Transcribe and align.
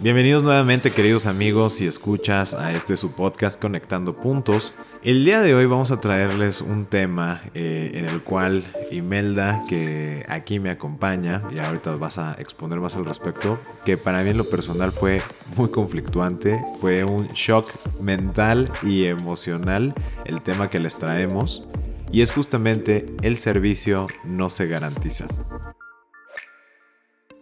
Bienvenidos 0.00 0.44
nuevamente 0.44 0.92
queridos 0.92 1.26
amigos 1.26 1.80
y 1.80 1.86
escuchas 1.88 2.54
a 2.54 2.70
este 2.72 2.96
su 2.96 3.16
podcast 3.16 3.60
Conectando 3.60 4.14
Puntos. 4.14 4.72
El 5.02 5.24
día 5.24 5.40
de 5.40 5.56
hoy 5.56 5.66
vamos 5.66 5.90
a 5.90 6.00
traerles 6.00 6.60
un 6.60 6.86
tema 6.86 7.42
eh, 7.52 7.90
en 7.94 8.04
el 8.04 8.22
cual 8.22 8.64
Imelda, 8.92 9.64
que 9.68 10.24
aquí 10.28 10.60
me 10.60 10.70
acompaña, 10.70 11.42
y 11.52 11.58
ahorita 11.58 11.96
vas 11.96 12.18
a 12.18 12.34
exponer 12.34 12.78
más 12.78 12.94
al 12.94 13.06
respecto, 13.06 13.58
que 13.84 13.96
para 13.96 14.22
mí 14.22 14.30
en 14.30 14.38
lo 14.38 14.48
personal 14.48 14.92
fue 14.92 15.20
muy 15.56 15.68
conflictuante, 15.70 16.62
fue 16.80 17.02
un 17.02 17.26
shock 17.30 17.72
mental 18.00 18.70
y 18.84 19.06
emocional 19.06 19.92
el 20.26 20.42
tema 20.42 20.70
que 20.70 20.78
les 20.78 20.96
traemos, 21.00 21.64
y 22.12 22.22
es 22.22 22.30
justamente 22.30 23.04
el 23.22 23.36
servicio 23.36 24.06
no 24.22 24.48
se 24.48 24.68
garantiza. 24.68 25.26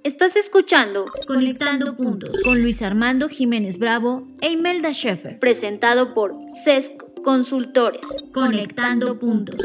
Estás 0.07 0.37
escuchando 0.37 1.05
Conectando 1.27 1.97
Puntos 1.97 2.41
con 2.45 2.63
Luis 2.63 2.81
Armando 2.81 3.29
Jiménez 3.29 3.77
Bravo 3.77 4.25
e 4.41 4.53
Imelda 4.53 4.93
Schaeffer, 4.93 5.41
presentado 5.41 6.15
por 6.15 6.33
CESC 6.49 6.93
Consultores. 7.25 8.07
Conectando 8.33 9.19
Puntos. 9.19 9.61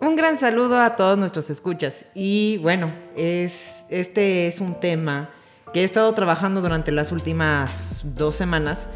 Un 0.00 0.16
gran 0.16 0.38
saludo 0.38 0.80
a 0.80 0.96
todos 0.96 1.18
nuestros 1.18 1.50
escuchas. 1.50 2.06
Y 2.14 2.56
bueno, 2.62 2.90
es, 3.16 3.84
este 3.90 4.46
es 4.46 4.60
un 4.60 4.80
tema 4.80 5.28
que 5.74 5.82
he 5.82 5.84
estado 5.84 6.14
trabajando 6.14 6.62
durante 6.62 6.90
las 6.90 7.12
últimas 7.12 8.00
dos 8.16 8.34
semanas 8.34 8.88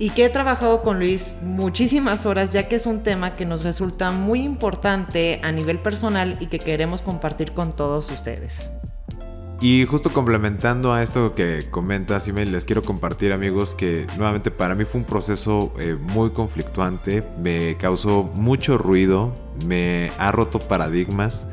y 0.00 0.10
que 0.10 0.24
he 0.24 0.30
trabajado 0.30 0.82
con 0.82 0.98
Luis 0.98 1.36
muchísimas 1.42 2.26
horas 2.26 2.50
ya 2.50 2.66
que 2.66 2.74
es 2.74 2.86
un 2.86 3.04
tema 3.04 3.36
que 3.36 3.46
nos 3.46 3.62
resulta 3.62 4.10
muy 4.10 4.42
importante 4.42 5.40
a 5.44 5.52
nivel 5.52 5.78
personal 5.78 6.38
y 6.40 6.46
que 6.46 6.58
queremos 6.58 7.02
compartir 7.02 7.52
con 7.52 7.76
todos 7.76 8.10
ustedes. 8.10 8.72
Y 9.62 9.86
justo 9.86 10.12
complementando 10.12 10.92
a 10.92 11.04
esto 11.04 11.36
que 11.36 11.68
comentas, 11.70 12.26
y 12.26 12.32
les 12.32 12.64
quiero 12.64 12.82
compartir 12.82 13.32
amigos 13.32 13.76
que 13.76 14.08
nuevamente 14.16 14.50
para 14.50 14.74
mí 14.74 14.84
fue 14.84 15.02
un 15.02 15.06
proceso 15.06 15.72
eh, 15.78 15.96
muy 16.00 16.30
conflictuante, 16.30 17.22
me 17.40 17.76
causó 17.76 18.24
mucho 18.24 18.76
ruido, 18.76 19.32
me 19.64 20.10
ha 20.18 20.32
roto 20.32 20.58
paradigmas, 20.58 21.46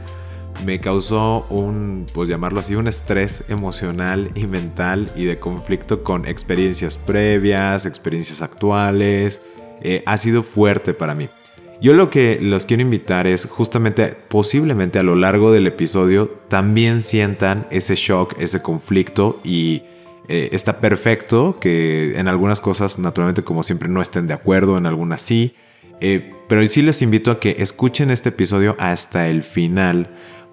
me 0.65 0.79
causó 0.79 1.45
un, 1.51 2.07
pues 2.11 2.27
llamarlo 2.27 2.61
así, 2.61 2.73
un 2.73 2.87
estrés 2.87 3.43
emocional 3.47 4.31
y 4.33 4.47
mental 4.47 5.11
y 5.15 5.25
de 5.25 5.37
conflicto 5.37 6.01
con 6.01 6.25
experiencias 6.25 6.97
previas, 6.97 7.85
experiencias 7.85 8.41
actuales, 8.41 9.39
eh, 9.81 10.01
ha 10.07 10.17
sido 10.17 10.41
fuerte 10.41 10.95
para 10.95 11.13
mí. 11.13 11.29
Yo 11.81 11.93
lo 11.93 12.09
que 12.09 12.39
los 12.41 12.65
quiero 12.65 12.81
invitar 12.81 13.25
es 13.25 13.45
justamente, 13.45 14.13
posiblemente 14.27 14.99
a 14.99 15.03
lo 15.03 15.15
largo 15.15 15.51
del 15.53 15.65
episodio, 15.65 16.27
también 16.49 17.01
sientan 17.01 17.67
ese 17.71 17.95
shock, 17.95 18.35
ese 18.37 18.61
conflicto 18.61 19.39
y 19.45 19.83
eh, 20.27 20.49
está 20.51 20.81
perfecto 20.81 21.57
que 21.59 22.19
en 22.19 22.27
algunas 22.27 22.59
cosas, 22.59 22.99
naturalmente 22.99 23.43
como 23.43 23.63
siempre, 23.63 23.87
no 23.87 24.01
estén 24.01 24.27
de 24.27 24.33
acuerdo, 24.33 24.77
en 24.77 24.87
algunas 24.87 25.21
sí. 25.21 25.55
Eh, 26.01 26.33
pero 26.49 26.67
sí 26.67 26.81
les 26.81 27.01
invito 27.01 27.31
a 27.31 27.39
que 27.39 27.55
escuchen 27.59 28.11
este 28.11 28.29
episodio 28.29 28.75
hasta 28.77 29.29
el 29.29 29.41
final 29.41 30.09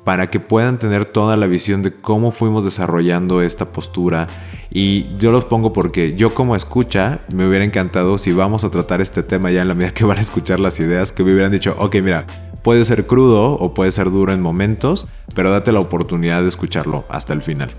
para 0.06 0.30
que 0.30 0.38
puedan 0.38 0.78
tener 0.78 1.04
toda 1.04 1.36
la 1.36 1.48
visión 1.48 1.82
de 1.82 1.92
cómo 1.92 2.30
fuimos 2.30 2.64
desarrollando 2.64 3.42
esta 3.42 3.72
postura. 3.72 4.28
Y 4.70 5.16
yo 5.16 5.32
los 5.32 5.46
pongo 5.46 5.72
porque 5.72 6.14
yo 6.14 6.32
como 6.32 6.54
escucha, 6.54 7.22
me 7.34 7.44
hubiera 7.48 7.64
encantado 7.64 8.16
si 8.16 8.30
vamos 8.30 8.62
a 8.62 8.70
tratar 8.70 9.00
este 9.00 9.24
tema 9.24 9.50
ya 9.50 9.62
en 9.62 9.68
la 9.68 9.74
medida 9.74 9.92
que 9.92 10.04
van 10.04 10.18
a 10.18 10.20
escuchar 10.20 10.60
las 10.60 10.78
ideas, 10.78 11.10
que 11.10 11.24
me 11.24 11.32
hubieran 11.32 11.50
dicho, 11.50 11.74
ok, 11.80 11.96
mira, 11.96 12.24
puede 12.62 12.84
ser 12.84 13.08
crudo 13.08 13.54
o 13.54 13.74
puede 13.74 13.90
ser 13.90 14.12
duro 14.12 14.32
en 14.32 14.40
momentos, 14.40 15.08
pero 15.34 15.50
date 15.50 15.72
la 15.72 15.80
oportunidad 15.80 16.42
de 16.42 16.48
escucharlo 16.48 17.04
hasta 17.08 17.32
el 17.32 17.42
final. 17.42 17.74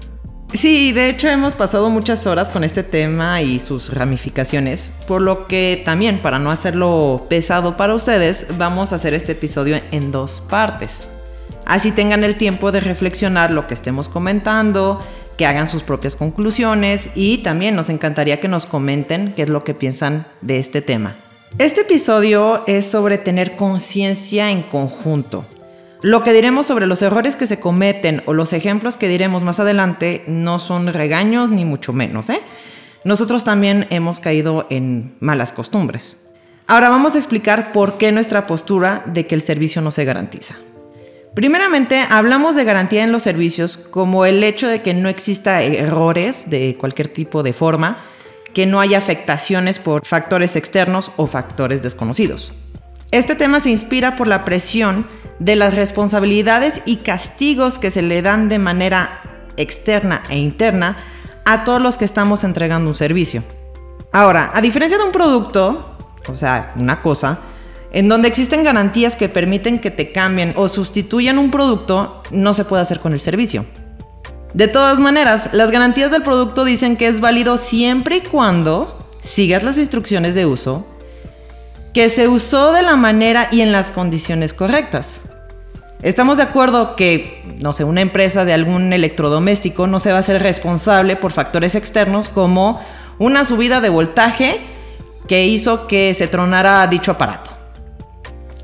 Sí, 0.51 0.91
de 0.91 1.09
hecho 1.09 1.29
hemos 1.29 1.53
pasado 1.53 1.89
muchas 1.89 2.27
horas 2.27 2.49
con 2.49 2.65
este 2.65 2.83
tema 2.83 3.41
y 3.41 3.59
sus 3.59 3.93
ramificaciones, 3.93 4.91
por 5.07 5.21
lo 5.21 5.47
que 5.47 5.81
también, 5.85 6.21
para 6.21 6.39
no 6.39 6.51
hacerlo 6.51 7.25
pesado 7.29 7.77
para 7.77 7.95
ustedes, 7.95 8.47
vamos 8.57 8.91
a 8.91 8.97
hacer 8.97 9.13
este 9.13 9.31
episodio 9.31 9.79
en 9.91 10.11
dos 10.11 10.43
partes. 10.49 11.07
Así 11.67 11.91
tengan 11.91 12.23
el 12.23 12.37
tiempo 12.37 12.71
de 12.71 12.79
reflexionar 12.79 13.51
lo 13.51 13.67
que 13.67 13.73
estemos 13.73 14.07
comentando, 14.07 15.01
que 15.37 15.45
hagan 15.45 15.69
sus 15.69 15.83
propias 15.83 16.15
conclusiones 16.15 17.11
y 17.13 17.39
también 17.39 17.75
nos 17.75 17.89
encantaría 17.89 18.39
que 18.39 18.47
nos 18.47 18.65
comenten 18.65 19.33
qué 19.35 19.43
es 19.43 19.49
lo 19.49 19.65
que 19.65 19.73
piensan 19.73 20.27
de 20.39 20.59
este 20.59 20.81
tema. 20.81 21.17
Este 21.57 21.81
episodio 21.81 22.63
es 22.67 22.85
sobre 22.85 23.17
tener 23.17 23.57
conciencia 23.57 24.49
en 24.49 24.63
conjunto. 24.63 25.45
Lo 26.01 26.23
que 26.23 26.31
diremos 26.31 26.67
sobre 26.67 26.87
los 26.87 27.01
errores 27.01 27.35
que 27.35 27.47
se 27.47 27.59
cometen 27.59 28.23
o 28.27 28.33
los 28.33 28.53
ejemplos 28.53 28.95
que 28.95 29.09
diremos 29.09 29.43
más 29.43 29.59
adelante 29.59 30.23
no 30.25 30.59
son 30.59 30.93
regaños 30.93 31.49
ni 31.49 31.65
mucho 31.65 31.91
menos. 31.91 32.29
¿eh? 32.29 32.39
Nosotros 33.03 33.43
también 33.43 33.87
hemos 33.89 34.21
caído 34.21 34.67
en 34.69 35.17
malas 35.19 35.51
costumbres. 35.51 36.29
Ahora 36.65 36.89
vamos 36.89 37.15
a 37.15 37.17
explicar 37.17 37.73
por 37.73 37.97
qué 37.97 38.13
nuestra 38.13 38.47
postura 38.47 39.03
de 39.05 39.27
que 39.27 39.35
el 39.35 39.41
servicio 39.41 39.81
no 39.81 39.91
se 39.91 40.05
garantiza. 40.05 40.55
Primeramente, 41.37 42.03
hablamos 42.09 42.55
de 42.55 42.63
garantía 42.63 43.03
en 43.03 43.11
los 43.11 43.21
servicios 43.21 43.77
como 43.77 44.25
el 44.25 44.43
hecho 44.43 44.67
de 44.67 44.81
que 44.81 44.95
no 44.95 45.07
exista 45.07 45.61
errores 45.61 46.49
de 46.49 46.75
cualquier 46.79 47.09
tipo 47.09 47.43
de 47.43 47.53
forma, 47.53 47.99
que 48.55 48.65
no 48.65 48.79
haya 48.79 48.97
afectaciones 48.97 49.77
por 49.77 50.03
factores 50.03 50.55
externos 50.55 51.11
o 51.15 51.27
factores 51.27 51.83
desconocidos. 51.83 52.53
Este 53.11 53.35
tema 53.35 53.59
se 53.59 53.69
inspira 53.69 54.15
por 54.15 54.25
la 54.25 54.45
presión 54.45 55.05
de 55.37 55.55
las 55.55 55.75
responsabilidades 55.75 56.81
y 56.87 56.95
castigos 56.95 57.77
que 57.77 57.91
se 57.91 58.01
le 58.01 58.23
dan 58.23 58.49
de 58.49 58.57
manera 58.57 59.21
externa 59.57 60.23
e 60.31 60.39
interna 60.39 60.97
a 61.45 61.65
todos 61.65 61.79
los 61.79 61.97
que 61.97 62.05
estamos 62.05 62.43
entregando 62.43 62.89
un 62.89 62.95
servicio. 62.95 63.43
Ahora, 64.11 64.49
a 64.55 64.61
diferencia 64.61 64.97
de 64.97 65.03
un 65.03 65.11
producto, 65.11 65.97
o 66.27 66.35
sea, 66.35 66.73
una 66.77 66.99
cosa, 66.99 67.37
en 67.97 68.09
donde 68.09 68.27
existen 68.27 68.63
garantías 68.63 69.15
que 69.15 69.27
permiten 69.27 69.79
que 69.79 69.89
te 69.89 70.11
cambien 70.11 70.53
o 70.55 70.69
sustituyan 70.69 71.39
un 71.39 71.49
producto, 71.49 72.21
no 72.29 72.53
se 72.53 72.63
puede 72.63 72.83
hacer 72.83 72.99
con 72.99 73.11
el 73.11 73.19
servicio. 73.19 73.65
De 74.53 74.67
todas 74.67 74.99
maneras, 74.99 75.49
las 75.51 75.71
garantías 75.71 76.11
del 76.11 76.21
producto 76.21 76.63
dicen 76.63 76.95
que 76.95 77.07
es 77.07 77.19
válido 77.21 77.57
siempre 77.57 78.17
y 78.17 78.21
cuando 78.21 79.03
sigas 79.23 79.63
las 79.63 79.79
instrucciones 79.79 80.35
de 80.35 80.45
uso, 80.45 80.85
que 81.91 82.11
se 82.11 82.27
usó 82.27 82.71
de 82.71 82.83
la 82.83 82.97
manera 82.97 83.47
y 83.51 83.61
en 83.61 83.71
las 83.71 83.89
condiciones 83.89 84.53
correctas. 84.53 85.21
Estamos 86.03 86.37
de 86.37 86.43
acuerdo 86.43 86.95
que, 86.95 87.43
no 87.63 87.73
sé, 87.73 87.83
una 87.83 88.01
empresa 88.01 88.45
de 88.45 88.53
algún 88.53 88.93
electrodoméstico 88.93 89.87
no 89.87 89.99
se 89.99 90.11
va 90.11 90.17
a 90.17 90.21
hacer 90.21 90.43
responsable 90.43 91.15
por 91.15 91.31
factores 91.31 91.73
externos 91.73 92.29
como 92.29 92.79
una 93.17 93.43
subida 93.43 93.81
de 93.81 93.89
voltaje 93.89 94.61
que 95.27 95.47
hizo 95.47 95.87
que 95.87 96.13
se 96.13 96.27
tronara 96.27 96.85
dicho 96.85 97.09
aparato. 97.13 97.56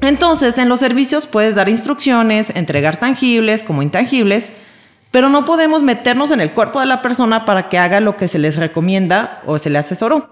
Entonces, 0.04 0.58
en 0.58 0.68
los 0.68 0.82
servicios 0.82 1.28
puedes 1.28 1.56
dar 1.56 1.70
instrucciones, 1.70 2.50
entregar 2.58 2.98
tangibles 2.98 3.64
como 3.64 3.82
intangibles, 3.82 4.52
pero 5.12 5.30
no 5.30 5.46
podemos 5.46 5.82
meternos 5.82 6.32
en 6.32 6.42
el 6.42 6.52
cuerpo 6.52 6.82
de 6.82 6.88
la 6.88 7.02
persona 7.02 7.46
para 7.46 7.70
que 7.70 7.78
haga 7.78 8.02
lo 8.02 8.18
que 8.18 8.28
se 8.28 8.38
les 8.38 8.58
recomienda 8.58 9.42
o 9.46 9.58
se 9.58 9.70
le 9.70 9.78
asesoró. 9.78 10.30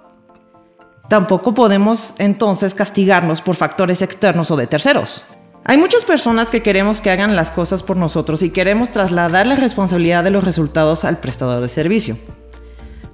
Tampoco 1.08 1.54
podemos 1.54 2.16
entonces 2.18 2.76
castigarnos 2.76 3.40
por 3.40 3.56
factores 3.56 4.02
externos 4.02 4.52
o 4.52 4.58
de 4.58 4.68
terceros. 4.68 5.24
Hay 5.64 5.78
muchas 5.78 6.04
personas 6.04 6.50
que 6.50 6.62
queremos 6.62 7.00
que 7.00 7.10
hagan 7.10 7.38
las 7.38 7.50
cosas 7.50 7.82
por 7.82 7.96
nosotros 7.96 8.44
y 8.44 8.50
queremos 8.50 8.90
trasladar 8.90 9.48
la 9.48 9.56
responsabilidad 9.56 10.26
de 10.26 10.32
los 10.32 10.44
resultados 10.44 11.06
al 11.06 11.20
prestador 11.20 11.62
de 11.62 11.70
servicio. 11.70 12.18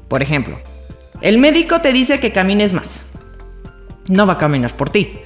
Por 0.07 0.23
ejemplo, 0.23 0.57
el 1.21 1.37
médico 1.37 1.81
te 1.81 1.93
dice 1.93 2.19
que 2.19 2.31
camines 2.31 2.73
más. 2.73 3.03
No 4.07 4.25
va 4.25 4.33
a 4.33 4.37
caminar 4.39 4.73
por 4.73 4.89
ti 4.89 5.19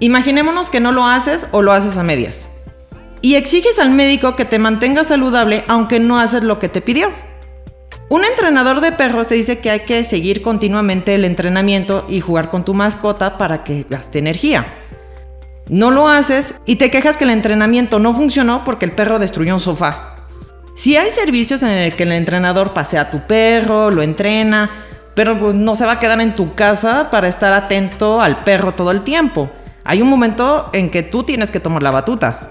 Imaginémonos 0.00 0.70
que 0.70 0.80
no 0.80 0.92
lo 0.92 1.06
haces 1.06 1.46
o 1.52 1.62
lo 1.62 1.72
haces 1.72 1.96
a 1.96 2.02
medias. 2.02 2.48
Y 3.20 3.36
exiges 3.36 3.78
al 3.78 3.90
médico 3.90 4.36
que 4.36 4.44
te 4.44 4.58
mantenga 4.58 5.04
saludable 5.04 5.64
aunque 5.68 6.00
no 6.00 6.18
haces 6.18 6.42
lo 6.42 6.58
que 6.58 6.68
te 6.68 6.80
pidió. 6.80 7.10
Un 8.10 8.24
entrenador 8.24 8.80
de 8.80 8.92
perros 8.92 9.28
te 9.28 9.34
dice 9.34 9.58
que 9.58 9.70
hay 9.70 9.80
que 9.80 10.04
seguir 10.04 10.42
continuamente 10.42 11.14
el 11.14 11.24
entrenamiento 11.24 12.06
y 12.08 12.20
jugar 12.20 12.50
con 12.50 12.64
tu 12.64 12.74
mascota 12.74 13.38
para 13.38 13.64
que 13.64 13.86
gaste 13.88 14.18
energía. 14.18 14.66
No 15.68 15.90
lo 15.90 16.08
haces 16.08 16.56
y 16.66 16.76
te 16.76 16.90
quejas 16.90 17.16
que 17.16 17.24
el 17.24 17.30
entrenamiento 17.30 17.98
no 17.98 18.12
funcionó 18.12 18.62
porque 18.64 18.84
el 18.84 18.92
perro 18.92 19.18
destruyó 19.18 19.54
un 19.54 19.60
sofá. 19.60 20.16
Si 20.76 20.96
hay 20.96 21.10
servicios 21.10 21.62
en 21.62 21.70
el 21.70 21.94
que 21.96 22.02
el 22.02 22.12
entrenador 22.12 22.74
pasea 22.74 23.02
a 23.02 23.10
tu 23.10 23.20
perro, 23.20 23.90
lo 23.90 24.02
entrena, 24.02 24.68
pero 25.14 25.38
pues 25.38 25.54
no 25.54 25.74
se 25.76 25.86
va 25.86 25.92
a 25.92 26.00
quedar 26.00 26.20
en 26.20 26.34
tu 26.34 26.54
casa 26.54 27.08
para 27.10 27.28
estar 27.28 27.52
atento 27.52 28.20
al 28.20 28.44
perro 28.44 28.74
todo 28.74 28.90
el 28.90 29.02
tiempo. 29.02 29.50
Hay 29.84 30.00
un 30.00 30.08
momento 30.08 30.70
en 30.72 30.90
que 30.90 31.02
tú 31.02 31.24
tienes 31.24 31.50
que 31.50 31.60
tomar 31.60 31.82
la 31.82 31.90
batuta. 31.90 32.50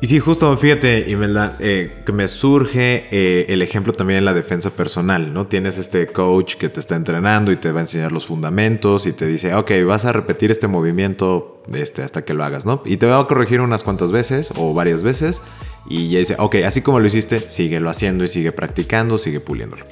Y 0.00 0.06
sí, 0.06 0.20
justo, 0.20 0.56
fíjate, 0.56 1.10
Imelda, 1.10 1.56
eh, 1.58 1.92
que 2.06 2.12
me 2.12 2.28
surge 2.28 3.08
eh, 3.10 3.46
el 3.48 3.62
ejemplo 3.62 3.92
también 3.92 4.18
en 4.18 4.24
la 4.24 4.32
defensa 4.32 4.70
personal, 4.70 5.34
¿no? 5.34 5.48
Tienes 5.48 5.76
este 5.76 6.06
coach 6.06 6.54
que 6.54 6.68
te 6.68 6.78
está 6.78 6.94
entrenando 6.94 7.50
y 7.50 7.56
te 7.56 7.72
va 7.72 7.80
a 7.80 7.82
enseñar 7.82 8.12
los 8.12 8.24
fundamentos 8.24 9.06
y 9.06 9.12
te 9.12 9.26
dice, 9.26 9.54
ok, 9.54 9.72
vas 9.84 10.04
a 10.04 10.12
repetir 10.12 10.52
este 10.52 10.68
movimiento 10.68 11.60
este, 11.74 12.02
hasta 12.02 12.24
que 12.24 12.32
lo 12.32 12.44
hagas, 12.44 12.64
¿no? 12.64 12.80
Y 12.84 12.98
te 12.98 13.06
va 13.06 13.18
a 13.18 13.26
corregir 13.26 13.60
unas 13.60 13.82
cuantas 13.82 14.12
veces 14.12 14.52
o 14.54 14.72
varias 14.72 15.02
veces 15.02 15.42
y 15.90 16.10
ya 16.10 16.20
dice, 16.20 16.36
ok, 16.38 16.56
así 16.64 16.80
como 16.80 17.00
lo 17.00 17.06
hiciste, 17.08 17.40
síguelo 17.40 17.90
haciendo 17.90 18.22
y 18.22 18.28
sigue 18.28 18.52
practicando, 18.52 19.18
sigue 19.18 19.40
puliéndolo. 19.40 19.84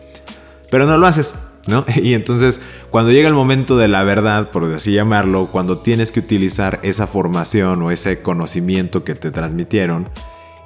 Pero 0.70 0.86
no 0.86 0.98
lo 0.98 1.06
haces. 1.08 1.34
Y 1.96 2.14
entonces, 2.14 2.60
cuando 2.90 3.12
llega 3.12 3.28
el 3.28 3.34
momento 3.34 3.76
de 3.76 3.88
la 3.88 4.04
verdad, 4.04 4.50
por 4.50 4.64
así 4.64 4.92
llamarlo, 4.92 5.48
cuando 5.50 5.78
tienes 5.78 6.12
que 6.12 6.20
utilizar 6.20 6.80
esa 6.82 7.06
formación 7.06 7.82
o 7.82 7.90
ese 7.90 8.22
conocimiento 8.22 9.04
que 9.04 9.14
te 9.14 9.30
transmitieron, 9.30 10.08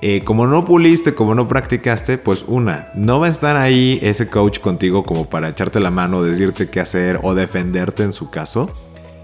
eh, 0.02 0.22
como 0.24 0.46
no 0.46 0.64
puliste, 0.64 1.14
como 1.14 1.34
no 1.34 1.46
practicaste, 1.46 2.16
pues 2.16 2.44
una, 2.46 2.88
no 2.94 3.20
va 3.20 3.26
a 3.26 3.30
estar 3.30 3.56
ahí 3.56 3.98
ese 4.02 4.28
coach 4.28 4.58
contigo 4.58 5.04
como 5.04 5.28
para 5.28 5.48
echarte 5.48 5.78
la 5.78 5.90
mano, 5.90 6.22
decirte 6.22 6.70
qué 6.70 6.80
hacer 6.80 7.20
o 7.22 7.34
defenderte 7.34 8.02
en 8.02 8.14
su 8.14 8.30
caso. 8.30 8.74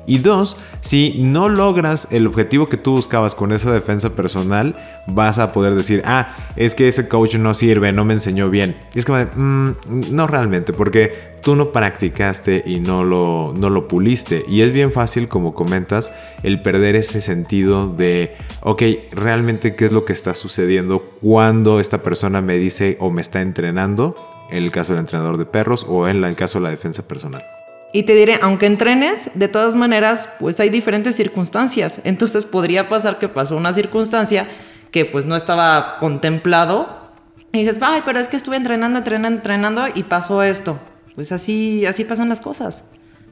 Y 0.06 0.18
dos, 0.18 0.56
si 0.80 1.22
no 1.22 1.48
logras 1.48 2.08
el 2.10 2.26
objetivo 2.26 2.68
que 2.68 2.76
tú 2.76 2.92
buscabas 2.92 3.34
con 3.34 3.52
esa 3.52 3.72
defensa 3.72 4.10
personal, 4.14 4.76
vas 5.06 5.38
a 5.38 5.52
poder 5.52 5.74
decir, 5.74 6.02
ah, 6.04 6.34
es 6.54 6.74
que 6.74 6.88
ese 6.88 7.08
coach 7.08 7.34
no 7.36 7.54
sirve, 7.54 7.92
no 7.92 8.04
me 8.04 8.14
enseñó 8.14 8.48
bien. 8.48 8.76
Y 8.94 9.00
es 9.00 9.04
como 9.04 9.18
mm, 9.18 9.74
no 10.12 10.26
realmente, 10.26 10.72
porque 10.72 11.36
tú 11.42 11.56
no 11.56 11.72
practicaste 11.72 12.62
y 12.64 12.80
no 12.80 13.04
lo, 13.04 13.52
no 13.56 13.70
lo 13.70 13.88
puliste. 13.88 14.44
Y 14.48 14.62
es 14.62 14.72
bien 14.72 14.92
fácil, 14.92 15.28
como 15.28 15.54
comentas, 15.54 16.12
el 16.42 16.62
perder 16.62 16.96
ese 16.96 17.20
sentido 17.20 17.88
de, 17.88 18.36
ok, 18.62 18.82
realmente 19.12 19.74
qué 19.74 19.86
es 19.86 19.92
lo 19.92 20.04
que 20.04 20.12
está 20.12 20.34
sucediendo 20.34 21.00
cuando 21.20 21.80
esta 21.80 22.02
persona 22.02 22.40
me 22.40 22.58
dice 22.58 22.96
o 23.00 23.10
me 23.10 23.22
está 23.22 23.40
entrenando, 23.40 24.16
en 24.50 24.62
el 24.62 24.70
caso 24.70 24.92
del 24.92 25.00
entrenador 25.00 25.38
de 25.38 25.46
perros 25.46 25.84
o 25.88 26.08
en 26.08 26.22
el 26.22 26.36
caso 26.36 26.58
de 26.58 26.64
la 26.64 26.70
defensa 26.70 27.06
personal. 27.08 27.55
Y 27.92 28.02
te 28.02 28.14
diré, 28.14 28.38
aunque 28.42 28.66
entrenes, 28.66 29.30
de 29.34 29.48
todas 29.48 29.74
maneras, 29.74 30.28
pues 30.38 30.60
hay 30.60 30.68
diferentes 30.68 31.16
circunstancias. 31.16 32.00
Entonces 32.04 32.44
podría 32.44 32.88
pasar 32.88 33.18
que 33.18 33.28
pasó 33.28 33.56
una 33.56 33.72
circunstancia 33.72 34.46
que 34.90 35.04
pues 35.04 35.26
no 35.26 35.36
estaba 35.36 35.98
contemplado. 35.98 37.10
Y 37.52 37.60
dices, 37.60 37.78
ay, 37.80 38.02
pero 38.04 38.20
es 38.20 38.28
que 38.28 38.36
estuve 38.36 38.56
entrenando, 38.56 38.98
entrenando, 38.98 39.36
entrenando 39.36 39.84
y 39.94 40.02
pasó 40.02 40.42
esto. 40.42 40.78
Pues 41.14 41.32
así, 41.32 41.86
así 41.86 42.04
pasan 42.04 42.28
las 42.28 42.40
cosas. 42.40 42.84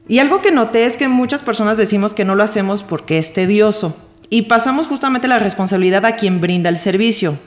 Y 0.09 0.19
algo 0.19 0.41
que 0.41 0.51
noté 0.51 0.85
es 0.85 0.97
que 0.97 1.09
muchas 1.09 1.43
personas 1.43 1.77
decimos 1.77 2.15
que 2.15 2.25
no 2.25 2.35
lo 2.35 2.43
hacemos 2.43 2.83
porque 2.83 3.19
es 3.19 3.33
tedioso. 3.33 3.97
Y 4.31 4.43
pasamos 4.43 4.87
justamente 4.87 5.29
la 5.29 5.39
responsabilidad 5.39 6.06
a 6.06 6.17
quien 6.17 6.41
brinda 6.41 6.71
el 6.71 6.79
servicio. 6.79 7.39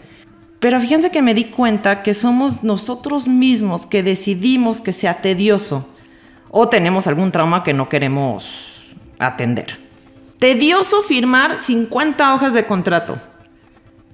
Pero 0.59 0.79
fíjense 0.79 1.11
que 1.11 1.21
me 1.21 1.33
di 1.33 1.45
cuenta 1.45 2.03
que 2.03 2.13
somos 2.13 2.63
nosotros 2.63 3.27
mismos 3.27 3.85
que 3.85 4.03
decidimos 4.03 4.81
que 4.81 4.93
sea 4.93 5.21
tedioso 5.21 5.87
o 6.59 6.69
tenemos 6.69 7.05
algún 7.05 7.31
trauma 7.31 7.63
que 7.63 7.71
no 7.71 7.87
queremos 7.87 8.83
atender. 9.19 9.77
Tedioso 10.39 11.03
firmar 11.03 11.59
50 11.59 12.33
hojas 12.33 12.51
de 12.53 12.65
contrato, 12.65 13.19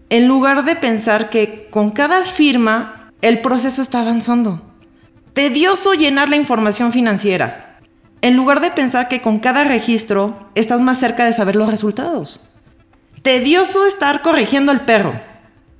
en 0.09 0.27
lugar 0.27 0.65
de 0.65 0.75
pensar 0.75 1.29
que 1.29 1.69
con 1.69 1.91
cada 1.91 2.25
firma 2.25 3.13
el 3.21 3.39
proceso 3.39 3.81
está 3.81 4.01
avanzando. 4.01 4.61
Tedioso 5.31 5.93
llenar 5.93 6.27
la 6.27 6.35
información 6.35 6.91
financiera, 6.91 7.79
en 8.21 8.35
lugar 8.35 8.59
de 8.59 8.71
pensar 8.71 9.07
que 9.07 9.21
con 9.21 9.39
cada 9.39 9.63
registro 9.63 10.49
estás 10.53 10.81
más 10.81 10.97
cerca 10.97 11.23
de 11.23 11.31
saber 11.31 11.55
los 11.55 11.71
resultados. 11.71 12.41
Tedioso 13.21 13.85
estar 13.85 14.21
corrigiendo 14.21 14.73
al 14.73 14.81
perro, 14.81 15.13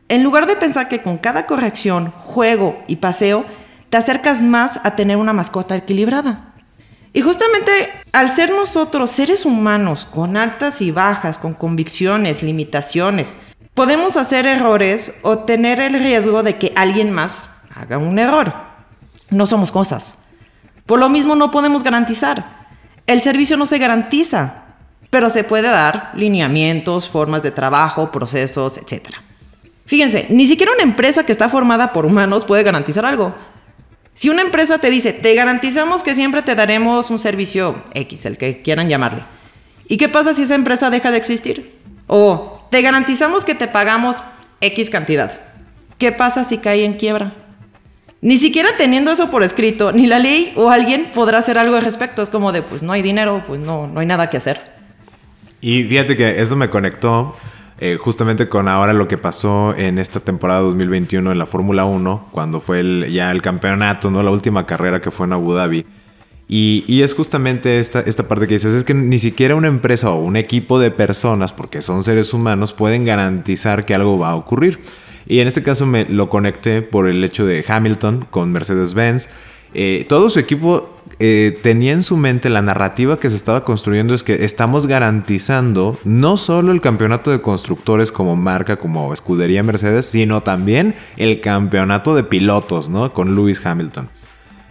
en 0.07 0.24
lugar 0.24 0.45
de 0.45 0.56
pensar 0.56 0.88
que 0.88 1.01
con 1.01 1.18
cada 1.18 1.45
corrección, 1.45 2.13
juego 2.21 2.81
y 2.88 2.95
paseo 2.95 3.44
te 3.89 3.98
acercas 3.98 4.42
más 4.42 4.80
a 4.86 4.95
tener 4.95 5.18
una 5.18 5.33
mascota 5.33 5.75
equilibrada. 5.75 6.52
Y 7.13 7.21
justamente 7.21 7.89
al 8.12 8.31
ser 8.31 8.51
nosotros 8.51 9.12
seres 9.12 9.45
humanos 9.45 10.06
con 10.06 10.36
altas 10.36 10.81
y 10.81 10.92
bajas, 10.92 11.38
con 11.38 11.54
convicciones, 11.54 12.42
limitaciones, 12.42 13.38
podemos 13.75 14.18
hacer 14.18 14.48
errores 14.48 15.13
o 15.21 15.39
tener 15.39 15.80
el 15.80 15.94
riesgo 15.94 16.42
de 16.44 16.57
que 16.57 16.74
alguien 16.75 17.12
más 17.12 17.50
haga 17.75 18.00
un 18.00 18.18
error. 18.18 18.51
No 19.30 19.45
somos 19.45 19.71
cosas. 19.71 20.18
Por 20.86 21.00
lo 21.00 21.07
mismo 21.07 21.36
no 21.36 21.51
podemos 21.51 21.83
garantizar. 21.83 22.68
El 23.06 23.21
servicio 23.21 23.57
no 23.57 23.68
se 23.68 23.77
garantiza, 23.77 24.63
pero 25.10 25.30
se 25.30 25.44
puede 25.44 25.69
dar 25.69 26.12
lineamientos, 26.15 27.10
formas 27.10 27.44
de 27.44 27.51
trabajo, 27.51 28.12
procesos, 28.12 28.77
etc. 28.77 29.15
Fíjense, 29.86 30.27
ni 30.30 30.48
siquiera 30.48 30.74
una 30.74 30.83
empresa 30.83 31.25
que 31.25 31.31
está 31.31 31.50
formada 31.50 31.94
por 31.94 32.06
humanos 32.06 32.45
puede 32.45 32.63
garantizar 32.63 33.06
algo. 33.06 33.36
Si 34.15 34.30
una 34.30 34.42
empresa 34.42 34.77
te 34.77 34.89
dice, 34.89 35.13
te 35.13 35.33
garantizamos 35.36 36.04
que 36.04 36.15
siempre 36.15 36.42
te 36.42 36.56
daremos 36.56 37.10
un 37.10 37.19
servicio 37.19 37.83
X, 37.94 38.25
el 38.25 38.38
que 38.38 38.62
quieran 38.62 38.88
llamarle. 38.88 39.24
¿Y 39.88 39.98
qué 39.98 40.10
pasa 40.10 40.33
si 40.33 40.44
esa 40.44 40.56
empresa 40.56 40.89
deja 40.89 41.12
de 41.12 41.18
existir? 41.18 41.74
O 42.07 42.68
te 42.69 42.81
garantizamos 42.81 43.44
que 43.45 43.56
te 43.56 43.68
pagamos 43.68 44.18
X 44.62 44.89
cantidad. 44.89 45.39
¿Qué 45.98 46.12
pasa 46.12 46.44
si 46.44 46.57
cae 46.57 46.86
en 46.86 46.94
quiebra? 46.94 47.33
Ni 48.21 48.38
siquiera 48.38 48.69
teniendo 48.77 49.12
eso 49.12 49.30
por 49.30 49.44
escrito, 49.44 49.92
ni 49.92 50.07
la 50.07 50.19
ley 50.19 50.54
o 50.56 50.69
alguien 50.69 51.12
podrá 51.13 51.39
hacer 51.39 51.57
algo 51.57 51.75
al 51.75 51.83
respecto. 51.83 52.21
Es 52.21 52.30
como 52.30 52.51
de, 52.51 52.62
pues 52.62 52.81
no 52.81 52.94
hay 52.94 53.01
dinero, 53.01 53.44
pues 53.45 53.60
no, 53.60 53.88
no 53.88 54.00
hay 54.00 54.06
nada 54.06 54.30
que 54.30 54.38
hacer. 54.38 54.62
Y 55.60 55.83
fíjate 55.83 56.15
que 56.15 56.42
eso 56.42 56.56
me 56.56 56.69
conectó 56.69 57.36
eh, 57.85 57.97
justamente 57.97 58.47
con 58.47 58.69
ahora 58.69 58.94
lo 58.94 59.09
que 59.09 59.18
pasó 59.18 59.75
en 59.75 60.00
esta 60.00 60.21
temporada 60.21 60.62
2021 60.62 61.33
en 61.33 61.38
la 61.38 61.45
Fórmula 61.45 61.83
1, 61.83 62.30
cuando 62.31 62.62
fue 62.62 63.12
ya 63.12 63.30
el 63.30 63.41
campeonato, 63.41 64.09
¿no? 64.09 64.24
La 64.24 64.31
última 64.31 64.65
carrera 64.65 65.01
que 65.01 65.12
fue 65.12 65.25
en 65.25 65.33
Abu 65.33 65.51
Dhabi. 65.51 65.85
Y, 66.47 67.01
es 67.01 67.13
justamente 67.13 67.81
esta, 67.81 68.00
esta 68.00 68.25
parte 68.29 68.48
que 68.48 68.53
dices, 68.53 68.74
es 68.74 68.86
que 68.86 68.93
ni 68.93 69.19
siquiera 69.19 69.55
una 69.55 69.67
empresa 69.67 70.12
o 70.12 70.22
un 70.22 70.38
equipo 70.38 70.79
de 70.79 70.91
personas, 70.91 71.51
porque 71.51 71.81
son 71.81 72.05
seres 72.05 72.34
humanos, 72.34 72.72
pueden 72.72 73.03
garantizar 73.03 73.84
que 73.84 73.93
algo 73.93 74.17
va 74.17 74.29
a 74.29 74.36
ocurrir. 74.36 74.79
Y 75.27 75.41
en 75.41 75.50
este 75.50 75.62
caso 75.62 75.86
me 75.86 76.05
lo 76.05 76.29
conecté 76.29 76.84
por 76.84 77.10
el 77.10 77.22
hecho 77.22 77.46
de 77.46 77.65
Hamilton 77.67 78.27
con 78.31 78.53
Mercedes-Benz. 78.53 79.27
Eh, 79.74 80.05
todo 80.07 80.29
su 80.29 80.39
equipo 80.39 81.01
eh, 81.25 81.58
tenía 81.62 81.94
en 81.94 82.03
su 82.03 82.18
mente 82.18 82.50
la 82.50 82.62
narrativa 82.62 83.18
que 83.18 83.30
se 83.30 83.38
estaba 83.38 83.63
construyendo 83.63 84.13
es 84.13 84.24
que 84.24 84.44
estamos 84.44 84.88
garantizando 84.88 85.98
no 86.03 86.36
solo 86.36 86.74
el 86.74 86.82
campeonato 86.82 87.32
de 87.32 87.39
constructores 87.39 88.12
como 88.12 88.36
marca, 88.36 88.75
como 88.75 89.13
escudería 89.13 89.63
Mercedes, 89.63 90.06
sino 90.06 90.44
también 90.44 90.96
el 91.15 91.39
campeonato 91.39 92.13
de 92.13 92.25
pilotos, 92.25 92.89
¿no? 92.89 93.13
Con 93.13 93.36
Lewis 93.36 93.65
Hamilton. 93.65 94.10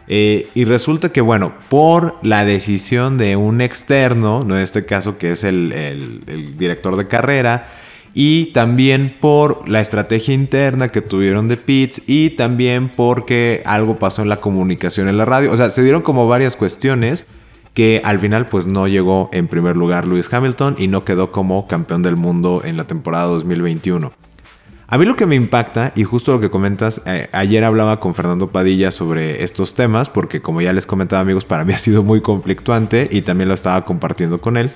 Eh, 0.09 0.51
y 0.53 0.67
resulta 0.67 1.11
que, 1.11 1.23
bueno, 1.23 1.55
por 1.71 2.19
la 2.21 2.45
decisión 2.45 3.17
de 3.17 3.37
un 3.37 3.63
externo, 3.63 4.45
¿no? 4.45 4.57
en 4.57 4.63
este 4.63 4.85
caso 4.85 5.17
que 5.17 5.33
es 5.33 5.45
el 5.45 6.23
director 6.59 6.97
de 6.97 7.09
carrera, 7.09 7.67
y 8.15 8.47
también 8.47 9.17
por 9.21 9.69
la 9.69 9.81
estrategia 9.81 10.35
interna 10.35 10.89
que 10.89 11.01
tuvieron 11.01 11.49
de 11.49 11.57
Pitts 11.57 12.03
y 12.07 12.31
también 12.31 12.89
porque 12.89 13.63
algo 13.65 13.99
pasó 13.99 14.23
en 14.23 14.29
la 14.29 14.41
comunicación 14.41 15.09
en 15.09 15.17
la 15.17 15.25
radio. 15.25 15.53
O 15.53 15.57
sea, 15.57 15.71
se 15.71 15.83
dieron 15.83 16.03
como 16.03 16.29
varias 16.29 16.57
cuestiones 16.57 17.27
que 17.75 18.03
al 18.05 18.19
final 18.19 18.47
pues 18.47 18.67
no 18.67 18.87
llegó 18.87 19.31
en 19.33 19.49
primer 19.49 19.77
lugar 19.77 20.07
Lewis 20.07 20.33
Hamilton 20.33 20.77
y 20.79 20.89
no 20.89 21.05
quedó 21.05 21.33
como 21.33 21.67
campeón 21.67 22.03
del 22.03 22.17
mundo 22.17 22.63
en 22.65 22.77
la 22.77 22.87
temporada 22.87 23.25
2021. 23.27 24.13
A 24.89 24.99
mí 24.99 25.07
lo 25.07 25.17
que 25.17 25.25
me 25.25 25.37
impacta, 25.37 25.95
y 25.97 26.05
justo 26.05 26.33
lo 26.33 26.41
que 26.41 26.51
comentas, 26.51 27.01
eh, 27.07 27.31
ayer 27.33 27.65
hablaba 27.65 27.99
con 27.99 28.15
Fernando 28.15 28.53
Padilla 28.53 28.91
sobre 28.91 29.43
estos 29.43 29.75
temas, 29.75 30.11
porque 30.11 30.43
como 30.43 30.61
ya 30.61 30.75
les 30.75 30.85
comentaba 30.85 31.23
amigos, 31.23 31.47
para 31.47 31.65
mí 31.65 31.73
ha 31.73 31.79
sido 31.79 32.03
muy 32.03 32.21
conflictuante 32.21 33.09
y 33.11 33.23
también 33.23 33.49
lo 33.49 33.55
estaba 33.55 33.87
compartiendo 33.87 34.39
con 34.43 34.59
él. 34.59 34.71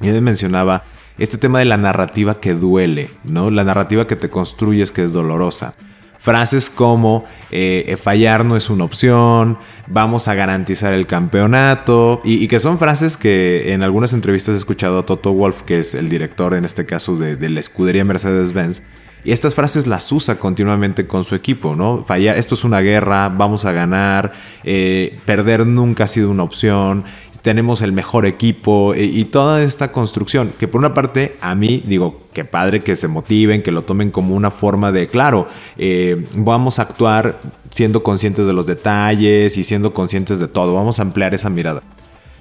Y 0.00 0.06
él 0.06 0.22
mencionaba 0.22 0.84
este 1.18 1.38
tema 1.38 1.58
de 1.58 1.64
la 1.64 1.76
narrativa 1.76 2.40
que 2.40 2.54
duele, 2.54 3.10
¿no? 3.24 3.50
La 3.50 3.64
narrativa 3.64 4.06
que 4.06 4.16
te 4.16 4.30
construyes 4.30 4.92
que 4.92 5.04
es 5.04 5.12
dolorosa. 5.12 5.74
Frases 6.22 6.70
como 6.70 7.24
eh, 7.50 7.96
fallar 8.00 8.44
no 8.44 8.56
es 8.56 8.70
una 8.70 8.84
opción, 8.84 9.58
vamos 9.88 10.28
a 10.28 10.34
garantizar 10.34 10.92
el 10.92 11.08
campeonato, 11.08 12.20
y, 12.22 12.46
que 12.46 12.60
son 12.60 12.78
frases 12.78 13.16
que 13.16 13.72
en 13.72 13.82
algunas 13.82 14.12
entrevistas 14.12 14.54
he 14.54 14.58
escuchado 14.58 15.00
a 15.00 15.04
Toto 15.04 15.32
Wolf, 15.32 15.62
que 15.62 15.80
es 15.80 15.94
el 15.94 16.08
director 16.08 16.54
en 16.54 16.64
este 16.64 16.86
caso 16.86 17.16
de, 17.16 17.50
la 17.50 17.58
escudería 17.58 18.04
Mercedes-Benz, 18.04 18.84
y 19.24 19.32
estas 19.32 19.56
frases 19.56 19.88
las 19.88 20.12
usa 20.12 20.36
continuamente 20.36 21.08
con 21.08 21.24
su 21.24 21.34
equipo, 21.34 21.74
¿no? 21.74 22.04
Fallar, 22.06 22.36
esto 22.36 22.54
es 22.54 22.62
una 22.62 22.80
guerra, 22.80 23.28
vamos 23.28 23.64
a 23.64 23.72
ganar, 23.72 24.32
eh, 24.62 25.18
perder 25.26 25.66
nunca 25.66 26.04
ha 26.04 26.08
sido 26.08 26.30
una 26.30 26.44
opción, 26.44 27.04
tenemos 27.42 27.82
el 27.82 27.92
mejor 27.92 28.26
equipo 28.26 28.94
y, 28.94 29.20
y 29.20 29.24
toda 29.26 29.62
esta 29.62 29.92
construcción, 29.92 30.52
que 30.58 30.68
por 30.68 30.78
una 30.78 30.94
parte 30.94 31.36
a 31.40 31.54
mí 31.54 31.82
digo, 31.86 32.22
qué 32.32 32.44
padre 32.44 32.82
que 32.82 32.96
se 32.96 33.08
motiven, 33.08 33.62
que 33.62 33.72
lo 33.72 33.82
tomen 33.82 34.10
como 34.10 34.34
una 34.34 34.50
forma 34.50 34.92
de, 34.92 35.06
claro, 35.06 35.46
eh, 35.76 36.26
vamos 36.34 36.78
a 36.78 36.82
actuar 36.82 37.40
siendo 37.70 38.02
conscientes 38.02 38.46
de 38.46 38.52
los 38.52 38.66
detalles 38.66 39.56
y 39.56 39.64
siendo 39.64 39.92
conscientes 39.92 40.38
de 40.38 40.48
todo, 40.48 40.74
vamos 40.74 40.98
a 40.98 41.02
ampliar 41.02 41.34
esa 41.34 41.50
mirada. 41.50 41.82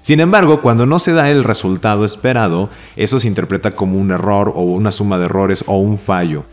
Sin 0.02 0.20
embargo, 0.20 0.62
cuando 0.62 0.88
no 0.88 0.98
se 0.98 1.14
da 1.14 1.30
el 1.30 1.44
resultado 1.44 2.06
esperado, 2.06 2.70
eso 2.96 3.20
se 3.20 3.28
interpreta 3.28 3.72
como 3.72 4.00
un 4.00 4.10
error 4.12 4.52
o 4.56 4.64
una 4.64 4.92
suma 4.92 5.20
de 5.20 5.26
errores 5.26 5.64
o 5.68 5.78
un 5.78 6.00
fallo. 6.00 6.46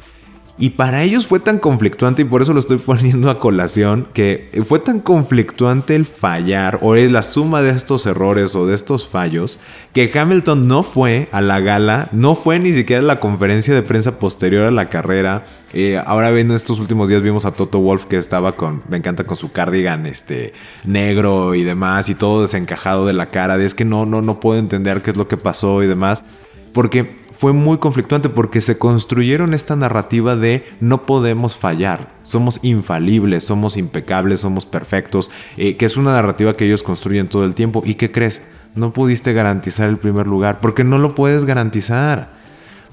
Y 0.61 0.71
para 0.71 1.05
ellos 1.05 1.27
fue 1.27 1.39
tan 1.39 1.59
conflictuante, 1.59 2.23
y 2.23 2.25
por 2.25 2.43
eso 2.43 2.53
lo 2.53 2.59
estoy 2.59 2.79
poniendo 2.85 3.31
a 3.31 3.39
colación, 3.39 4.09
que 4.13 4.51
fue 4.67 4.81
tan 4.81 5.01
conflictuante 5.01 5.95
el 5.95 6.05
fallar 6.05 6.81
o 6.83 6.97
es 6.97 7.11
la 7.11 7.23
suma 7.23 7.63
de 7.63 7.71
estos 7.71 8.07
errores 8.07 8.57
o 8.57 8.67
de 8.67 8.75
estos 8.75 9.07
fallos, 9.07 9.61
que 9.93 10.11
Hamilton 10.13 10.67
no 10.67 10.83
fue 10.83 11.29
a 11.31 11.41
la 11.41 11.61
gala, 11.61 12.09
no 12.13 12.35
fue 12.35 12.59
ni 12.59 12.73
siquiera 12.73 13.03
a 13.03 13.07
la 13.07 13.21
conferencia 13.21 13.73
de 13.73 13.83
prensa 13.83 14.19
posterior 14.19 14.67
a 14.67 14.71
la 14.73 14.89
carrera. 14.89 15.45
Eh, 15.75 16.03
ahora 16.05 16.31
viendo 16.31 16.55
estos 16.55 16.81
últimos 16.81 17.09
días 17.09 17.23
vimos 17.23 17.45
a 17.45 17.53
Toto 17.53 17.79
Wolf 17.79 18.07
que 18.07 18.17
estaba 18.17 18.53
con, 18.53 18.83
me 18.89 18.97
encanta 18.97 19.25
con 19.25 19.37
su 19.37 19.53
cardigan 19.53 20.07
este, 20.07 20.55
negro 20.85 21.55
y 21.55 21.63
demás, 21.63 22.09
y 22.09 22.15
todo 22.17 22.43
desencajado 22.43 23.07
de 23.07 23.13
la 23.13 23.27
cara, 23.27 23.59
de 23.59 23.67
es 23.67 23.75
que 23.75 23.85
no, 23.85 24.07
no, 24.07 24.23
no 24.23 24.41
puedo 24.41 24.59
entender 24.59 25.03
qué 25.03 25.13
es 25.13 25.17
lo 25.17 25.29
que 25.29 25.37
pasó 25.37 25.83
y 25.83 25.87
demás. 25.87 26.25
Porque 26.73 27.28
fue 27.39 27.53
muy 27.53 27.79
conflictuante 27.79 28.29
porque 28.29 28.61
se 28.61 28.79
construyeron 28.79 29.55
esta 29.55 29.77
narrativa 29.77 30.35
de 30.35 30.67
no 30.81 31.07
podemos 31.07 31.55
fallar, 31.55 32.09
somos 32.25 32.59
infalibles, 32.65 33.45
somos 33.45 33.77
impecables, 33.77 34.41
somos 34.41 34.67
perfectos, 34.67 35.31
eh, 35.57 35.77
que 35.77 35.87
es 35.87 35.97
una 35.97 36.15
narrativa 36.15 36.57
que 36.57 36.67
ellos 36.67 36.83
construyen 36.83 37.29
todo 37.29 37.45
el 37.45 37.55
tiempo. 37.55 37.83
¿Y 37.85 37.95
qué 37.95 38.11
crees? 38.11 38.43
No 38.75 38.93
pudiste 38.93 39.33
garantizar 39.35 39.89
el 39.89 39.99
primer 39.99 40.27
lugar 40.27 40.59
porque 40.61 40.83
no 40.83 40.99
lo 40.99 41.15
puedes 41.15 41.45
garantizar. 41.45 42.37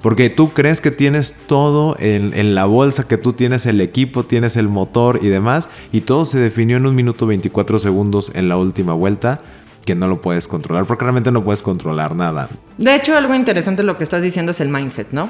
Porque 0.03 0.29
tú 0.29 0.53
crees 0.53 0.79
que 0.79 0.91
tienes 0.91 1.33
todo 1.47 1.95
en, 1.97 2.35
en, 2.35 2.53
la 2.53 2.65
bolsa, 2.65 3.07
que 3.07 3.17
tú 3.17 3.33
tienes 3.33 3.65
el 3.65 3.81
equipo, 3.81 4.25
tienes 4.25 4.57
el 4.57 4.67
motor 4.67 5.17
y 5.23 5.29
demás, 5.29 5.67
y 5.91 6.01
todo 6.01 6.25
se 6.25 6.37
definió 6.37 6.77
en 6.77 6.85
un 6.85 6.93
minuto 6.93 7.25
24 7.25 7.79
segundos 7.79 8.31
en 8.35 8.47
la 8.47 8.57
última 8.57 8.93
vuelta 8.93 9.41
que 9.85 9.95
no 9.95 10.07
lo 10.07 10.21
puedes 10.21 10.47
controlar, 10.47 10.85
porque 10.85 11.03
realmente 11.03 11.31
no 11.31 11.43
puedes 11.43 11.61
controlar 11.61 12.15
nada. 12.15 12.49
De 12.77 12.95
hecho, 12.95 13.15
algo 13.15 13.35
interesante 13.35 13.83
lo 13.83 13.97
que 13.97 14.03
estás 14.03 14.21
diciendo 14.21 14.51
es 14.51 14.59
el 14.59 14.69
mindset, 14.69 15.11
¿no? 15.11 15.29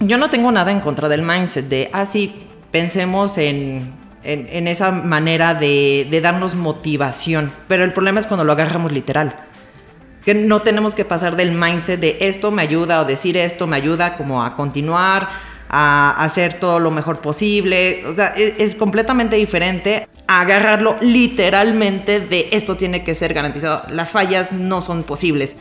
Yo 0.00 0.18
no 0.18 0.30
tengo 0.30 0.52
nada 0.52 0.70
en 0.70 0.80
contra 0.80 1.08
del 1.08 1.22
mindset 1.22 1.68
de, 1.68 1.90
ah, 1.92 2.04
pensemos 2.70 3.38
en, 3.38 3.92
en, 4.24 4.68
esa 4.68 4.90
manera 4.90 5.54
de, 5.54 6.06
darnos 6.22 6.54
motivación, 6.54 7.52
pero 7.68 7.84
el 7.84 7.92
problema 7.92 8.20
es 8.20 8.26
cuando 8.26 8.44
lo 8.44 8.52
agarramos 8.52 8.92
literal. 8.92 9.44
Que 10.24 10.34
no 10.34 10.60
tenemos 10.62 10.94
que 10.94 11.04
pasar 11.04 11.36
del 11.36 11.52
mindset 11.52 12.00
de 12.00 12.18
esto 12.20 12.50
me 12.50 12.62
ayuda 12.62 13.00
o 13.00 13.04
decir 13.04 13.36
esto 13.36 13.66
me 13.66 13.76
ayuda 13.76 14.16
como 14.16 14.44
a 14.44 14.56
continuar, 14.56 15.28
a 15.70 16.22
hacer 16.22 16.54
todo 16.54 16.80
lo 16.80 16.90
mejor 16.90 17.20
posible. 17.20 18.04
O 18.06 18.14
sea, 18.14 18.28
es, 18.36 18.54
es, 18.58 18.74
completamente 18.74 19.36
diferente 19.36 20.07
agarrarlo 20.28 20.96
literalmente 21.00 22.20
de 22.20 22.50
esto 22.52 22.76
tiene 22.76 23.02
que 23.02 23.16
ser 23.16 23.34
garantizado. 23.34 23.82
Las 23.90 24.12
fallas 24.12 24.52
no 24.52 24.80
son 24.82 25.02
posibles. 25.02 25.56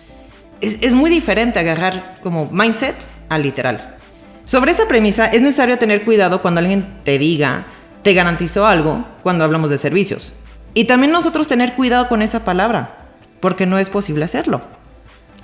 Es, 0.62 0.77
es 0.81 0.93
muy 0.93 1.09
diferente 1.09 1.57
agarrar 1.57 2.19
como 2.21 2.50
mindset 2.51 2.95
a 3.29 3.39
literal. 3.39 3.95
Sobre 4.43 4.71
esa 4.71 4.88
premisa 4.88 5.25
es 5.25 5.41
necesario 5.41 5.77
tener 5.77 6.03
cuidado 6.03 6.41
cuando 6.41 6.59
alguien 6.59 7.00
te 7.03 7.17
diga, 7.17 7.65
te 8.03 8.13
garantizó 8.13 8.67
algo 8.67 9.05
cuando 9.24 9.43
hablamos 9.43 9.69
de 9.69 9.77
servicios. 9.77 10.33
Y 10.74 10.86
también 10.86 11.12
nosotros 11.12 11.47
tener 11.47 11.74
cuidado 11.74 12.07
con 12.07 12.21
esa 12.21 12.45
palabra, 12.45 12.97
porque 13.39 13.65
no 13.65 13.79
es 13.79 13.89
posible 13.89 14.25
hacerlo. 14.25 14.62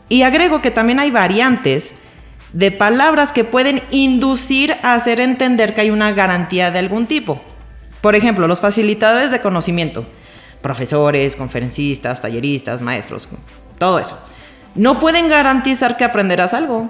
Y 0.09 0.23
agrego 0.23 0.61
que 0.61 0.71
también 0.71 0.99
hay 0.99 1.11
variantes 1.11 1.95
de 2.51 2.71
palabras 2.71 3.31
que 3.31 3.43
pueden 3.43 3.81
inducir 3.89 4.75
a 4.83 4.93
hacer 4.93 5.19
entender 5.19 5.73
que 5.73 5.81
hay 5.81 5.89
una 5.89 6.11
garantía 6.11 6.71
de 6.71 6.79
algún 6.79 7.07
tipo. 7.07 7.41
Por 8.03 8.17
ejemplo, 8.17 8.49
los 8.49 8.59
facilitadores 8.59 9.31
de 9.31 9.39
conocimiento, 9.39 10.03
profesores, 10.61 11.37
conferencistas, 11.37 12.21
talleristas, 12.21 12.81
maestros, 12.81 13.29
todo 13.79 13.97
eso, 13.97 14.19
no 14.75 14.99
pueden 14.99 15.29
garantizar 15.29 15.95
que 15.95 16.03
aprenderás 16.03 16.53
algo. 16.53 16.89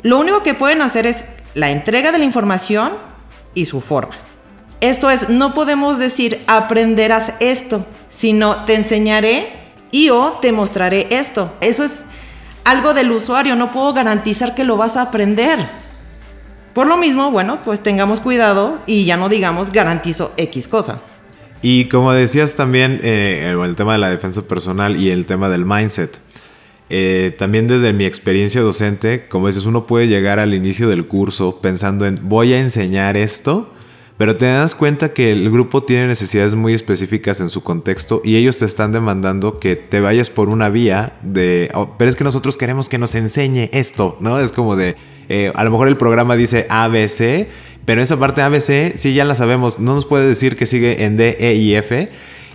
Lo 0.00 0.18
único 0.18 0.42
que 0.42 0.54
pueden 0.54 0.80
hacer 0.80 1.04
es 1.04 1.26
la 1.52 1.70
entrega 1.70 2.12
de 2.12 2.18
la 2.18 2.24
información 2.24 2.94
y 3.52 3.66
su 3.66 3.82
forma. 3.82 4.14
Esto 4.80 5.10
es, 5.10 5.28
no 5.28 5.52
podemos 5.52 5.98
decir 5.98 6.42
aprenderás 6.46 7.34
esto, 7.40 7.84
sino 8.08 8.64
te 8.64 8.74
enseñaré 8.74 9.52
y 9.90 10.08
o 10.08 10.38
te 10.40 10.52
mostraré 10.52 11.08
esto. 11.10 11.52
Eso 11.60 11.84
es 11.84 12.06
algo 12.64 12.94
del 12.94 13.12
usuario, 13.12 13.54
no 13.54 13.70
puedo 13.70 13.92
garantizar 13.92 14.54
que 14.54 14.64
lo 14.64 14.78
vas 14.78 14.96
a 14.96 15.02
aprender. 15.02 15.68
Por 16.74 16.86
lo 16.86 16.96
mismo, 16.96 17.30
bueno, 17.30 17.60
pues 17.62 17.80
tengamos 17.80 18.20
cuidado 18.20 18.78
y 18.86 19.04
ya 19.04 19.16
no 19.16 19.28
digamos 19.28 19.72
garantizo 19.72 20.32
X 20.36 20.68
cosa. 20.68 21.00
Y 21.62 21.86
como 21.86 22.12
decías 22.12 22.54
también, 22.54 23.00
eh, 23.02 23.52
el 23.64 23.76
tema 23.76 23.92
de 23.92 23.98
la 23.98 24.10
defensa 24.10 24.42
personal 24.42 24.96
y 24.96 25.10
el 25.10 25.26
tema 25.26 25.48
del 25.48 25.64
mindset. 25.64 26.20
Eh, 26.90 27.34
también 27.36 27.66
desde 27.66 27.92
mi 27.92 28.04
experiencia 28.04 28.62
docente, 28.62 29.26
como 29.28 29.48
dices, 29.48 29.66
uno 29.66 29.86
puede 29.86 30.08
llegar 30.08 30.38
al 30.38 30.54
inicio 30.54 30.88
del 30.88 31.06
curso 31.06 31.60
pensando 31.60 32.06
en 32.06 32.18
voy 32.28 32.54
a 32.54 32.60
enseñar 32.60 33.16
esto 33.16 33.70
pero 34.18 34.36
te 34.36 34.46
das 34.46 34.74
cuenta 34.74 35.12
que 35.14 35.30
el 35.30 35.48
grupo 35.48 35.84
tiene 35.84 36.08
necesidades 36.08 36.56
muy 36.56 36.74
específicas 36.74 37.40
en 37.40 37.50
su 37.50 37.62
contexto 37.62 38.20
y 38.24 38.36
ellos 38.36 38.58
te 38.58 38.64
están 38.64 38.90
demandando 38.90 39.60
que 39.60 39.76
te 39.76 40.00
vayas 40.00 40.28
por 40.28 40.48
una 40.48 40.68
vía 40.68 41.16
de, 41.22 41.70
oh, 41.72 41.94
pero 41.96 42.08
es 42.08 42.16
que 42.16 42.24
nosotros 42.24 42.56
queremos 42.56 42.88
que 42.88 42.98
nos 42.98 43.14
enseñe 43.14 43.70
esto, 43.72 44.16
¿no? 44.20 44.40
Es 44.40 44.50
como 44.50 44.74
de, 44.74 44.96
eh, 45.28 45.52
a 45.54 45.62
lo 45.62 45.70
mejor 45.70 45.86
el 45.86 45.96
programa 45.96 46.34
dice 46.34 46.66
ABC, 46.68 47.46
pero 47.84 48.02
esa 48.02 48.18
parte 48.18 48.42
ABC 48.42 48.96
sí 48.96 49.14
ya 49.14 49.24
la 49.24 49.36
sabemos, 49.36 49.78
no 49.78 49.94
nos 49.94 50.04
puede 50.04 50.26
decir 50.26 50.56
que 50.56 50.66
sigue 50.66 51.04
en 51.04 51.16
D, 51.16 51.36
E 51.38 51.54
y 51.54 51.74
F. 51.76 52.10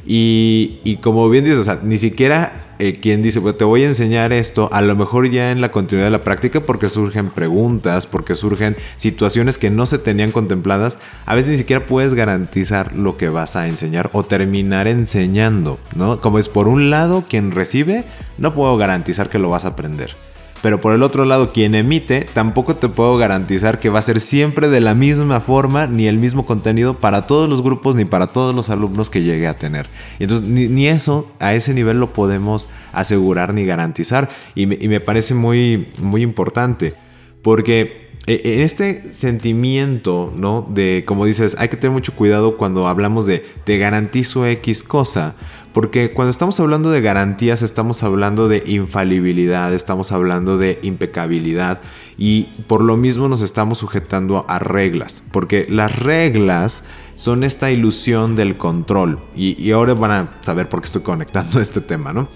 Y, 0.06 0.82
y 0.84 0.98
como 0.98 1.30
bien 1.30 1.46
dices, 1.46 1.60
o 1.60 1.64
sea, 1.64 1.80
ni 1.82 1.98
siquiera 1.98 2.63
eh, 2.80 3.00
quien 3.00 3.22
dice, 3.22 3.42
pues 3.42 3.58
te 3.58 3.64
voy 3.64 3.84
a 3.84 3.88
enseñar 3.88 4.34
esto, 4.34 4.70
a 4.72 4.82
lo 4.82 4.96
mejor 4.96 5.30
ya 5.30 5.52
en 5.52 5.62
la 5.62 5.72
continuidad 5.72 6.08
de 6.08 6.12
la 6.12 6.24
práctica, 6.24 6.62
porque 6.62 6.90
surgen 6.90 7.30
preguntas, 7.30 8.08
porque 8.08 8.36
surgen 8.36 8.76
situaciones 8.98 9.58
que 9.58 9.70
no 9.70 9.86
se 9.86 10.00
tenían 10.00 10.32
contempladas, 10.32 11.00
a 11.26 11.36
veces 11.36 11.52
ni 11.52 11.58
siquiera 11.58 11.86
puedes 11.86 12.14
garantizar 12.14 12.96
lo 12.96 13.18
que 13.18 13.30
vas 13.30 13.56
a 13.56 13.68
enseñar 13.68 14.10
o 14.14 14.24
terminar 14.24 14.88
enseñando, 14.88 15.80
¿no? 15.96 16.20
Como 16.22 16.40
es 16.40 16.50
por 16.50 16.68
un 16.68 16.90
lado 16.90 17.24
quien 17.28 17.52
recibe, 17.52 18.04
no 18.38 18.54
puedo 18.54 18.76
garantizar 18.78 19.30
que 19.30 19.40
lo 19.40 19.50
vas 19.50 19.66
a 19.66 19.70
aprender. 19.70 20.16
Pero 20.64 20.80
por 20.80 20.94
el 20.94 21.04
otro 21.04 21.26
lado, 21.26 21.52
quien 21.52 21.76
emite, 21.76 22.22
tampoco 22.22 22.78
te 22.78 22.88
puedo 22.88 23.18
garantizar 23.18 23.82
que 23.82 23.90
va 23.90 24.00
a 24.00 24.02
ser 24.02 24.22
siempre 24.22 24.70
de 24.70 24.80
la 24.80 24.94
misma 24.94 25.42
forma 25.42 25.88
ni 25.88 26.08
el 26.08 26.18
mismo 26.18 26.46
contenido 26.46 26.94
para 26.94 27.28
todos 27.28 27.50
los 27.50 27.62
grupos 27.62 27.98
ni 27.98 28.06
para 28.06 28.28
todos 28.28 28.56
los 28.56 28.70
alumnos 28.70 29.10
que 29.10 29.24
llegue 29.24 29.46
a 29.46 29.58
tener. 29.58 29.88
Entonces 30.20 30.48
ni, 30.48 30.88
eso 30.88 31.30
a 31.42 31.54
ese 31.54 31.74
nivel 31.74 32.00
lo 32.00 32.14
podemos 32.14 32.70
asegurar 32.94 33.54
ni 33.54 33.66
garantizar. 33.66 34.30
Y 34.56 34.68
me, 34.68 34.78
y 34.80 34.88
me 34.88 35.02
parece 35.02 35.34
muy, 35.34 35.90
muy 36.02 36.22
importante. 36.22 36.94
Porque 37.42 38.04
e, 38.26 38.42
en 38.56 38.62
este 38.62 39.14
sentimiento, 39.14 40.32
¿no? 40.34 40.66
De, 40.70 41.04
como 41.06 41.26
dices, 41.26 41.58
hay 41.60 41.68
que 41.68 41.76
tener 41.76 41.92
mucho 41.92 42.16
cuidado 42.16 42.56
cuando 42.56 42.88
hablamos 42.88 43.26
de 43.26 43.46
te 43.66 43.78
garantizo 43.78 44.46
X 44.46 44.84
cosa. 44.84 45.36
Porque 45.74 46.12
cuando 46.12 46.30
estamos 46.30 46.60
hablando 46.60 46.92
de 46.92 47.02
garantías 47.02 47.64
estamos 47.64 48.04
hablando 48.04 48.48
de 48.48 48.64
infalibilidad, 48.68 49.74
estamos 49.74 50.12
hablando 50.12 50.58
de 50.58 50.80
impecabilidad 50.84 51.82
y 52.18 52.44
por 52.68 52.84
lo 52.84 52.96
mismo 52.96 53.28
nos 53.28 53.42
estamos 53.42 53.80
sujetando 53.80 54.46
a 54.48 54.60
reglas. 54.60 55.24
Porque 55.32 55.66
las 55.70 55.98
reglas 55.98 56.84
son 57.16 57.44
esta 57.44 57.72
ilusión 57.72 58.36
del 58.36 58.58
control. 58.58 59.20
Y, 59.36 59.72
ahora 59.72 59.96
van 59.96 60.12
a 60.12 60.38
saber 60.42 60.70
por 60.70 60.82
qué 60.82 60.86
estoy 60.86 61.02
conectando 61.02 61.60
este 61.62 61.82
tema, 61.82 62.14
¿no? 62.14 62.28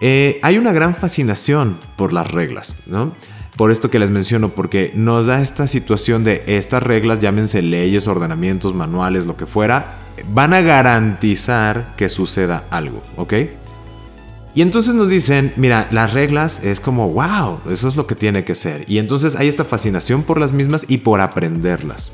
Eh, 0.00 0.38
hay 0.42 0.58
una 0.58 0.72
gran 0.72 0.94
fascinación 0.94 1.78
por 1.96 2.12
las 2.12 2.30
reglas, 2.30 2.76
¿no? 2.86 3.14
Por 3.56 3.70
esto 3.70 3.88
que 3.88 4.00
les 4.00 4.10
menciono, 4.10 4.48
porque 4.50 4.90
nos 4.94 5.26
da 5.26 5.40
esta 5.40 5.68
situación 5.68 6.24
de 6.24 6.42
estas 6.46 6.82
reglas, 6.82 7.20
llámense 7.20 7.62
leyes, 7.62 8.08
ordenamientos, 8.08 8.74
manuales, 8.74 9.26
lo 9.26 9.36
que 9.36 9.46
fuera, 9.46 10.00
van 10.32 10.52
a 10.54 10.60
garantizar 10.60 11.94
que 11.96 12.08
suceda 12.08 12.64
algo, 12.70 13.00
¿ok? 13.16 13.34
Y 14.56 14.62
entonces 14.62 14.94
nos 14.94 15.08
dicen, 15.08 15.52
mira, 15.56 15.88
las 15.90 16.12
reglas 16.12 16.64
es 16.64 16.80
como, 16.80 17.10
wow, 17.10 17.60
eso 17.70 17.88
es 17.88 17.96
lo 17.96 18.06
que 18.06 18.14
tiene 18.14 18.44
que 18.44 18.54
ser. 18.54 18.84
Y 18.88 18.98
entonces 18.98 19.36
hay 19.36 19.48
esta 19.48 19.64
fascinación 19.64 20.22
por 20.22 20.38
las 20.38 20.52
mismas 20.52 20.86
y 20.88 20.98
por 20.98 21.20
aprenderlas. 21.20 22.12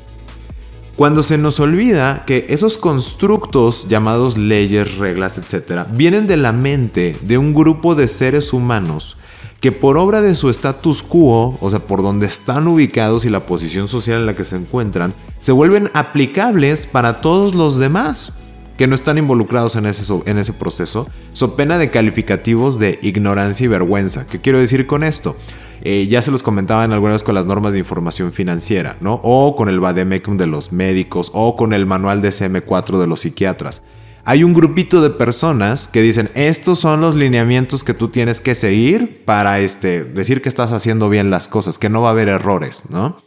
Cuando 0.95 1.23
se 1.23 1.37
nos 1.37 1.59
olvida 1.59 2.25
que 2.25 2.45
esos 2.49 2.77
constructos 2.77 3.87
llamados 3.87 4.37
leyes, 4.37 4.97
reglas, 4.97 5.37
etc., 5.37 5.87
vienen 5.91 6.27
de 6.27 6.37
la 6.37 6.51
mente 6.51 7.15
de 7.21 7.37
un 7.37 7.53
grupo 7.53 7.95
de 7.95 8.07
seres 8.07 8.53
humanos 8.53 9.17
que 9.61 9.71
por 9.71 9.97
obra 9.99 10.21
de 10.21 10.33
su 10.33 10.49
status 10.49 11.03
quo, 11.03 11.55
o 11.61 11.69
sea, 11.69 11.79
por 11.79 12.01
donde 12.01 12.25
están 12.25 12.67
ubicados 12.67 13.25
y 13.25 13.29
la 13.29 13.45
posición 13.45 13.87
social 13.87 14.21
en 14.21 14.25
la 14.25 14.35
que 14.35 14.43
se 14.43 14.55
encuentran, 14.55 15.13
se 15.39 15.51
vuelven 15.51 15.91
aplicables 15.93 16.87
para 16.87 17.21
todos 17.21 17.55
los 17.55 17.77
demás. 17.77 18.33
que 18.77 18.87
no 18.87 18.95
están 18.95 19.19
involucrados 19.19 19.75
en 19.75 19.85
ese, 19.85 20.53
proceso, 20.53 21.07
so 21.33 21.55
pena 21.55 21.77
de 21.77 21.91
calificativos 21.91 22.79
de 22.79 22.97
ignorancia 23.03 23.65
y 23.65 23.67
vergüenza. 23.67 24.25
¿Qué 24.25 24.41
quiero 24.41 24.57
decir 24.57 24.87
con 24.87 25.03
esto? 25.03 25.35
Eh, 25.83 26.07
ya 26.07 26.23
se 26.23 26.31
los 26.31 26.41
comentaba 26.41 26.83
en 26.83 26.91
algunas 26.91 27.21
con 27.21 27.35
las 27.35 27.45
normas 27.45 27.73
de 27.73 27.79
información 27.79 28.33
financiera, 28.33 28.97
¿no? 28.99 29.21
O 29.23 29.55
con 29.55 29.69
el 29.69 29.79
Bademecum 29.79 30.35
de 30.35 30.47
los 30.47 30.71
médicos, 30.71 31.29
o 31.35 31.55
con 31.55 31.73
el 31.73 31.85
manual 31.85 32.21
de 32.21 32.29
SM4 32.29 32.99
de 32.99 33.05
los 33.05 33.19
psiquiatras. 33.19 33.83
Hay 34.23 34.43
un 34.43 34.53
grupito 34.53 35.01
de 35.01 35.09
personas 35.09 35.87
que 35.87 36.01
dicen, 36.01 36.29
estos 36.35 36.79
son 36.79 37.01
los 37.01 37.15
lineamientos 37.15 37.83
que 37.83 37.93
tú 37.93 38.09
tienes 38.09 38.39
que 38.41 38.55
seguir 38.55 39.23
para 39.25 39.59
este, 39.59 40.03
decir 40.03 40.41
que 40.41 40.49
estás 40.49 40.71
haciendo 40.71 41.09
bien 41.09 41.29
las 41.29 41.47
cosas, 41.47 41.77
que 41.77 41.89
no 41.89 42.01
va 42.01 42.09
a 42.09 42.11
haber 42.11 42.29
errores, 42.29 42.83
¿no? 42.89 43.17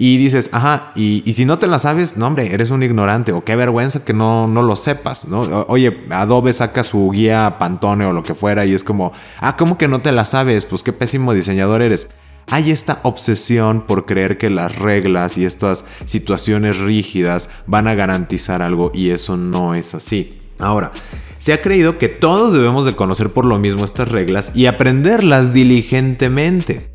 Y 0.00 0.16
dices, 0.16 0.50
ajá, 0.52 0.92
y, 0.94 1.32
si 1.32 1.44
no 1.44 1.58
te 1.58 1.66
la 1.66 1.80
sabes, 1.80 2.16
no 2.16 2.28
hombre, 2.28 2.54
eres 2.54 2.70
un 2.70 2.84
ignorante 2.84 3.32
o 3.32 3.44
qué 3.44 3.56
vergüenza 3.56 4.04
que 4.04 4.12
no, 4.12 4.46
no 4.46 4.62
lo 4.62 4.76
sepas, 4.76 5.26
¿no? 5.26 5.40
Oye, 5.66 6.04
Adobe 6.10 6.52
saca 6.52 6.84
su 6.84 7.10
guía 7.10 7.56
Pantone 7.58 8.06
o 8.06 8.12
lo 8.12 8.22
que 8.22 8.36
fuera 8.36 8.64
y 8.64 8.74
es 8.74 8.84
como, 8.84 9.12
ah, 9.40 9.56
¿cómo 9.56 9.76
que 9.76 9.88
no 9.88 10.00
te 10.00 10.12
la 10.12 10.24
sabes? 10.24 10.64
Pues 10.66 10.84
qué 10.84 10.92
pésimo 10.92 11.34
diseñador 11.34 11.82
eres. 11.82 12.08
Hay 12.50 12.70
esta 12.70 13.00
obsesión 13.02 13.82
por 13.82 14.06
creer 14.06 14.38
que 14.38 14.48
las 14.48 14.76
reglas 14.76 15.36
y 15.36 15.44
estas 15.44 15.84
situaciones 16.04 16.78
rígidas 16.78 17.50
van 17.66 17.86
a 17.88 17.94
garantizar 17.94 18.62
algo 18.62 18.90
y 18.94 19.10
eso 19.10 19.36
no 19.36 19.74
es 19.74 19.94
así. 19.94 20.40
Ahora, 20.58 20.92
se 21.36 21.52
ha 21.52 21.60
creído 21.62 21.98
que 21.98 22.08
todos 22.08 22.52
debemos 22.52 22.86
de 22.86 22.96
conocer 22.96 23.30
por 23.30 23.44
lo 23.44 23.58
mismo 23.58 23.84
estas 23.84 24.08
reglas 24.08 24.52
y 24.54 24.66
aprenderlas 24.66 25.52
diligentemente. 25.52 26.90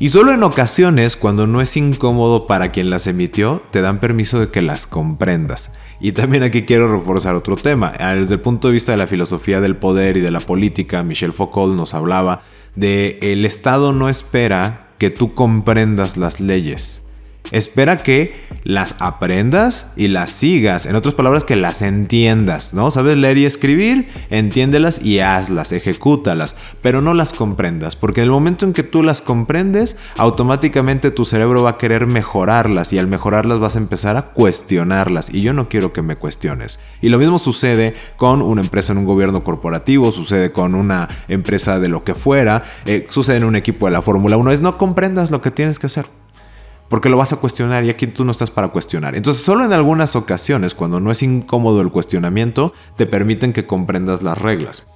Y 0.00 0.10
solo 0.10 0.32
en 0.32 0.42
ocasiones, 0.42 1.16
cuando 1.16 1.46
no 1.46 1.60
es 1.60 1.76
incómodo 1.76 2.46
para 2.46 2.70
quien 2.70 2.90
las 2.90 3.06
emitió, 3.06 3.62
te 3.72 3.80
dan 3.80 3.98
permiso 4.00 4.38
de 4.38 4.48
que 4.48 4.62
las 4.62 4.86
comprendas. 4.86 5.72
Y 6.00 6.12
también 6.12 6.44
aquí 6.44 6.62
quiero 6.62 6.92
reforzar 6.92 7.34
otro 7.34 7.56
tema. 7.56 7.92
Desde 7.98 8.34
el 8.34 8.40
punto 8.40 8.68
de 8.68 8.74
vista 8.74 8.92
de 8.92 8.98
la 8.98 9.08
filosofía 9.08 9.60
del 9.60 9.76
poder 9.76 10.16
y 10.16 10.20
de 10.20 10.30
la 10.30 10.40
política, 10.40 11.02
Michel 11.02 11.32
Foucault 11.32 11.76
nos 11.76 11.94
hablaba 11.94 12.42
de 12.78 13.18
el 13.22 13.44
Estado 13.44 13.92
no 13.92 14.08
espera 14.08 14.90
que 14.98 15.10
tú 15.10 15.32
comprendas 15.32 16.16
las 16.16 16.38
leyes. 16.38 17.02
Espera 17.50 17.96
que 17.96 18.48
las 18.64 18.96
aprendas 18.98 19.92
y 19.96 20.08
las 20.08 20.30
sigas. 20.30 20.84
En 20.86 20.94
otras 20.94 21.14
palabras, 21.14 21.44
que 21.44 21.56
las 21.56 21.82
entiendas, 21.82 22.74
¿no? 22.74 22.90
Sabes 22.90 23.16
leer 23.16 23.38
y 23.38 23.46
escribir, 23.46 24.08
entiéndelas 24.30 25.04
y 25.04 25.20
hazlas, 25.20 25.72
ejecútalas, 25.72 26.56
pero 26.82 27.00
no 27.00 27.14
las 27.14 27.32
comprendas, 27.32 27.96
porque 27.96 28.20
en 28.20 28.24
el 28.24 28.30
momento 28.30 28.66
en 28.66 28.72
que 28.72 28.82
tú 28.82 29.02
las 29.02 29.22
comprendes, 29.22 29.96
automáticamente 30.16 31.10
tu 31.10 31.24
cerebro 31.24 31.62
va 31.62 31.70
a 31.70 31.78
querer 31.78 32.06
mejorarlas 32.06 32.92
y 32.92 32.98
al 32.98 33.06
mejorarlas 33.06 33.58
vas 33.58 33.76
a 33.76 33.78
empezar 33.78 34.16
a 34.16 34.22
cuestionarlas 34.32 35.32
y 35.32 35.40
yo 35.40 35.52
no 35.52 35.68
quiero 35.68 35.92
que 35.92 36.02
me 36.02 36.16
cuestiones. 36.16 36.78
Y 37.00 37.08
lo 37.08 37.18
mismo 37.18 37.38
sucede 37.38 37.94
con 38.16 38.42
una 38.42 38.60
empresa 38.60 38.92
en 38.92 38.98
un 38.98 39.04
gobierno 39.06 39.42
corporativo, 39.42 40.12
sucede 40.12 40.52
con 40.52 40.74
una 40.74 41.08
empresa 41.28 41.78
de 41.80 41.88
lo 41.88 42.04
que 42.04 42.14
fuera, 42.14 42.64
eh, 42.84 43.06
sucede 43.10 43.38
en 43.38 43.44
un 43.44 43.56
equipo 43.56 43.86
de 43.86 43.92
la 43.92 44.02
Fórmula 44.02 44.36
1, 44.36 44.52
es 44.52 44.60
no 44.60 44.76
comprendas 44.76 45.30
lo 45.30 45.40
que 45.40 45.50
tienes 45.50 45.78
que 45.78 45.86
hacer 45.86 46.06
porque 46.88 47.08
lo 47.08 47.16
vas 47.16 47.32
a 47.32 47.36
cuestionar 47.36 47.84
y 47.84 47.90
aquí 47.90 48.06
tú 48.06 48.24
no 48.24 48.32
estás 48.32 48.50
para 48.50 48.68
cuestionar. 48.68 49.14
Entonces, 49.14 49.42
solo 49.42 49.64
en 49.64 49.72
algunas 49.72 50.16
ocasiones, 50.16 50.74
cuando 50.74 51.00
no 51.00 51.10
es 51.10 51.22
incómodo 51.22 51.80
el 51.80 51.90
cuestionamiento, 51.90 52.72
te 52.96 53.06
permiten 53.06 53.52
que 53.52 53.66
comprendas 53.66 54.22
las 54.22 54.38
reglas. 54.38 54.86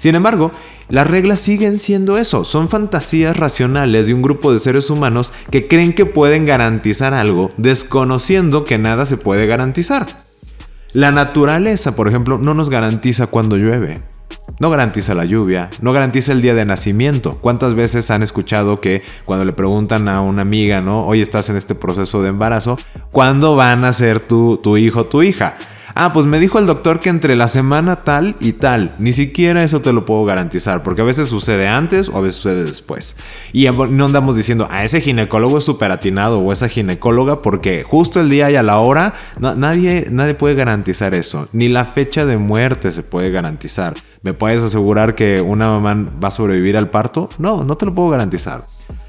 Sin 0.00 0.14
embargo, 0.14 0.50
las 0.88 1.06
reglas 1.06 1.40
siguen 1.40 1.78
siendo 1.78 2.16
eso, 2.16 2.44
son 2.44 2.70
fantasías 2.70 3.36
racionales 3.36 4.06
de 4.06 4.14
un 4.14 4.22
grupo 4.22 4.50
de 4.50 4.58
seres 4.58 4.88
humanos 4.88 5.34
que 5.50 5.68
creen 5.68 5.92
que 5.92 6.06
pueden 6.06 6.46
garantizar 6.46 7.12
algo, 7.12 7.50
desconociendo 7.58 8.64
que 8.64 8.78
nada 8.78 9.04
se 9.04 9.18
puede 9.18 9.46
garantizar. 9.46 10.06
La 10.94 11.12
naturaleza, 11.12 11.94
por 11.94 12.08
ejemplo, 12.08 12.38
no 12.38 12.54
nos 12.54 12.70
garantiza 12.70 13.26
cuando 13.26 13.58
llueve. 13.58 14.00
No 14.60 14.68
garantiza 14.68 15.14
la 15.14 15.24
lluvia, 15.24 15.70
no 15.80 15.94
garantiza 15.94 16.32
el 16.32 16.42
día 16.42 16.52
de 16.54 16.66
nacimiento. 16.66 17.38
¿Cuántas 17.40 17.74
veces 17.74 18.10
han 18.10 18.22
escuchado 18.22 18.78
que 18.78 19.02
cuando 19.24 19.46
le 19.46 19.54
preguntan 19.54 20.06
a 20.06 20.20
una 20.20 20.42
amiga, 20.42 20.82
¿no? 20.82 21.06
Hoy 21.06 21.22
estás 21.22 21.48
en 21.48 21.56
este 21.56 21.74
proceso 21.74 22.20
de 22.20 22.28
embarazo, 22.28 22.78
¿cuándo 23.10 23.56
van 23.56 23.86
a 23.86 23.94
ser 23.94 24.20
tu, 24.20 24.58
tu 24.58 24.76
hijo 24.76 25.00
o 25.00 25.06
tu 25.06 25.22
hija? 25.22 25.56
Ah, 25.94 26.12
pues 26.12 26.26
me 26.26 26.38
dijo 26.38 26.58
el 26.58 26.66
doctor 26.66 27.00
que 27.00 27.08
entre 27.08 27.36
la 27.36 27.48
semana 27.48 28.04
tal 28.04 28.36
y 28.40 28.52
tal. 28.52 28.94
Ni 28.98 29.12
siquiera 29.12 29.64
eso 29.64 29.80
te 29.80 29.92
lo 29.92 30.04
puedo 30.04 30.24
garantizar, 30.24 30.82
porque 30.82 31.02
a 31.02 31.04
veces 31.04 31.28
sucede 31.28 31.68
antes 31.68 32.08
o 32.08 32.16
a 32.16 32.20
veces 32.20 32.40
sucede 32.40 32.64
después. 32.64 33.16
Y 33.52 33.66
no 33.66 34.04
andamos 34.04 34.36
diciendo, 34.36 34.66
a 34.70 34.78
ah, 34.78 34.84
ese 34.84 35.00
ginecólogo 35.00 35.58
es 35.58 35.64
súper 35.64 35.90
atinado 35.90 36.38
o 36.38 36.52
esa 36.52 36.68
ginecóloga, 36.68 37.42
porque 37.42 37.82
justo 37.82 38.20
el 38.20 38.30
día 38.30 38.50
y 38.50 38.56
a 38.56 38.62
la 38.62 38.78
hora, 38.78 39.14
nadie, 39.38 40.06
nadie 40.10 40.34
puede 40.34 40.54
garantizar 40.54 41.14
eso. 41.14 41.48
Ni 41.52 41.68
la 41.68 41.84
fecha 41.84 42.24
de 42.24 42.36
muerte 42.36 42.92
se 42.92 43.02
puede 43.02 43.30
garantizar. 43.30 43.94
¿Me 44.22 44.34
puedes 44.34 44.62
asegurar 44.62 45.14
que 45.14 45.40
una 45.40 45.68
mamá 45.68 46.10
va 46.22 46.28
a 46.28 46.32
sobrevivir 46.32 46.76
al 46.76 46.90
parto? 46.90 47.28
No, 47.38 47.64
no 47.64 47.76
te 47.76 47.86
lo 47.86 47.94
puedo 47.94 48.10
garantizar. 48.10 48.62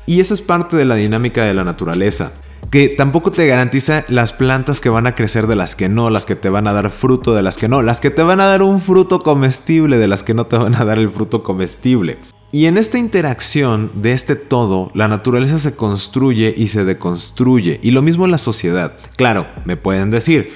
Y 0.05 0.19
esa 0.19 0.33
es 0.33 0.41
parte 0.41 0.75
de 0.77 0.85
la 0.85 0.95
dinámica 0.95 1.43
de 1.43 1.53
la 1.53 1.63
naturaleza 1.63 2.31
que 2.71 2.87
tampoco 2.87 3.31
te 3.31 3.45
garantiza 3.47 4.05
las 4.07 4.31
plantas 4.31 4.79
que 4.79 4.87
van 4.87 5.05
a 5.05 5.13
crecer 5.13 5.45
de 5.47 5.57
las 5.57 5.75
que 5.75 5.89
no, 5.89 6.09
las 6.09 6.25
que 6.25 6.35
te 6.35 6.49
van 6.49 6.67
a 6.67 6.73
dar 6.73 6.89
fruto 6.89 7.35
de 7.35 7.43
las 7.43 7.57
que 7.57 7.67
no, 7.67 7.81
las 7.81 7.99
que 7.99 8.11
te 8.11 8.23
van 8.23 8.39
a 8.39 8.45
dar 8.45 8.63
un 8.63 8.79
fruto 8.79 9.23
comestible 9.23 9.97
de 9.97 10.07
las 10.07 10.23
que 10.23 10.33
no 10.33 10.45
te 10.45 10.55
van 10.55 10.75
a 10.75 10.85
dar 10.85 10.97
el 10.97 11.09
fruto 11.09 11.43
comestible. 11.43 12.17
Y 12.53 12.67
en 12.67 12.77
esta 12.77 12.97
interacción 12.97 13.91
de 13.95 14.13
este 14.13 14.37
todo, 14.37 14.89
la 14.93 15.09
naturaleza 15.09 15.59
se 15.59 15.75
construye 15.75 16.53
y 16.55 16.67
se 16.67 16.85
deconstruye. 16.85 17.81
Y 17.83 17.91
lo 17.91 18.01
mismo 18.01 18.23
en 18.23 18.31
la 18.31 18.37
sociedad. 18.37 18.97
Claro, 19.17 19.47
me 19.65 19.75
pueden 19.75 20.09
decir, 20.09 20.53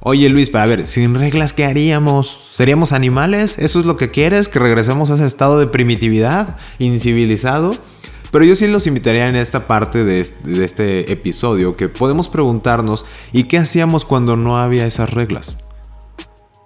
oye 0.00 0.30
Luis, 0.30 0.48
para 0.48 0.64
ver, 0.64 0.86
sin 0.86 1.14
reglas, 1.14 1.52
¿qué 1.52 1.66
haríamos? 1.66 2.48
¿Seríamos 2.50 2.92
animales? 2.92 3.58
¿Eso 3.58 3.78
es 3.78 3.84
lo 3.84 3.98
que 3.98 4.10
quieres? 4.10 4.48
¿Que 4.48 4.58
regresemos 4.58 5.10
a 5.10 5.14
ese 5.14 5.26
estado 5.26 5.58
de 5.58 5.66
primitividad, 5.66 6.56
incivilizado? 6.78 7.76
Pero 8.30 8.44
yo 8.44 8.54
sí 8.54 8.66
los 8.66 8.86
invitaría 8.86 9.28
en 9.28 9.36
esta 9.36 9.66
parte 9.66 10.04
de 10.04 10.20
este, 10.20 11.12
episodio 11.12 11.76
que 11.76 11.88
podemos 11.88 12.28
preguntarnos 12.28 13.06
¿y 13.32 13.44
qué 13.44 13.58
hacíamos 13.58 14.04
cuando 14.04 14.36
no 14.36 14.58
había 14.58 14.86
esas 14.86 15.10
reglas? 15.10 15.56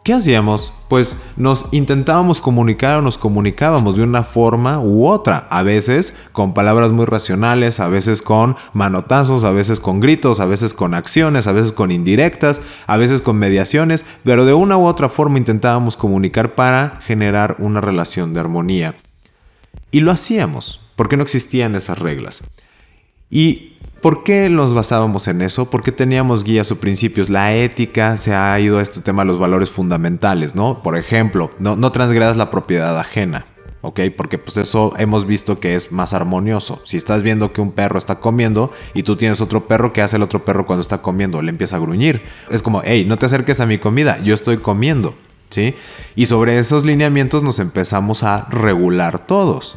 ¿Qué 0.05 0.13
hacíamos? 0.13 0.73
Pues 0.89 1.17
nos 1.37 1.67
intentábamos 1.71 2.41
comunicar 2.41 2.97
o 2.97 3.03
nos 3.03 3.19
comunicábamos 3.19 3.95
de 3.95 4.03
una 4.03 4.25
forma 4.25 4.81
u 4.81 5.07
otra, 5.07 5.47
a 5.49 5.63
veces 5.63 6.13
con 6.33 6.55
palabras 6.55 6.91
muy 6.91 7.07
racionales, 7.07 7.79
a 7.79 7.87
veces 7.87 8.21
con 8.21 8.57
manotazos, 8.73 9.45
a 9.45 9.53
veces 9.53 9.79
con 9.79 10.01
gritos, 10.01 10.41
a 10.41 10.47
veces 10.47 10.75
con 10.75 10.95
acciones, 10.95 11.47
a 11.47 11.53
veces 11.53 11.71
con 11.71 11.93
indirectas, 11.93 12.61
a 12.89 12.97
veces 12.97 13.23
con 13.23 13.37
mediaciones, 13.37 14.05
pero 14.25 14.45
de 14.45 14.55
una 14.55 14.77
u 14.77 14.87
otra 14.87 15.09
forma 15.09 15.39
intentábamos 15.39 15.97
comunicar 15.97 16.57
para 16.57 16.99
generar 17.03 17.55
una 17.61 17.81
relación 17.81 18.35
de 18.35 18.41
armonía. 18.41 18.97
Y 19.93 20.01
lo 20.01 20.11
hacíamos. 20.11 20.81
¿Por 21.03 21.09
qué 21.09 21.17
no 21.17 21.25
existían 21.25 21.75
esas 21.75 21.99
reglas? 21.99 22.45
¿Y 23.29 23.73
por 24.01 24.23
qué 24.23 24.49
nos 24.49 24.73
basábamos 24.73 25.27
en 25.27 25.43
eso? 25.43 25.69
Porque 25.69 25.91
teníamos 25.91 26.45
guías 26.45 26.71
o 26.71 26.79
principios. 26.79 27.29
La 27.29 27.53
ética 27.57 28.17
se 28.19 28.37
ha 28.37 28.61
ido 28.61 28.79
a 28.79 28.83
este 28.83 29.01
tema 29.01 29.23
de 29.23 29.27
los 29.27 29.41
valores 29.41 29.69
fundamentales, 29.69 30.55
¿no? 30.55 30.81
Por 30.81 30.97
ejemplo, 30.97 31.51
no, 31.59 31.75
no 31.75 31.91
transgredas 31.91 32.37
la 32.37 32.53
propiedad 32.53 32.97
ajena. 33.01 33.47
¿ok? 33.81 33.99
Porque 34.17 34.39
pues 34.39 34.59
eso 34.59 34.95
hemos 34.97 35.27
visto 35.27 35.59
que 35.59 35.75
es 35.75 35.91
más 35.91 36.13
armonioso. 36.13 36.81
Si 36.85 36.99
estás 36.99 37.25
viendo 37.25 37.53
que 37.53 37.61
un 37.61 37.73
perro 37.73 37.99
está 37.99 38.21
comiendo 38.21 38.71
y 38.95 39.03
tú 39.03 39.17
tienes 39.17 39.41
otro 39.41 39.67
perro, 39.67 39.93
¿qué 39.93 40.03
hace 40.03 40.19
el 40.19 40.23
otro 40.23 40.45
perro 40.45 40.67
cuando 40.67 40.83
está 40.83 41.03
comiendo? 41.03 41.43
Le 41.43 41.51
empieza 41.51 41.75
a 41.75 41.81
gruñir. 41.81 42.23
Es 42.49 42.63
como, 42.63 42.81
hey, 42.85 43.07
no 43.09 43.17
te 43.19 43.27
acerques 43.27 43.59
a 43.61 43.67
mi 43.67 43.79
comida, 43.79 44.23
yo 44.23 44.35
estoy 44.35 44.59
comiendo, 44.59 45.17
¿sí? 45.51 45.75
Y 46.15 46.27
sobre 46.27 46.61
esos 46.61 46.85
lineamientos 46.85 47.43
nos 47.43 47.59
empezamos 47.59 48.23
a 48.23 48.47
regular 48.51 49.27
todos. 49.27 49.77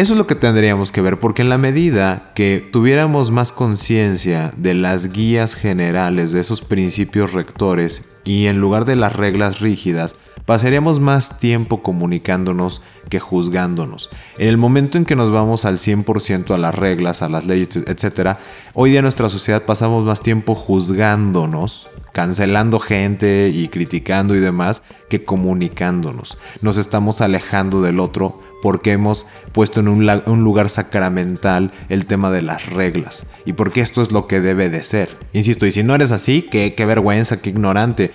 Eso 0.00 0.14
es 0.14 0.18
lo 0.18 0.26
que 0.26 0.34
tendríamos 0.34 0.92
que 0.92 1.02
ver, 1.02 1.20
porque 1.20 1.42
en 1.42 1.50
la 1.50 1.58
medida 1.58 2.32
que 2.34 2.66
tuviéramos 2.72 3.30
más 3.30 3.52
conciencia 3.52 4.50
de 4.56 4.72
las 4.72 5.12
guías 5.12 5.54
generales, 5.54 6.32
de 6.32 6.40
esos 6.40 6.62
principios 6.62 7.34
rectores, 7.34 8.08
y 8.24 8.46
en 8.46 8.62
lugar 8.62 8.86
de 8.86 8.96
las 8.96 9.14
reglas 9.14 9.60
rígidas, 9.60 10.16
pasaríamos 10.46 11.00
más 11.00 11.38
tiempo 11.38 11.82
comunicándonos 11.82 12.80
que 13.10 13.20
juzgándonos. 13.20 14.08
En 14.38 14.48
el 14.48 14.56
momento 14.56 14.96
en 14.96 15.04
que 15.04 15.16
nos 15.16 15.32
vamos 15.32 15.66
al 15.66 15.76
100% 15.76 16.54
a 16.54 16.56
las 16.56 16.74
reglas, 16.74 17.20
a 17.20 17.28
las 17.28 17.44
leyes, 17.44 17.76
etc., 17.76 18.38
hoy 18.72 18.88
día 18.88 19.00
en 19.00 19.04
nuestra 19.04 19.28
sociedad 19.28 19.64
pasamos 19.66 20.04
más 20.04 20.22
tiempo 20.22 20.54
juzgándonos, 20.54 21.90
cancelando 22.14 22.80
gente 22.80 23.50
y 23.52 23.68
criticando 23.68 24.34
y 24.34 24.40
demás, 24.40 24.82
que 25.10 25.26
comunicándonos. 25.26 26.38
Nos 26.62 26.78
estamos 26.78 27.20
alejando 27.20 27.82
del 27.82 28.00
otro 28.00 28.48
porque 28.62 28.92
hemos 28.92 29.26
puesto 29.52 29.80
en 29.80 29.88
un, 29.88 30.44
lugar 30.44 30.68
sacramental 30.68 31.72
el 31.88 32.06
tema 32.06 32.30
de 32.30 32.42
las 32.42 32.70
reglas 32.70 33.26
y 33.44 33.52
porque 33.52 33.80
esto 33.80 34.02
es 34.02 34.12
lo 34.12 34.26
que 34.26 34.40
debe 34.40 34.70
de 34.70 34.82
ser. 34.82 35.08
Insisto, 35.32 35.66
y 35.66 35.72
si 35.72 35.82
no 35.82 35.94
eres 35.94 36.12
así, 36.12 36.42
qué, 36.42 36.74
vergüenza, 36.86 37.40
qué 37.40 37.50
ignorante. 37.50 38.12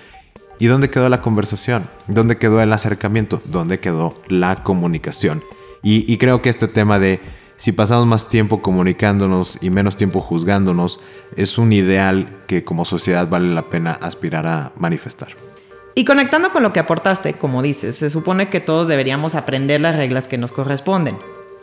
¿Y 0.58 0.66
dónde 0.66 0.88
quedó 0.88 1.08
la 1.08 1.20
conversación? 1.20 1.88
¿Dónde 2.06 2.38
quedó 2.38 2.62
el 2.62 2.72
acercamiento? 2.72 3.42
¿Dónde 3.44 3.78
quedó 3.78 4.14
la 4.28 4.62
comunicación? 4.62 5.42
Y 5.82 6.16
creo 6.16 6.42
que 6.42 6.48
este 6.48 6.66
tema 6.66 6.98
de 6.98 7.20
si 7.56 7.72
pasamos 7.72 8.06
más 8.06 8.28
tiempo 8.28 8.60
comunicándonos 8.60 9.58
y 9.62 9.70
menos 9.70 9.96
tiempo 9.96 10.20
juzgándonos, 10.20 11.00
es 11.36 11.56
un 11.56 11.72
ideal 11.72 12.44
que 12.46 12.64
como 12.64 12.84
sociedad 12.84 13.28
vale 13.28 13.52
la 13.54 13.70
pena 13.70 13.92
aspirar 13.92 14.46
a 14.46 14.72
manifestar. 14.76 15.45
Y 15.98 16.04
conectando 16.04 16.52
con 16.52 16.62
lo 16.62 16.74
que 16.74 16.80
aportaste, 16.80 17.32
como 17.32 17.62
dices, 17.62 17.96
se 17.96 18.10
supone 18.10 18.50
que 18.50 18.60
todos 18.60 18.86
deberíamos 18.86 19.34
aprender 19.34 19.80
las 19.80 19.96
reglas 19.96 20.28
que 20.28 20.36
nos 20.36 20.52
corresponden. 20.52 21.16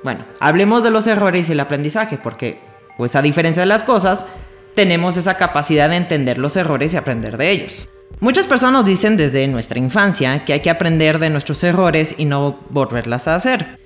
Bueno, 0.03 0.25
hablemos 0.39 0.81
de 0.83 0.89
los 0.89 1.05
errores 1.05 1.47
y 1.47 1.51
el 1.51 1.59
aprendizaje, 1.59 2.17
porque, 2.17 2.59
pues 2.97 3.15
a 3.15 3.21
diferencia 3.21 3.61
de 3.61 3.67
las 3.67 3.83
cosas, 3.83 4.25
tenemos 4.73 5.17
esa 5.17 5.37
capacidad 5.37 5.87
de 5.87 5.97
entender 5.97 6.39
los 6.39 6.55
errores 6.55 6.91
y 6.93 6.97
aprender 6.97 7.37
de 7.37 7.51
ellos. 7.51 7.87
Muchas 8.21 8.47
personas 8.47 8.85
dicen 8.85 9.17
desde 9.17 9.47
nuestra 9.47 9.77
infancia 9.77 10.43
que 10.45 10.53
hay 10.53 10.61
que 10.61 10.71
aprender 10.71 11.19
de 11.19 11.29
nuestros 11.29 11.63
errores 11.63 12.15
y 12.17 12.25
no 12.25 12.59
volverlas 12.71 13.27
a 13.27 13.35
hacer. 13.35 13.77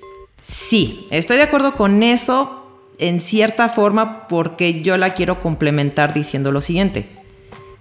Sí, 0.42 1.10
estoy 1.12 1.36
de 1.36 1.44
acuerdo 1.44 1.74
con 1.74 2.04
eso 2.04 2.64
en 3.00 3.20
cierta 3.20 3.68
forma 3.68 4.30
porque 4.30 4.82
yo 4.82 4.96
la 4.96 5.14
quiero 5.14 5.42
complementar 5.42 6.14
diciendo 6.14 6.54
lo 6.54 6.62
siguiente. 6.62 7.18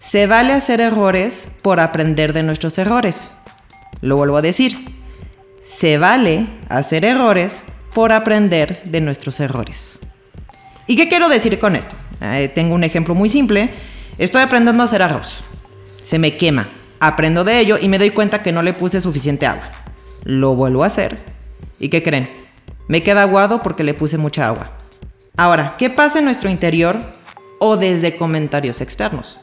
Se 0.01 0.27
vale 0.27 0.53
hacer 0.53 0.81
errores 0.81 1.49
por 1.63 1.81
aprender 1.81 2.33
de 2.33 2.43
nuestros 2.43 2.79
errores. 2.79 3.31
Lo 4.01 4.17
vuelvo 4.17 4.37
a 4.37 4.43
decir. 4.43 4.77
Se 5.65 5.99
vale 5.99 6.47
hacer 6.69 7.05
errores 7.05 7.63
por 7.93 8.13
aprender 8.13 8.83
de 8.85 9.01
nuestros 9.01 9.41
errores. 9.41 9.99
¿Y 10.87 10.97
qué 10.97 11.09
quiero 11.09 11.29
decir 11.29 11.59
con 11.59 11.75
esto? 11.75 11.97
Eh, 12.21 12.51
tengo 12.55 12.75
un 12.75 12.85
ejemplo 12.85 13.15
muy 13.15 13.29
simple. 13.29 13.71
Estoy 14.19 14.43
aprendiendo 14.43 14.83
a 14.83 14.87
hacer 14.87 15.03
arroz. 15.03 15.41
Se 16.03 16.19
me 16.19 16.37
quema. 16.37 16.69
Aprendo 17.01 17.45
de 17.45 17.59
ello 17.59 17.79
y 17.81 17.89
me 17.89 17.99
doy 17.99 18.11
cuenta 18.11 18.43
que 18.43 18.53
no 18.53 18.63
le 18.63 18.73
puse 18.73 19.01
suficiente 19.01 19.47
agua. 19.47 19.69
Lo 20.25 20.55
vuelvo 20.55 20.85
a 20.85 20.87
hacer. 20.87 21.19
¿Y 21.79 21.89
qué 21.89 22.03
creen? 22.03 22.31
Me 22.89 23.03
queda 23.03 23.23
aguado 23.23 23.63
porque 23.63 23.85
le 23.85 23.95
puse 23.95 24.19
mucha 24.19 24.47
agua. 24.47 24.71
Ahora, 25.37 25.75
¿qué 25.79 25.91
pasa 25.91 26.21
en 26.21 26.25
nuestro 26.25 26.49
interior 26.49 26.97
o 27.59 27.77
desde 27.77 28.17
comentarios 28.17 28.81
externos? 28.81 29.41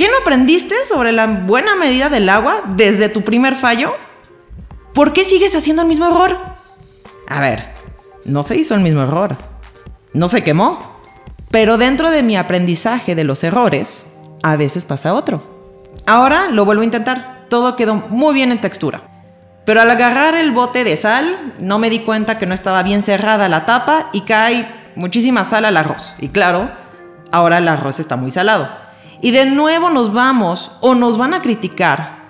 ¿Qué 0.00 0.08
no 0.08 0.16
aprendiste 0.22 0.74
sobre 0.88 1.12
la 1.12 1.26
buena 1.26 1.76
medida 1.76 2.08
del 2.08 2.30
agua 2.30 2.62
desde 2.68 3.10
tu 3.10 3.20
primer 3.20 3.54
fallo? 3.54 3.94
¿Por 4.94 5.12
qué 5.12 5.24
sigues 5.24 5.54
haciendo 5.54 5.82
el 5.82 5.88
mismo 5.88 6.06
error? 6.06 6.38
A 7.28 7.38
ver, 7.42 7.66
no 8.24 8.42
se 8.42 8.56
hizo 8.56 8.74
el 8.74 8.80
mismo 8.80 9.02
error. 9.02 9.36
No 10.14 10.30
se 10.30 10.42
quemó. 10.42 11.02
Pero 11.50 11.76
dentro 11.76 12.08
de 12.08 12.22
mi 12.22 12.38
aprendizaje 12.38 13.14
de 13.14 13.24
los 13.24 13.44
errores, 13.44 14.06
a 14.42 14.56
veces 14.56 14.86
pasa 14.86 15.12
otro. 15.12 15.42
Ahora 16.06 16.48
lo 16.48 16.64
vuelvo 16.64 16.80
a 16.80 16.86
intentar. 16.86 17.44
Todo 17.50 17.76
quedó 17.76 17.96
muy 17.96 18.32
bien 18.32 18.52
en 18.52 18.62
textura. 18.62 19.02
Pero 19.66 19.82
al 19.82 19.90
agarrar 19.90 20.34
el 20.34 20.52
bote 20.52 20.82
de 20.82 20.96
sal, 20.96 21.52
no 21.58 21.78
me 21.78 21.90
di 21.90 21.98
cuenta 21.98 22.38
que 22.38 22.46
no 22.46 22.54
estaba 22.54 22.82
bien 22.82 23.02
cerrada 23.02 23.50
la 23.50 23.66
tapa 23.66 24.08
y 24.14 24.22
cae 24.22 24.66
muchísima 24.94 25.44
sal 25.44 25.66
al 25.66 25.76
arroz. 25.76 26.14
Y 26.20 26.30
claro, 26.30 26.70
ahora 27.30 27.58
el 27.58 27.68
arroz 27.68 28.00
está 28.00 28.16
muy 28.16 28.30
salado. 28.30 28.89
Y 29.22 29.32
de 29.32 29.46
nuevo 29.46 29.90
nos 29.90 30.12
vamos 30.12 30.70
o 30.80 30.94
nos 30.94 31.18
van 31.18 31.34
a 31.34 31.42
criticar 31.42 32.20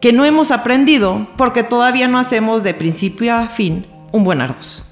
que 0.00 0.12
no 0.12 0.24
hemos 0.24 0.50
aprendido 0.50 1.26
porque 1.36 1.62
todavía 1.62 2.06
no 2.06 2.18
hacemos 2.18 2.62
de 2.62 2.74
principio 2.74 3.34
a 3.34 3.48
fin 3.48 3.86
un 4.12 4.24
buen 4.24 4.40
arroz. 4.40 4.84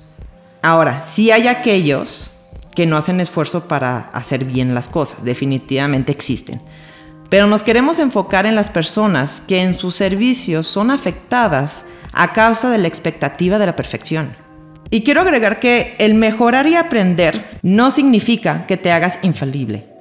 Ahora, 0.62 1.02
si 1.02 1.30
hay 1.30 1.46
aquellos 1.46 2.30
que 2.74 2.86
no 2.86 2.96
hacen 2.96 3.20
esfuerzo 3.20 3.68
para 3.68 4.10
hacer 4.12 4.44
bien 4.44 4.74
las 4.74 4.88
cosas, 4.88 5.24
definitivamente 5.24 6.10
existen. 6.10 6.60
Pero 7.28 7.46
nos 7.46 7.62
queremos 7.62 7.98
enfocar 7.98 8.46
en 8.46 8.54
las 8.54 8.70
personas 8.70 9.42
que 9.46 9.62
en 9.62 9.76
sus 9.76 9.94
servicios 9.94 10.66
son 10.66 10.90
afectadas 10.90 11.84
a 12.12 12.32
causa 12.32 12.70
de 12.70 12.78
la 12.78 12.88
expectativa 12.88 13.58
de 13.58 13.66
la 13.66 13.76
perfección. 13.76 14.34
Y 14.90 15.02
quiero 15.02 15.20
agregar 15.20 15.60
que 15.60 15.96
el 15.98 16.14
mejorar 16.14 16.66
y 16.66 16.76
aprender 16.76 17.44
no 17.62 17.90
significa 17.90 18.66
que 18.66 18.76
te 18.76 18.92
hagas 18.92 19.18
infalible. 19.22 19.93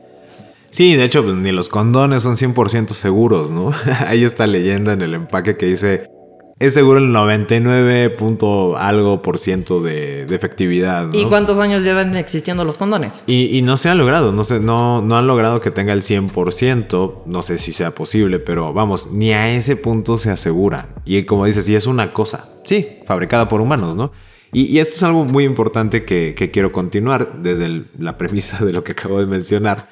Sí, 0.73 0.95
de 0.95 1.03
hecho, 1.03 1.23
pues, 1.23 1.35
ni 1.35 1.51
los 1.51 1.69
condones 1.69 2.23
son 2.23 2.35
100% 2.35 2.89
seguros, 2.93 3.51
¿no? 3.51 3.71
Hay 4.07 4.23
esta 4.23 4.47
leyenda 4.47 4.93
en 4.93 5.03
el 5.03 5.13
empaque 5.13 5.55
que 5.55 5.67
dice, 5.67 6.09
es 6.57 6.73
seguro 6.73 6.97
el 6.97 7.11
99 7.11 8.09
punto 8.09 8.75
algo 8.75 9.21
por 9.21 9.37
ciento 9.37 9.83
de, 9.83 10.23
efectividad. 10.23 11.13
¿Y 11.13 11.25
cuántos 11.25 11.59
años 11.59 11.83
llevan 11.83 12.17
existiendo 12.17 12.65
los 12.65 12.79
condones? 12.79 13.23
Y, 13.27 13.61
no 13.61 13.77
se 13.77 13.89
ha 13.89 13.93
logrado, 13.93 14.31
no, 14.31 14.43
sé, 14.43 14.59
no, 14.59 15.03
no 15.03 15.15
han 15.15 15.27
logrado 15.27 15.61
que 15.61 15.69
tenga 15.69 15.93
el 15.93 16.01
100%, 16.01 17.21
no 17.27 17.43
sé 17.43 17.59
si 17.59 17.71
sea 17.71 17.91
posible, 17.91 18.39
pero 18.39 18.73
vamos, 18.73 19.11
ni 19.11 19.31
a 19.31 19.55
ese 19.55 19.75
punto 19.75 20.17
se 20.17 20.31
asegura. 20.31 20.89
Y 21.05 21.21
como 21.21 21.45
dices, 21.45 21.69
y 21.69 21.75
es 21.75 21.85
una 21.85 22.13
cosa, 22.13 22.49
sí, 22.63 22.97
fabricada 23.05 23.47
por 23.47 23.61
humanos, 23.61 23.95
¿no? 23.95 24.11
Y, 24.51 24.79
esto 24.79 24.95
es 24.95 25.03
algo 25.03 25.23
muy 25.23 25.43
importante 25.43 26.03
que, 26.03 26.33
quiero 26.51 26.71
continuar 26.71 27.43
desde 27.43 27.83
la 27.99 28.17
premisa 28.17 28.65
de 28.65 28.73
lo 28.73 28.83
que 28.83 28.93
acabo 28.93 29.19
de 29.19 29.27
mencionar. 29.27 29.87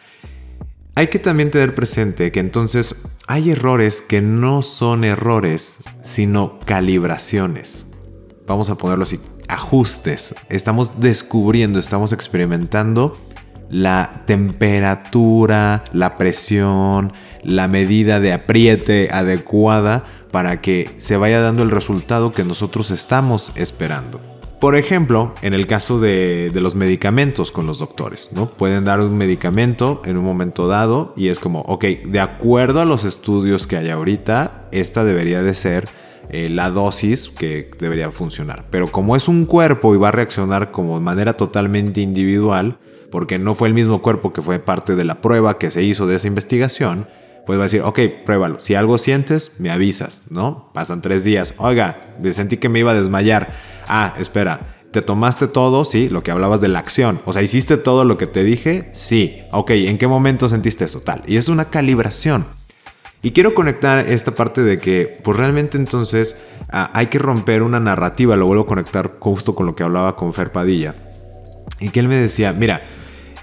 Hay 1.02 1.08
que 1.08 1.18
también 1.18 1.50
tener 1.50 1.74
presente 1.74 2.32
que 2.32 2.40
entonces 2.40 3.02
hay 3.26 3.50
errores 3.50 4.02
que 4.02 4.22
no 4.22 4.62
son 4.62 5.04
errores, 5.04 5.80
sino 6.04 6.60
calibraciones. 6.60 7.88
Vamos 8.46 8.70
a 8.70 8.76
ponerlo 8.76 9.02
así, 9.02 9.20
ajustes. 9.48 10.36
Estamos 10.50 11.00
descubriendo, 11.00 11.80
estamos 11.80 12.14
experimentando 12.14 13.18
la 13.68 14.22
temperatura, 14.28 15.84
la 15.92 16.20
presión, 16.20 17.14
la 17.42 17.68
medida 17.68 18.20
de 18.20 18.34
apriete 18.34 19.10
adecuada 19.12 20.06
para 20.30 20.62
que 20.62 20.94
se 20.98 21.18
vaya 21.18 21.42
dando 21.42 21.64
el 21.64 21.72
resultado 21.72 22.32
que 22.32 22.44
nosotros 22.44 22.92
estamos 22.92 23.52
esperando. 23.56 24.31
Por 24.62 24.76
ejemplo, 24.76 25.34
en 25.42 25.56
el 25.56 25.66
caso 25.66 26.00
de, 26.00 26.52
los 26.54 26.76
medicamentos 26.76 27.52
con 27.52 27.66
los 27.66 27.80
doctores, 27.80 28.30
¿no? 28.32 28.48
Pueden 28.48 28.86
dar 28.86 29.02
un 29.02 29.18
medicamento 29.18 30.04
en 30.06 30.18
un 30.18 30.24
momento 30.24 30.68
dado 30.68 31.16
y 31.18 31.30
es 31.30 31.40
como, 31.40 31.62
ok, 31.62 31.84
de 32.06 32.20
acuerdo 32.20 32.80
a 32.80 32.86
los 32.86 33.04
estudios 33.04 33.66
que 33.66 33.78
hay 33.78 33.90
ahorita, 33.90 34.70
esta 34.72 35.04
debería 35.04 35.42
de 35.42 35.56
ser 35.56 35.90
eh, 36.30 36.48
la 36.48 36.70
dosis 36.70 37.30
que 37.30 37.72
debería 37.80 38.12
funcionar. 38.12 38.66
Pero 38.70 38.86
como 38.86 39.16
es 39.16 39.28
un 39.28 39.46
cuerpo 39.46 39.96
y 39.96 39.98
va 39.98 40.10
a 40.10 40.12
reaccionar 40.12 40.70
como 40.70 41.00
de 41.00 41.04
manera 41.04 41.34
totalmente 41.34 42.02
individual, 42.02 42.78
porque 43.10 43.40
no 43.40 43.56
fue 43.56 43.68
el 43.68 43.74
mismo 43.74 44.04
cuerpo 44.04 44.32
que 44.32 44.44
fue 44.44 44.60
parte 44.60 44.96
de 44.96 45.06
la 45.06 45.22
prueba 45.22 45.58
que 45.58 45.72
se 45.72 45.82
hizo 45.82 46.06
de 46.06 46.18
esa 46.18 46.28
investigación, 46.28 47.08
pues 47.48 47.58
va 47.58 47.64
a 47.64 47.66
decir, 47.66 47.82
ok, 47.82 48.00
pruébalo. 48.28 48.60
Si 48.60 48.76
algo 48.76 49.00
sientes, 49.00 49.60
me 49.60 49.72
avisas, 49.72 50.26
¿no? 50.30 50.70
Pasan 50.76 51.02
tres 51.02 51.24
días. 51.24 51.56
Oiga, 51.58 52.00
sentí 52.32 52.58
que 52.58 52.70
me 52.70 52.78
iba 52.78 52.92
a 52.92 52.96
desmayar 52.96 53.71
ah, 53.88 54.14
espera, 54.18 54.76
¿te 54.92 55.02
tomaste 55.02 55.48
todo? 55.48 55.86
Sí, 55.86 56.10
lo 56.10 56.24
que 56.24 56.32
hablabas 56.32 56.62
de 56.62 56.68
la 56.68 56.80
acción. 56.80 57.22
O 57.26 57.34
sea, 57.34 57.42
¿hiciste 57.42 57.78
todo 57.78 58.06
lo 58.06 58.18
que 58.18 58.28
te 58.28 58.44
dije? 58.44 58.90
Sí. 58.94 59.42
Ok, 59.52 59.72
¿en 59.72 59.98
qué 59.98 60.08
momento 60.08 60.50
sentiste 60.50 60.86
eso? 60.86 61.00
Tal. 61.02 61.24
Y 61.28 61.38
es 61.38 61.50
una 61.50 61.66
calibración. 61.66 62.46
Y 63.24 63.32
quiero 63.32 63.54
conectar 63.54 64.00
esta 64.00 64.32
parte 64.32 64.64
de 64.64 64.80
que, 64.80 65.20
pues 65.24 65.38
realmente 65.38 65.78
entonces 65.78 66.38
ah, 66.72 66.90
hay 66.94 67.08
que 67.08 67.20
romper 67.20 67.62
una 67.62 67.80
narrativa. 67.80 68.36
Lo 68.36 68.48
vuelvo 68.48 68.64
a 68.64 68.68
conectar 68.68 69.18
justo 69.20 69.54
con 69.56 69.66
lo 69.66 69.76
que 69.76 69.84
hablaba 69.84 70.16
con 70.16 70.34
Fer 70.34 70.52
Padilla. 70.52 70.96
Y 71.80 71.90
que 71.90 72.00
él 72.00 72.08
me 72.08 72.16
decía, 72.16 72.52
mira, 72.54 72.82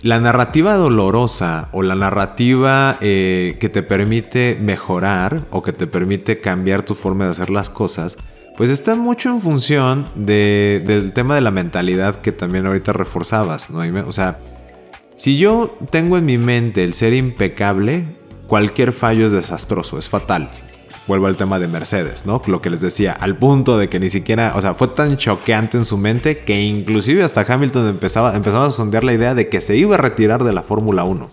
la 0.02 0.20
narrativa 0.20 0.74
dolorosa 0.74 1.68
o 1.72 1.82
la 1.82 1.96
narrativa 1.96 2.98
eh, 3.00 3.56
que 3.58 3.68
te 3.68 3.82
permite 3.82 4.56
mejorar 4.60 5.46
o 5.50 5.62
que 5.62 5.72
te 5.72 5.88
permite 5.88 6.40
cambiar 6.40 6.82
tu 6.82 6.94
forma 6.94 7.24
de 7.24 7.32
hacer 7.32 7.50
las 7.50 7.68
cosas, 7.68 8.16
pues 8.58 8.70
está 8.70 8.96
mucho 8.96 9.30
en 9.30 9.40
función 9.40 10.06
del 10.16 11.12
tema 11.12 11.36
de 11.36 11.40
la 11.40 11.52
mentalidad 11.52 12.16
que 12.16 12.32
también 12.32 12.66
ahorita 12.66 12.92
reforzabas, 12.92 13.70
¿no? 13.70 13.78
O 14.04 14.10
sea, 14.10 14.40
si 15.16 15.38
yo 15.38 15.78
tengo 15.92 16.18
en 16.18 16.24
mi 16.24 16.38
mente 16.38 16.82
el 16.82 16.92
ser 16.92 17.12
impecable, 17.12 18.06
cualquier 18.48 18.92
fallo 18.92 19.26
es 19.26 19.30
desastroso, 19.30 19.96
es 19.96 20.08
fatal. 20.08 20.50
Vuelvo 21.06 21.28
al 21.28 21.36
tema 21.36 21.60
de 21.60 21.68
Mercedes, 21.68 22.26
¿no? 22.26 22.42
Lo 22.48 22.60
que 22.60 22.68
les 22.68 22.80
decía, 22.80 23.12
al 23.12 23.36
punto 23.36 23.78
de 23.78 23.88
que 23.88 24.00
ni 24.00 24.10
siquiera, 24.10 24.52
o 24.56 24.60
sea, 24.60 24.74
fue 24.74 24.88
tan 24.88 25.16
choqueante 25.16 25.78
en 25.78 25.84
su 25.84 25.96
mente 25.96 26.38
que 26.38 26.60
inclusive 26.60 27.22
hasta 27.22 27.42
Hamilton 27.42 27.86
empezaba, 27.86 28.34
empezaba 28.34 28.66
a 28.66 28.72
sondear 28.72 29.04
la 29.04 29.12
idea 29.12 29.36
de 29.36 29.48
que 29.48 29.60
se 29.60 29.76
iba 29.76 29.94
a 29.94 29.98
retirar 29.98 30.42
de 30.42 30.52
la 30.52 30.64
Fórmula 30.64 31.04
1. 31.04 31.30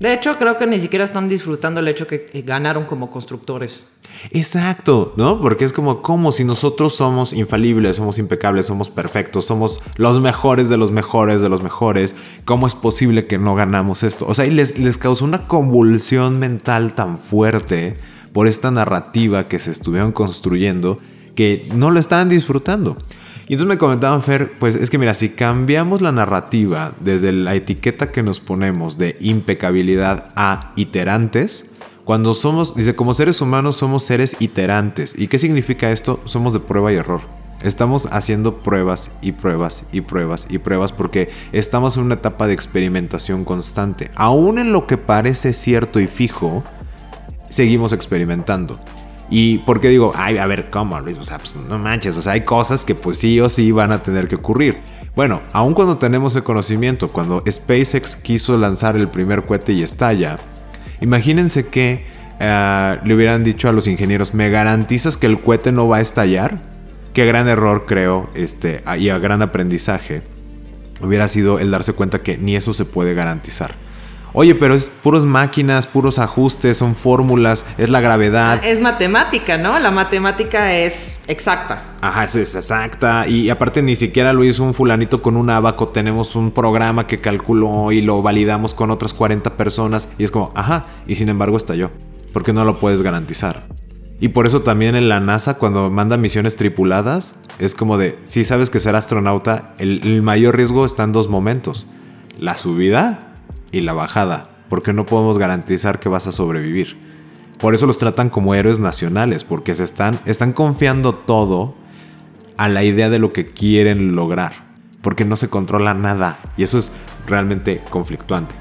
De 0.00 0.12
hecho, 0.12 0.36
creo 0.38 0.58
que 0.58 0.66
ni 0.66 0.80
siquiera 0.80 1.04
están 1.04 1.28
disfrutando 1.28 1.80
el 1.80 1.88
hecho 1.88 2.06
que 2.06 2.42
ganaron 2.46 2.84
como 2.84 3.10
constructores. 3.10 3.86
Exacto, 4.30 5.12
¿no? 5.16 5.40
Porque 5.40 5.64
es 5.64 5.72
como, 5.72 6.02
como 6.02 6.32
si 6.32 6.44
nosotros 6.44 6.94
somos 6.94 7.32
infalibles, 7.32 7.96
somos 7.96 8.18
impecables, 8.18 8.66
somos 8.66 8.88
perfectos, 8.88 9.44
somos 9.44 9.82
los 9.96 10.20
mejores 10.20 10.68
de 10.68 10.76
los 10.76 10.90
mejores 10.90 11.42
de 11.42 11.48
los 11.48 11.62
mejores. 11.62 12.14
¿Cómo 12.44 12.66
es 12.66 12.74
posible 12.74 13.26
que 13.26 13.38
no 13.38 13.54
ganamos 13.54 14.02
esto? 14.02 14.26
O 14.26 14.34
sea, 14.34 14.46
y 14.46 14.50
les, 14.50 14.78
les 14.78 14.98
causó 14.98 15.24
una 15.24 15.46
convulsión 15.46 16.38
mental 16.38 16.94
tan 16.94 17.18
fuerte 17.18 17.96
por 18.32 18.48
esta 18.48 18.70
narrativa 18.70 19.46
que 19.46 19.58
se 19.58 19.70
estuvieron 19.70 20.12
construyendo 20.12 20.98
que 21.34 21.66
no 21.74 21.90
lo 21.90 22.00
estaban 22.00 22.28
disfrutando. 22.28 22.96
Y 23.46 23.54
entonces 23.54 23.66
me 23.66 23.78
comentaban, 23.78 24.22
Fer, 24.22 24.52
pues 24.58 24.74
es 24.74 24.88
que 24.88 24.96
mira, 24.96 25.12
si 25.12 25.30
cambiamos 25.30 26.00
la 26.00 26.12
narrativa 26.12 26.92
desde 27.00 27.30
la 27.32 27.54
etiqueta 27.54 28.10
que 28.10 28.22
nos 28.22 28.40
ponemos 28.40 28.96
de 28.96 29.16
impecabilidad 29.20 30.32
a 30.34 30.72
iterantes, 30.76 31.70
cuando 32.04 32.34
somos, 32.34 32.74
dice, 32.74 32.94
como 32.94 33.14
seres 33.14 33.40
humanos 33.40 33.76
somos 33.76 34.02
seres 34.04 34.36
iterantes. 34.38 35.14
¿Y 35.18 35.28
qué 35.28 35.38
significa 35.38 35.90
esto? 35.90 36.20
Somos 36.24 36.52
de 36.52 36.60
prueba 36.60 36.92
y 36.92 36.96
error. 36.96 37.22
Estamos 37.62 38.08
haciendo 38.12 38.58
pruebas 38.58 39.10
y 39.22 39.32
pruebas 39.32 39.84
y 39.90 40.02
pruebas 40.02 40.46
y 40.50 40.58
pruebas 40.58 40.92
porque 40.92 41.30
estamos 41.52 41.96
en 41.96 42.02
una 42.04 42.16
etapa 42.16 42.46
de 42.46 42.52
experimentación 42.52 43.44
constante. 43.44 44.10
Aún 44.16 44.58
en 44.58 44.72
lo 44.72 44.86
que 44.86 44.98
parece 44.98 45.54
cierto 45.54 45.98
y 45.98 46.06
fijo, 46.06 46.62
seguimos 47.48 47.94
experimentando. 47.94 48.78
Y 49.30 49.58
porque 49.58 49.88
digo, 49.88 50.12
ay, 50.14 50.38
a 50.38 50.46
ver, 50.46 50.70
¿cómo, 50.70 51.00
Luis? 51.00 51.16
Pues 51.16 51.56
no 51.68 51.78
manches, 51.78 52.16
o 52.16 52.22
sea, 52.22 52.32
hay 52.32 52.42
cosas 52.42 52.84
que 52.84 52.94
pues 52.94 53.18
sí 53.18 53.40
o 53.40 53.48
sí 53.48 53.72
van 53.72 53.92
a 53.92 54.02
tener 54.02 54.28
que 54.28 54.36
ocurrir. 54.36 54.78
Bueno, 55.16 55.42
aun 55.52 55.74
cuando 55.74 55.96
tenemos 55.96 56.34
el 56.36 56.42
conocimiento, 56.42 57.08
cuando 57.08 57.42
SpaceX 57.48 58.16
quiso 58.16 58.56
lanzar 58.56 58.96
el 58.96 59.08
primer 59.08 59.46
cohete 59.46 59.72
y 59.72 59.82
estalla, 59.82 60.38
imagínense 61.00 61.68
que 61.68 62.06
eh, 62.40 62.98
le 63.04 63.14
hubieran 63.14 63.44
dicho 63.44 63.68
a 63.68 63.72
los 63.72 63.86
ingenieros, 63.86 64.34
¿me 64.34 64.50
garantizas 64.50 65.16
que 65.16 65.26
el 65.26 65.40
cohete 65.40 65.72
no 65.72 65.88
va 65.88 65.98
a 65.98 66.00
estallar? 66.00 66.60
Qué 67.12 67.26
gran 67.26 67.46
error 67.46 67.84
creo, 67.86 68.28
este, 68.34 68.82
y 68.98 69.08
a 69.08 69.18
gran 69.18 69.40
aprendizaje 69.40 70.22
hubiera 71.00 71.28
sido 71.28 71.58
el 71.58 71.70
darse 71.70 71.92
cuenta 71.92 72.22
que 72.22 72.36
ni 72.36 72.56
eso 72.56 72.74
se 72.74 72.84
puede 72.84 73.14
garantizar. 73.14 73.74
Oye, 74.36 74.56
pero 74.56 74.74
es 74.74 74.88
puros 74.88 75.24
máquinas, 75.24 75.86
puros 75.86 76.18
ajustes, 76.18 76.78
son 76.78 76.96
fórmulas, 76.96 77.64
es 77.78 77.88
la 77.88 78.00
gravedad. 78.00 78.60
Es 78.64 78.80
matemática, 78.80 79.58
¿no? 79.58 79.78
La 79.78 79.92
matemática 79.92 80.74
es 80.74 81.18
exacta. 81.28 81.80
Ajá, 82.00 82.24
es, 82.24 82.34
exacta. 82.34 83.28
Y, 83.28 83.48
aparte 83.48 83.80
ni 83.80 83.94
siquiera 83.94 84.32
lo 84.32 84.42
hizo 84.42 84.64
un 84.64 84.74
fulanito 84.74 85.22
con 85.22 85.36
un 85.36 85.50
abaco. 85.50 85.90
Tenemos 85.90 86.34
un 86.34 86.50
programa 86.50 87.06
que 87.06 87.20
calculó 87.20 87.92
y 87.92 88.02
lo 88.02 88.22
validamos 88.22 88.74
con 88.74 88.90
otras 88.90 89.14
40 89.14 89.56
personas. 89.56 90.08
Y 90.18 90.24
es 90.24 90.32
como, 90.32 90.50
ajá, 90.56 90.86
y 91.06 91.14
sin 91.14 91.28
embargo 91.28 91.56
estalló. 91.56 91.92
Porque 92.32 92.52
no 92.52 92.64
lo 92.64 92.80
puedes 92.80 93.02
garantizar. 93.02 93.68
Y 94.18 94.30
por 94.30 94.46
eso 94.46 94.62
también 94.62 94.96
en 94.96 95.08
la 95.08 95.20
NASA, 95.20 95.58
cuando 95.58 95.90
manda 95.90 96.16
misiones 96.16 96.56
tripuladas, 96.56 97.36
es 97.60 97.76
como 97.76 97.98
de, 97.98 98.18
si 98.24 98.44
sabes 98.44 98.68
que 98.68 98.80
ser 98.80 98.96
astronauta, 98.96 99.76
el 99.78 100.22
mayor 100.22 100.56
riesgo 100.56 100.84
está 100.84 101.04
en 101.04 101.12
dos 101.12 101.28
momentos. 101.28 101.86
La 102.40 102.58
subida 102.58 103.33
y 103.74 103.80
la 103.80 103.92
bajada, 103.92 104.48
porque 104.68 104.92
no 104.92 105.04
podemos 105.04 105.36
garantizar 105.36 105.98
que 105.98 106.08
vas 106.08 106.26
a 106.26 106.32
sobrevivir. 106.32 106.96
Por 107.58 107.74
eso 107.74 107.86
los 107.86 107.98
tratan 107.98 108.30
como 108.30 108.54
héroes 108.54 108.78
nacionales, 108.78 109.42
porque 109.42 109.74
se 109.74 109.84
están, 109.84 110.18
están 110.26 110.52
confiando 110.52 111.14
todo 111.14 111.74
a 112.56 112.68
la 112.68 112.84
idea 112.84 113.10
de 113.10 113.18
lo 113.18 113.32
que 113.32 113.50
quieren 113.50 114.14
lograr, 114.14 114.64
porque 115.02 115.24
no 115.24 115.36
se 115.36 115.48
controla 115.48 115.92
nada, 115.92 116.38
y 116.56 116.62
eso 116.62 116.78
es 116.78 116.92
realmente 117.26 117.82
conflictuante. 117.90 118.54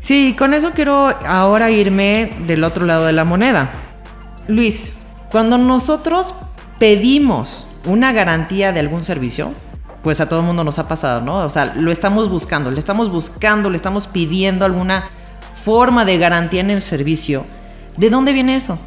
Sí, 0.00 0.34
con 0.38 0.54
eso 0.54 0.70
quiero 0.74 1.14
ahora 1.26 1.70
irme 1.70 2.32
del 2.46 2.64
otro 2.64 2.86
lado 2.86 3.04
de 3.04 3.12
la 3.12 3.24
moneda. 3.24 3.68
Luis, 4.48 4.94
cuando 5.30 5.58
nosotros 5.58 6.34
pedimos 6.78 7.68
una 7.84 8.12
garantía 8.12 8.72
de 8.72 8.80
algún 8.80 9.04
servicio, 9.04 9.52
pues 10.02 10.20
a 10.20 10.28
todo 10.28 10.40
el 10.40 10.46
mundo 10.46 10.64
nos 10.64 10.78
ha 10.78 10.88
pasado, 10.88 11.20
¿no? 11.20 11.38
O 11.38 11.48
sea, 11.48 11.74
lo 11.76 11.90
estamos 11.90 12.28
buscando, 12.28 12.70
le 12.70 12.78
estamos 12.78 13.10
buscando, 13.10 13.70
le 13.70 13.76
estamos 13.76 14.06
pidiendo 14.06 14.64
alguna 14.64 15.08
forma 15.64 16.04
de 16.04 16.18
garantía 16.18 16.60
en 16.60 16.70
el 16.70 16.82
servicio. 16.82 17.44
¿De 17.96 18.10
dónde 18.10 18.32
viene 18.32 18.56
eso? 18.56 18.78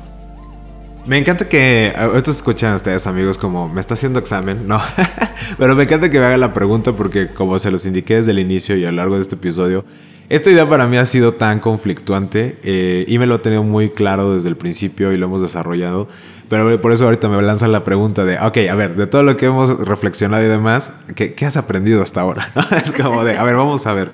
Me 1.05 1.17
encanta 1.17 1.49
que 1.49 1.93
ahorita 1.95 2.31
escuchan 2.31 2.75
ustedes 2.75 3.05
amigos 3.07 3.37
como 3.37 3.67
me 3.67 3.81
está 3.81 3.93
haciendo 3.93 4.19
examen, 4.19 4.67
no, 4.67 4.81
pero 5.57 5.75
me 5.75 5.83
encanta 5.83 6.09
que 6.09 6.17
me 6.17 6.25
hagan 6.25 6.39
la 6.39 6.53
pregunta 6.53 6.93
porque 6.93 7.27
como 7.27 7.59
se 7.59 7.71
los 7.71 7.85
indiqué 7.85 8.15
desde 8.15 8.31
el 8.31 8.39
inicio 8.39 8.77
y 8.77 8.85
a 8.85 8.91
lo 8.91 8.97
largo 8.97 9.15
de 9.15 9.21
este 9.21 9.35
episodio, 9.35 9.83
esta 10.29 10.49
idea 10.49 10.67
para 10.67 10.87
mí 10.87 10.95
ha 10.95 11.05
sido 11.05 11.33
tan 11.33 11.59
conflictuante 11.59 12.57
eh, 12.63 13.03
y 13.09 13.17
me 13.17 13.27
lo 13.27 13.35
he 13.35 13.39
tenido 13.39 13.63
muy 13.63 13.89
claro 13.89 14.33
desde 14.33 14.47
el 14.47 14.55
principio 14.55 15.11
y 15.11 15.17
lo 15.17 15.25
hemos 15.25 15.41
desarrollado. 15.41 16.07
Pero 16.53 16.81
por 16.81 16.91
eso 16.91 17.05
ahorita 17.05 17.27
me 17.29 17.41
lanzan 17.41 17.71
la 17.71 17.83
pregunta 17.83 18.25
de, 18.25 18.37
ok, 18.37 18.57
a 18.69 18.75
ver, 18.75 18.95
de 18.95 19.07
todo 19.07 19.23
lo 19.23 19.35
que 19.37 19.47
hemos 19.47 19.79
reflexionado 19.79 20.43
y 20.43 20.47
demás, 20.47 20.91
¿qué, 21.15 21.35
has 21.45 21.57
aprendido 21.57 22.03
hasta 22.03 22.21
ahora? 22.21 22.51
es 22.85 22.91
como 22.91 23.23
de, 23.23 23.37
a 23.37 23.43
ver, 23.43 23.55
vamos 23.55 23.87
a 23.87 23.93
ver. 23.93 24.11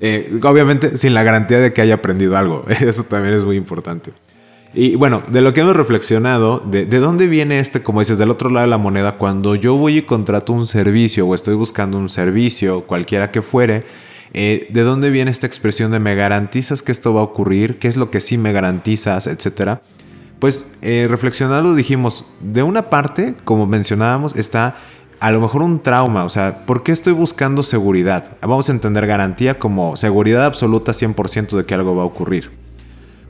Eh, 0.00 0.40
obviamente 0.42 0.96
sin 0.96 1.12
la 1.14 1.22
garantía 1.22 1.58
de 1.58 1.72
que 1.72 1.80
haya 1.80 1.94
aprendido 1.94 2.36
algo. 2.36 2.64
Eso 2.68 3.04
también 3.04 3.34
es 3.34 3.44
muy 3.44 3.56
importante. 3.56 4.12
Y 4.74 4.96
bueno, 4.96 5.22
de 5.28 5.40
lo 5.40 5.52
que 5.52 5.60
hemos 5.60 5.76
reflexionado, 5.76 6.60
de, 6.60 6.86
de, 6.86 6.98
dónde 6.98 7.26
viene 7.26 7.58
este, 7.58 7.82
como 7.82 8.00
dices, 8.00 8.18
del 8.18 8.30
otro 8.30 8.50
lado 8.50 8.66
de 8.66 8.70
la 8.70 8.78
moneda, 8.78 9.18
cuando 9.18 9.54
yo 9.54 9.76
voy 9.76 9.98
y 9.98 10.02
contrato 10.02 10.52
un 10.52 10.66
servicio 10.66 11.26
o 11.26 11.34
estoy 11.34 11.54
buscando 11.54 11.98
un 11.98 12.08
servicio, 12.08 12.82
cualquiera 12.82 13.30
que 13.30 13.42
fuere, 13.42 13.84
eh, 14.32 14.68
¿De 14.70 14.82
dónde 14.82 15.10
viene 15.10 15.30
esta 15.30 15.46
expresión 15.46 15.90
de 15.90 15.98
me 15.98 16.14
garantizas 16.14 16.82
que 16.82 16.92
esto 16.92 17.12
va 17.12 17.20
a 17.20 17.24
ocurrir? 17.24 17.78
¿Qué 17.78 17.88
es 17.88 17.96
lo 17.96 18.10
que 18.10 18.20
sí 18.20 18.38
me 18.38 18.52
garantizas? 18.52 19.26
Etcétera. 19.26 19.82
Pues 20.40 20.74
eh, 20.82 21.06
reflexionando 21.08 21.74
dijimos, 21.74 22.24
de 22.40 22.62
una 22.62 22.88
parte, 22.90 23.34
como 23.44 23.66
mencionábamos, 23.66 24.34
está 24.34 24.76
a 25.20 25.30
lo 25.30 25.40
mejor 25.40 25.62
un 25.62 25.80
trauma, 25.80 26.24
o 26.24 26.30
sea, 26.30 26.64
¿por 26.64 26.82
qué 26.82 26.92
estoy 26.92 27.12
buscando 27.12 27.62
seguridad? 27.62 28.32
Vamos 28.40 28.70
a 28.70 28.72
entender 28.72 29.06
garantía 29.06 29.58
como 29.58 29.96
seguridad 29.98 30.46
absoluta 30.46 30.92
100% 30.92 31.56
de 31.56 31.66
que 31.66 31.74
algo 31.74 31.94
va 31.94 32.02
a 32.02 32.06
ocurrir. 32.06 32.50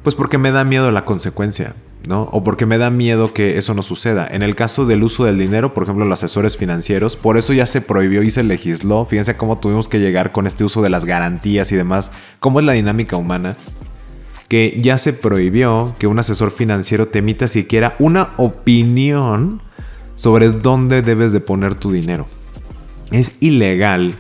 Pues 0.05 0.15
porque 0.15 0.39
me 0.39 0.53
da 0.53 0.65
miedo 0.65 0.91
la 0.93 1.05
consecuencia. 1.05 1.75
¿no? 2.07 2.23
O 2.33 2.43
porque 2.43 2.65
me 2.65 2.79
da 2.79 2.89
miedo 2.91 3.35
que 3.35 3.59
eso 3.59 3.75
no 3.75 3.83
suceda. 3.83 4.27
En 4.31 4.43
el 4.43 4.55
caso 4.55 4.87
del 4.87 5.03
uso 5.03 5.25
del 5.25 5.39
dinero, 5.39 5.75
por 5.75 5.83
ejemplo, 5.83 6.05
los 6.05 6.19
asesores 6.19 6.57
financieros, 6.57 7.17
por 7.17 7.37
eso 7.37 7.53
ya 7.53 7.67
se 7.67 7.83
prohibió 7.83 8.23
y 8.23 8.31
se 8.31 8.43
legisló. 8.43 9.05
Fíjense 9.05 9.37
cómo 9.37 9.59
tuvimos 9.59 9.89
que 9.89 10.01
llegar 10.01 10.33
con 10.33 10.47
este 10.47 10.65
uso 10.65 10.81
de 10.81 10.91
las 10.91 11.05
garantías 11.05 11.71
y 11.73 11.77
demás. 11.77 12.11
¿Cómo 12.39 12.61
es 12.61 12.67
la 12.67 12.73
dinámica 12.73 13.17
humana? 13.17 13.57
Que 14.51 14.79
ya 14.79 14.99
se 14.99 15.15
prohibió 15.15 15.95
que 15.99 16.07
un 16.07 16.19
asesor 16.19 16.51
financiero 16.51 17.09
te 17.09 17.21
emita 17.21 17.49
siquiera 17.49 17.97
una 17.99 18.35
opinión 18.37 19.63
sobre 20.17 20.51
dónde 20.51 21.01
debes 21.01 21.33
de 21.33 21.41
poner 21.41 21.75
tu 21.75 21.91
dinero. 21.91 22.27
Es 23.11 23.37
ilegal 23.41 24.15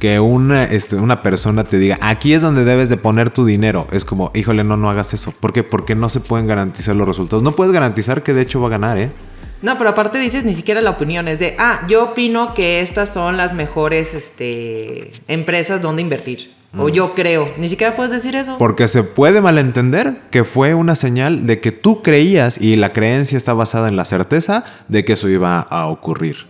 que 0.00 0.18
una, 0.18 0.64
este, 0.64 0.96
una 0.96 1.22
persona 1.22 1.64
te 1.64 1.78
diga, 1.78 1.96
aquí 2.00 2.32
es 2.32 2.42
donde 2.42 2.64
debes 2.64 2.88
de 2.88 2.96
poner 2.96 3.30
tu 3.30 3.46
dinero, 3.46 3.86
es 3.92 4.04
como, 4.04 4.32
híjole, 4.34 4.64
no, 4.64 4.76
no 4.76 4.90
hagas 4.90 5.14
eso. 5.14 5.32
¿Por 5.32 5.52
qué? 5.52 5.62
Porque 5.62 5.94
no 5.94 6.08
se 6.08 6.20
pueden 6.20 6.46
garantizar 6.46 6.96
los 6.96 7.06
resultados. 7.06 7.42
No 7.42 7.52
puedes 7.52 7.72
garantizar 7.72 8.22
que 8.22 8.34
de 8.34 8.42
hecho 8.42 8.60
va 8.60 8.66
a 8.66 8.70
ganar, 8.70 8.98
¿eh? 8.98 9.10
No, 9.62 9.78
pero 9.78 9.90
aparte 9.90 10.18
dices 10.18 10.44
ni 10.44 10.54
siquiera 10.54 10.82
la 10.82 10.90
opinión, 10.90 11.26
es 11.26 11.38
de, 11.38 11.56
ah, 11.58 11.86
yo 11.88 12.10
opino 12.10 12.52
que 12.52 12.80
estas 12.80 13.14
son 13.14 13.38
las 13.38 13.54
mejores 13.54 14.12
este, 14.12 15.12
empresas 15.26 15.80
donde 15.80 16.02
invertir. 16.02 16.52
O 16.76 16.88
yo 16.88 17.14
creo, 17.14 17.48
ni 17.56 17.68
siquiera 17.68 17.94
puedes 17.94 18.12
decir 18.12 18.34
eso. 18.34 18.58
Porque 18.58 18.88
se 18.88 19.02
puede 19.02 19.40
malentender 19.40 20.20
que 20.30 20.44
fue 20.44 20.74
una 20.74 20.96
señal 20.96 21.46
de 21.46 21.60
que 21.60 21.72
tú 21.72 22.02
creías 22.02 22.60
y 22.60 22.76
la 22.76 22.92
creencia 22.92 23.38
está 23.38 23.54
basada 23.54 23.88
en 23.88 23.96
la 23.96 24.04
certeza 24.04 24.64
de 24.88 25.04
que 25.04 25.12
eso 25.12 25.28
iba 25.28 25.60
a 25.60 25.86
ocurrir. 25.86 26.46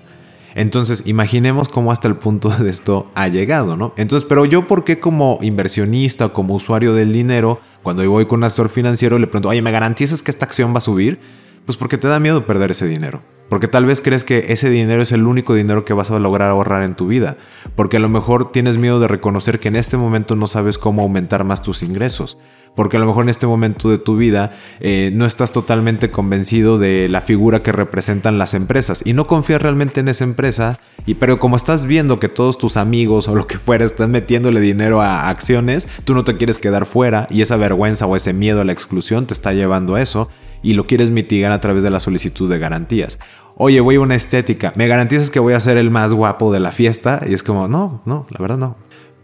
Entonces, 0.54 1.02
imaginemos 1.06 1.68
cómo 1.68 1.90
hasta 1.90 2.08
el 2.08 2.16
punto 2.16 2.48
de 2.48 2.70
esto 2.70 3.10
ha 3.14 3.28
llegado, 3.28 3.76
¿no? 3.76 3.92
Entonces, 3.96 4.26
pero 4.28 4.44
yo, 4.44 4.66
¿por 4.66 4.84
qué 4.84 5.00
como 5.00 5.38
inversionista 5.42 6.26
o 6.26 6.32
como 6.32 6.54
usuario 6.54 6.94
del 6.94 7.12
dinero, 7.12 7.60
cuando 7.82 8.02
yo 8.02 8.10
voy 8.10 8.26
con 8.26 8.38
un 8.38 8.44
asesor 8.44 8.68
financiero, 8.68 9.18
le 9.18 9.26
pregunto, 9.26 9.48
oye, 9.48 9.62
¿me 9.62 9.72
garantizas 9.72 10.22
que 10.22 10.30
esta 10.30 10.44
acción 10.44 10.72
va 10.72 10.78
a 10.78 10.80
subir? 10.80 11.18
Pues 11.66 11.76
porque 11.76 11.98
te 11.98 12.08
da 12.08 12.20
miedo 12.20 12.46
perder 12.46 12.70
ese 12.70 12.86
dinero. 12.86 13.22
Porque 13.48 13.68
tal 13.68 13.84
vez 13.84 14.00
crees 14.00 14.24
que 14.24 14.46
ese 14.48 14.70
dinero 14.70 15.02
es 15.02 15.12
el 15.12 15.26
único 15.26 15.54
dinero 15.54 15.84
que 15.84 15.92
vas 15.92 16.10
a 16.10 16.18
lograr 16.18 16.50
ahorrar 16.50 16.82
en 16.82 16.94
tu 16.94 17.06
vida. 17.06 17.36
Porque 17.76 17.98
a 17.98 18.00
lo 18.00 18.08
mejor 18.08 18.52
tienes 18.52 18.78
miedo 18.78 19.00
de 19.00 19.08
reconocer 19.08 19.60
que 19.60 19.68
en 19.68 19.76
este 19.76 19.96
momento 19.96 20.34
no 20.36 20.46
sabes 20.46 20.78
cómo 20.78 21.02
aumentar 21.02 21.44
más 21.44 21.62
tus 21.62 21.82
ingresos. 21.82 22.38
Porque 22.74 22.96
a 22.96 23.00
lo 23.00 23.06
mejor 23.06 23.24
en 23.24 23.30
este 23.30 23.46
momento 23.46 23.88
de 23.88 23.98
tu 23.98 24.16
vida 24.16 24.52
eh, 24.80 25.10
no 25.14 25.26
estás 25.26 25.52
totalmente 25.52 26.10
convencido 26.10 26.78
de 26.78 27.08
la 27.08 27.20
figura 27.20 27.62
que 27.62 27.72
representan 27.72 28.38
las 28.38 28.54
empresas. 28.54 29.02
Y 29.04 29.12
no 29.12 29.26
confías 29.26 29.62
realmente 29.62 30.00
en 30.00 30.08
esa 30.08 30.24
empresa. 30.24 30.78
Y, 31.06 31.14
pero 31.14 31.38
como 31.38 31.56
estás 31.56 31.86
viendo 31.86 32.18
que 32.18 32.28
todos 32.28 32.58
tus 32.58 32.76
amigos 32.76 33.28
o 33.28 33.34
lo 33.34 33.46
que 33.46 33.58
fuera 33.58 33.84
están 33.84 34.10
metiéndole 34.10 34.60
dinero 34.60 35.00
a 35.00 35.28
acciones, 35.28 35.88
tú 36.04 36.14
no 36.14 36.24
te 36.24 36.36
quieres 36.36 36.58
quedar 36.58 36.86
fuera. 36.86 37.26
Y 37.30 37.42
esa 37.42 37.56
vergüenza 37.56 38.06
o 38.06 38.16
ese 38.16 38.32
miedo 38.32 38.60
a 38.60 38.64
la 38.64 38.72
exclusión 38.72 39.26
te 39.26 39.34
está 39.34 39.52
llevando 39.52 39.94
a 39.94 40.02
eso 40.02 40.28
y 40.64 40.72
lo 40.72 40.86
quieres 40.86 41.10
mitigar 41.10 41.52
a 41.52 41.60
través 41.60 41.84
de 41.84 41.90
la 41.90 42.00
solicitud 42.00 42.50
de 42.50 42.58
garantías. 42.58 43.18
Oye, 43.56 43.80
voy 43.80 43.96
a 43.96 44.00
una 44.00 44.16
estética, 44.16 44.72
¿me 44.74 44.88
garantizas 44.88 45.30
que 45.30 45.38
voy 45.38 45.52
a 45.52 45.60
ser 45.60 45.76
el 45.76 45.90
más 45.90 46.12
guapo 46.12 46.52
de 46.52 46.58
la 46.58 46.72
fiesta? 46.72 47.22
Y 47.24 47.34
es 47.34 47.44
como, 47.44 47.68
no, 47.68 48.00
no, 48.04 48.26
la 48.30 48.38
verdad 48.40 48.58
no. 48.58 48.76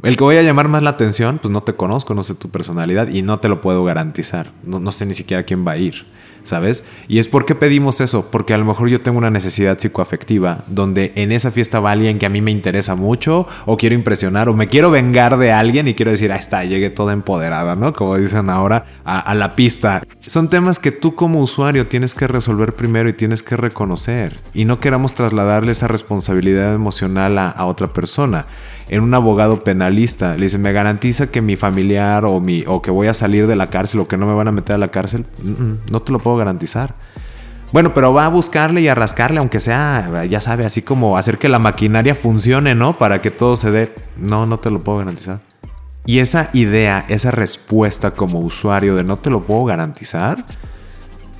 El 0.02 0.16
que 0.16 0.24
voy 0.24 0.36
a 0.36 0.42
llamar 0.42 0.68
más 0.68 0.82
la 0.82 0.90
atención, 0.90 1.38
pues 1.38 1.52
no 1.52 1.62
te 1.62 1.74
conozco, 1.74 2.14
no 2.14 2.22
sé 2.22 2.34
tu 2.34 2.50
personalidad 2.50 3.08
y 3.08 3.22
no 3.22 3.38
te 3.38 3.48
lo 3.48 3.60
puedo 3.60 3.84
garantizar. 3.84 4.50
No, 4.64 4.80
no 4.80 4.92
sé 4.92 5.06
ni 5.06 5.14
siquiera 5.14 5.42
quién 5.42 5.66
va 5.66 5.72
a 5.72 5.76
ir. 5.76 6.06
¿sabes? 6.44 6.84
Y 7.08 7.18
es 7.18 7.28
porque 7.28 7.54
pedimos 7.54 8.00
eso, 8.00 8.30
porque 8.30 8.54
a 8.54 8.58
lo 8.58 8.64
mejor 8.64 8.88
yo 8.88 9.00
tengo 9.00 9.18
una 9.18 9.30
necesidad 9.30 9.78
psicoafectiva, 9.78 10.64
donde 10.68 11.12
en 11.16 11.32
esa 11.32 11.50
fiesta 11.50 11.80
va 11.80 11.92
alguien 11.92 12.18
que 12.18 12.26
a 12.26 12.30
mí 12.30 12.40
me 12.40 12.50
interesa 12.50 12.94
mucho, 12.94 13.46
o 13.66 13.76
quiero 13.76 13.94
impresionar, 13.94 14.48
o 14.48 14.54
me 14.54 14.66
quiero 14.66 14.90
vengar 14.90 15.38
de 15.38 15.52
alguien 15.52 15.88
y 15.88 15.94
quiero 15.94 16.10
decir, 16.10 16.32
ahí 16.32 16.38
está, 16.38 16.64
llegué 16.64 16.90
toda 16.90 17.12
empoderada, 17.12 17.76
¿no? 17.76 17.92
Como 17.92 18.16
dicen 18.16 18.50
ahora, 18.50 18.84
a, 19.04 19.34
la 19.34 19.54
pista. 19.56 20.02
Son 20.26 20.48
temas 20.48 20.78
que 20.78 20.92
tú 20.92 21.14
como 21.14 21.40
usuario 21.40 21.86
tienes 21.86 22.14
que 22.14 22.26
resolver 22.26 22.74
primero 22.74 23.08
y 23.08 23.12
tienes 23.12 23.42
que 23.42 23.56
reconocer, 23.56 24.38
y 24.54 24.64
no 24.64 24.80
queramos 24.80 25.14
trasladarle 25.14 25.72
esa 25.72 25.88
responsabilidad 25.88 26.74
emocional 26.74 27.38
a 27.38 27.64
otra 27.64 27.92
persona 27.92 28.46
en 28.90 29.04
un 29.04 29.14
abogado 29.14 29.62
penalista. 29.62 30.36
Le 30.36 30.46
dice, 30.46 30.58
¿me 30.58 30.72
garantiza 30.72 31.28
que 31.28 31.40
mi 31.40 31.56
familiar 31.56 32.24
o, 32.24 32.40
mi, 32.40 32.64
o 32.66 32.82
que 32.82 32.90
voy 32.90 33.06
a 33.06 33.14
salir 33.14 33.46
de 33.46 33.54
la 33.54 33.70
cárcel 33.70 34.00
o 34.00 34.08
que 34.08 34.16
no 34.16 34.26
me 34.26 34.34
van 34.34 34.48
a 34.48 34.52
meter 34.52 34.74
a 34.74 34.78
la 34.78 34.88
cárcel? 34.88 35.24
no 35.90 36.00
te 36.00 36.12
lo 36.12 36.18
puedo 36.18 36.36
garantizar. 36.36 36.96
Bueno, 37.72 37.94
pero 37.94 38.12
va 38.12 38.26
a 38.26 38.28
buscarle 38.28 38.80
y 38.80 38.88
a 38.88 38.96
rascarle, 38.96 39.38
aunque 39.38 39.60
sea, 39.60 40.24
ya 40.24 40.40
sabe, 40.40 40.66
así 40.66 40.82
como 40.82 41.16
hacer 41.16 41.38
que 41.38 41.48
la 41.48 41.60
maquinaria 41.60 42.16
funcione, 42.16 42.74
¿no? 42.74 42.98
Para 42.98 43.22
que 43.22 43.30
todo 43.30 43.56
se 43.56 43.70
dé. 43.70 43.94
No, 44.16 44.44
no 44.44 44.58
te 44.58 44.72
lo 44.72 44.80
puedo 44.80 44.98
garantizar. 44.98 45.38
Y 46.04 46.18
esa 46.18 46.50
idea, 46.52 47.04
esa 47.08 47.30
respuesta 47.30 48.10
como 48.10 48.40
usuario 48.40 48.96
de 48.96 49.04
no 49.04 49.18
te 49.18 49.30
lo 49.30 49.42
puedo 49.42 49.66
garantizar, 49.66 50.44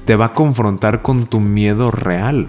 te 0.05 0.15
va 0.15 0.27
a 0.27 0.33
confrontar 0.35 1.03
con 1.03 1.27
tu 1.27 1.41
miedo 1.41 1.91
real 1.91 2.49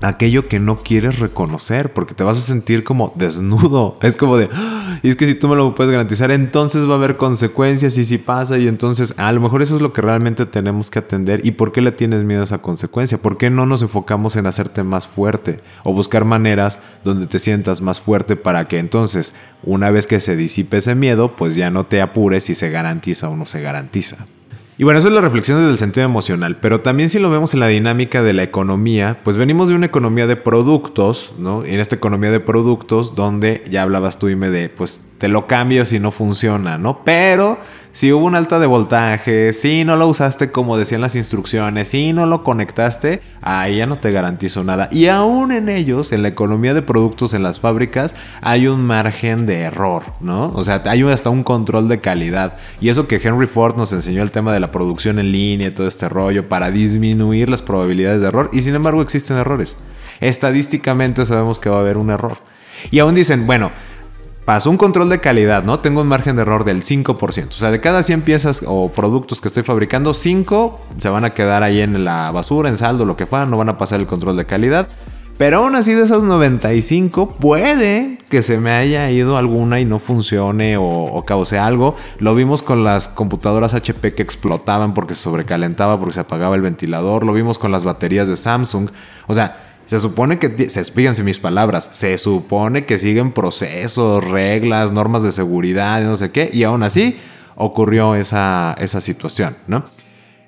aquello 0.00 0.48
que 0.48 0.58
no 0.58 0.82
quieres 0.82 1.18
reconocer, 1.18 1.92
porque 1.92 2.14
te 2.14 2.24
vas 2.24 2.38
a 2.38 2.40
sentir 2.40 2.84
como 2.84 3.12
desnudo. 3.16 3.98
Es 4.10 4.16
como 4.16 4.36
de, 4.36 4.48
"Ah, 4.52 4.98
y 5.02 5.08
es 5.08 5.16
que 5.16 5.26
si 5.26 5.34
tú 5.34 5.48
me 5.48 5.56
lo 5.56 5.74
puedes 5.74 5.92
garantizar, 5.92 6.30
entonces 6.30 6.88
va 6.88 6.92
a 6.92 6.96
haber 6.96 7.16
consecuencias 7.16 7.96
y 7.98 8.04
si 8.04 8.18
pasa 8.18 8.58
y 8.58 8.66
entonces 8.66 9.14
a 9.16 9.30
lo 9.32 9.40
mejor 9.40 9.62
eso 9.62 9.76
es 9.76 9.82
lo 9.82 9.92
que 9.92 10.00
realmente 10.00 10.46
tenemos 10.46 10.90
que 10.90 10.98
atender. 10.98 11.40
¿Y 11.44 11.52
por 11.52 11.72
qué 11.72 11.80
le 11.80 11.92
tienes 11.92 12.24
miedo 12.24 12.40
a 12.40 12.44
esa 12.44 12.58
consecuencia? 12.58 13.18
¿Por 13.18 13.36
qué 13.36 13.50
no 13.50 13.66
nos 13.66 13.82
enfocamos 13.82 14.36
en 14.36 14.46
hacerte 14.46 14.82
más 14.82 15.06
fuerte 15.06 15.60
o 15.84 15.92
buscar 15.92 16.24
maneras 16.24 16.78
donde 17.04 17.26
te 17.26 17.38
sientas 17.38 17.82
más 17.82 18.00
fuerte 18.00 18.36
para 18.36 18.68
que 18.68 18.78
entonces, 18.78 19.34
una 19.62 19.90
vez 19.90 20.06
que 20.06 20.20
se 20.20 20.36
disipe 20.36 20.78
ese 20.78 20.94
miedo, 20.94 21.36
pues 21.36 21.54
ya 21.54 21.70
no 21.70 21.84
te 21.84 22.00
apures 22.00 22.44
si 22.44 22.54
se 22.54 22.70
garantiza 22.70 23.28
o 23.28 23.36
no 23.36 23.46
se 23.46 23.60
garantiza? 23.62 24.26
Y 24.80 24.84
bueno, 24.84 24.98
eso 24.98 25.08
es 25.08 25.14
la 25.14 25.20
reflexión 25.20 25.58
desde 25.58 25.72
el 25.72 25.76
sentido 25.76 26.06
emocional, 26.06 26.56
pero 26.56 26.80
también 26.80 27.10
si 27.10 27.18
lo 27.18 27.28
vemos 27.28 27.52
en 27.52 27.60
la 27.60 27.66
dinámica 27.66 28.22
de 28.22 28.32
la 28.32 28.44
economía, 28.44 29.20
pues 29.22 29.36
venimos 29.36 29.68
de 29.68 29.74
una 29.74 29.84
economía 29.84 30.26
de 30.26 30.36
productos, 30.36 31.34
¿no? 31.36 31.66
Y 31.66 31.74
en 31.74 31.80
esta 31.80 31.96
economía 31.96 32.30
de 32.30 32.40
productos, 32.40 33.14
donde 33.14 33.62
ya 33.68 33.82
hablabas 33.82 34.18
tú, 34.18 34.30
Ime, 34.30 34.48
de 34.48 34.70
pues 34.70 35.10
te 35.18 35.28
lo 35.28 35.46
cambio 35.46 35.84
si 35.84 36.00
no 36.00 36.12
funciona, 36.12 36.78
¿no? 36.78 37.04
Pero 37.04 37.58
si 37.92 38.12
hubo 38.12 38.26
un 38.26 38.36
alta 38.36 38.58
de 38.58 38.66
voltaje, 38.66 39.52
si 39.52 39.84
no 39.84 39.96
lo 39.96 40.06
usaste 40.06 40.50
como 40.50 40.76
decían 40.76 41.00
las 41.00 41.16
instrucciones, 41.16 41.88
si 41.88 42.12
no 42.12 42.26
lo 42.26 42.44
conectaste, 42.44 43.20
ahí 43.42 43.78
ya 43.78 43.86
no 43.86 43.98
te 43.98 44.12
garantizo 44.12 44.62
nada. 44.62 44.88
Y 44.92 45.06
aún 45.06 45.50
en 45.50 45.68
ellos, 45.68 46.12
en 46.12 46.22
la 46.22 46.28
economía 46.28 46.72
de 46.72 46.82
productos 46.82 47.34
en 47.34 47.42
las 47.42 47.58
fábricas, 47.58 48.14
hay 48.42 48.68
un 48.68 48.86
margen 48.86 49.46
de 49.46 49.62
error, 49.62 50.04
¿no? 50.20 50.52
O 50.54 50.64
sea, 50.64 50.82
hay 50.86 51.02
hasta 51.02 51.30
un 51.30 51.42
control 51.42 51.88
de 51.88 52.00
calidad. 52.00 52.56
Y 52.80 52.90
eso 52.90 53.08
que 53.08 53.20
Henry 53.22 53.46
Ford 53.46 53.76
nos 53.76 53.92
enseñó 53.92 54.22
el 54.22 54.30
tema 54.30 54.52
de 54.52 54.60
la 54.60 54.70
producción 54.70 55.18
en 55.18 55.32
línea 55.32 55.68
y 55.68 55.70
todo 55.72 55.88
este 55.88 56.08
rollo 56.08 56.48
para 56.48 56.70
disminuir 56.70 57.48
las 57.48 57.62
probabilidades 57.62 58.20
de 58.20 58.28
error. 58.28 58.50
Y 58.52 58.62
sin 58.62 58.74
embargo 58.74 59.02
existen 59.02 59.36
errores. 59.36 59.76
Estadísticamente 60.20 61.26
sabemos 61.26 61.58
que 61.58 61.70
va 61.70 61.78
a 61.78 61.80
haber 61.80 61.96
un 61.96 62.10
error. 62.10 62.38
Y 62.90 62.98
aún 62.98 63.14
dicen, 63.14 63.46
bueno, 63.46 63.70
pasó 64.50 64.68
un 64.68 64.78
control 64.78 65.08
de 65.08 65.20
calidad, 65.20 65.62
¿no? 65.62 65.78
Tengo 65.78 66.00
un 66.00 66.08
margen 66.08 66.34
de 66.34 66.42
error 66.42 66.64
del 66.64 66.82
5%. 66.82 67.48
O 67.50 67.52
sea, 67.52 67.70
de 67.70 67.80
cada 67.80 68.02
100 68.02 68.22
piezas 68.22 68.64
o 68.66 68.90
productos 68.90 69.40
que 69.40 69.46
estoy 69.46 69.62
fabricando, 69.62 70.12
5 70.12 70.80
se 70.98 71.08
van 71.08 71.24
a 71.24 71.30
quedar 71.34 71.62
ahí 71.62 71.80
en 71.80 72.04
la 72.04 72.32
basura, 72.32 72.68
en 72.68 72.76
saldo, 72.76 73.04
lo 73.04 73.16
que 73.16 73.26
fuera, 73.26 73.46
no 73.46 73.56
van 73.56 73.68
a 73.68 73.78
pasar 73.78 74.00
el 74.00 74.08
control 74.08 74.36
de 74.36 74.46
calidad. 74.46 74.88
Pero 75.38 75.58
aún 75.58 75.76
así 75.76 75.94
de 75.94 76.02
esos 76.02 76.24
95 76.24 77.28
puede 77.28 78.18
que 78.28 78.42
se 78.42 78.58
me 78.58 78.72
haya 78.72 79.08
ido 79.12 79.36
alguna 79.36 79.78
y 79.78 79.84
no 79.84 80.00
funcione 80.00 80.76
o, 80.76 80.84
o, 80.84 81.24
cause 81.24 81.56
algo. 81.56 81.94
Lo 82.18 82.34
vimos 82.34 82.62
con 82.62 82.82
las 82.82 83.06
computadoras 83.06 83.72
HP 83.74 84.14
que 84.14 84.24
explotaban 84.24 84.94
porque 84.94 85.14
se 85.14 85.22
sobrecalentaba, 85.22 86.00
porque 86.00 86.14
se 86.14 86.20
apagaba 86.20 86.56
el 86.56 86.62
ventilador. 86.62 87.24
Lo 87.24 87.32
vimos 87.34 87.56
con 87.56 87.70
las 87.70 87.84
baterías 87.84 88.26
de 88.26 88.36
Samsung. 88.36 88.90
O 89.28 89.34
sea, 89.34 89.69
se 89.90 89.98
supone 89.98 90.38
que, 90.38 90.68
se 90.70 90.84
fíjense 90.84 91.24
mis 91.24 91.40
palabras, 91.40 91.88
se 91.90 92.16
supone 92.16 92.86
que 92.86 92.96
siguen 92.96 93.32
procesos, 93.32 94.22
reglas, 94.22 94.92
normas 94.92 95.24
de 95.24 95.32
seguridad 95.32 96.00
no 96.04 96.14
sé 96.14 96.30
qué. 96.30 96.48
Y 96.52 96.62
aún 96.62 96.84
así 96.84 97.18
ocurrió 97.56 98.14
esa, 98.14 98.76
esa 98.78 99.00
situación, 99.00 99.56
¿no? 99.66 99.84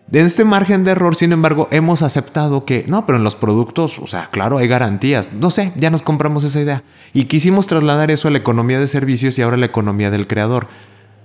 De 0.07 0.21
este 0.21 0.45
margen 0.45 0.85
de 0.85 0.93
error, 0.93 1.17
sin 1.17 1.33
embargo, 1.33 1.67
hemos 1.73 2.03
aceptado 2.03 2.65
que 2.65 2.85
no, 2.87 3.05
pero 3.05 3.19
en 3.19 3.25
los 3.25 3.35
productos, 3.35 3.99
o 3.99 4.07
sea, 4.07 4.29
claro, 4.31 4.59
hay 4.59 4.69
garantías. 4.69 5.33
No 5.33 5.51
sé, 5.51 5.73
ya 5.75 5.91
nos 5.91 6.03
compramos 6.03 6.45
esa 6.45 6.61
idea. 6.61 6.85
Y 7.13 7.25
quisimos 7.25 7.67
trasladar 7.67 8.13
eso 8.13 8.29
a 8.29 8.31
la 8.31 8.39
economía 8.39 8.79
de 8.79 8.87
servicios 8.87 9.37
y 9.41 9.43
ahora 9.43 9.57
a 9.57 9.59
la 9.59 9.67
economía 9.67 10.13
del 10.13 10.29
creador. 10.29 10.69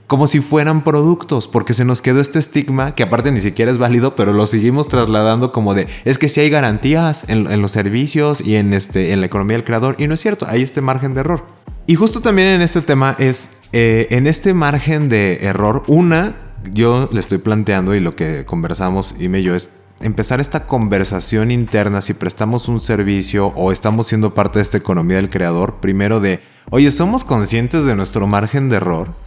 Como 0.08 0.28
si 0.28 0.40
fueran 0.40 0.86
productos, 0.86 1.50
porque 1.50 1.74
se 1.74 1.84
nos 1.84 2.02
quedó 2.02 2.22
este 2.22 2.40
estigma 2.40 2.96
que 2.96 3.04
aparte 3.04 3.30
ni 3.30 3.42
siquiera 3.42 3.70
es 3.70 3.78
válido, 3.78 4.16
pero 4.16 4.32
lo 4.32 4.48
seguimos 4.48 4.88
trasladando 4.88 5.52
como 5.52 5.74
de, 5.74 5.88
es 6.06 6.18
que 6.18 6.30
si 6.30 6.40
hay 6.40 6.50
garantías 6.50 7.26
en, 7.28 7.62
los 7.62 7.74
servicios 7.74 8.40
y 8.40 8.56
en, 8.56 8.74
este, 8.74 9.12
en 9.12 9.20
la 9.20 9.26
economía 9.26 9.58
del 9.58 9.66
creador, 9.66 9.98
y 10.00 10.08
no 10.08 10.14
es 10.14 10.22
cierto, 10.22 10.46
hay 10.48 10.62
este 10.62 10.80
margen 10.80 11.14
de 11.14 11.20
error. 11.20 11.46
Y 11.88 11.96
justo 11.96 12.22
también 12.22 12.48
en 12.48 12.62
este 12.62 12.82
tema 12.82 13.18
es, 13.20 13.64
eh, 13.74 14.08
en 14.12 14.28
este 14.28 14.54
margen 14.54 15.10
de 15.10 15.40
error, 15.42 15.84
una, 15.88 16.38
yo 16.72 17.10
le 17.12 17.20
estoy 17.20 17.40
planteando 17.40 17.94
y 17.94 18.00
lo 18.00 18.16
que 18.16 18.46
conversamos, 18.46 19.14
Ime 19.20 19.42
y 19.42 19.44
yo, 19.44 19.56
es 19.56 19.72
empezar 20.00 20.40
esta 20.40 20.68
conversación 20.68 21.52
interna 21.52 22.02
si 22.02 22.14
prestamos 22.14 22.70
un 22.70 22.80
servicio 22.80 23.48
o 23.58 23.74
estamos 23.74 24.08
siendo 24.08 24.34
parte 24.34 24.60
de 24.60 24.64
esta 24.64 24.78
economía 24.78 25.18
del 25.18 25.30
creador. 25.30 25.82
Primero 25.82 26.22
de, 26.22 26.40
oye, 26.70 26.92
¿somos 26.92 27.26
conscientes 27.26 27.84
de 27.84 27.98
nuestro 27.98 28.26
margen 28.26 28.70
de 28.70 28.78
error? 28.78 29.27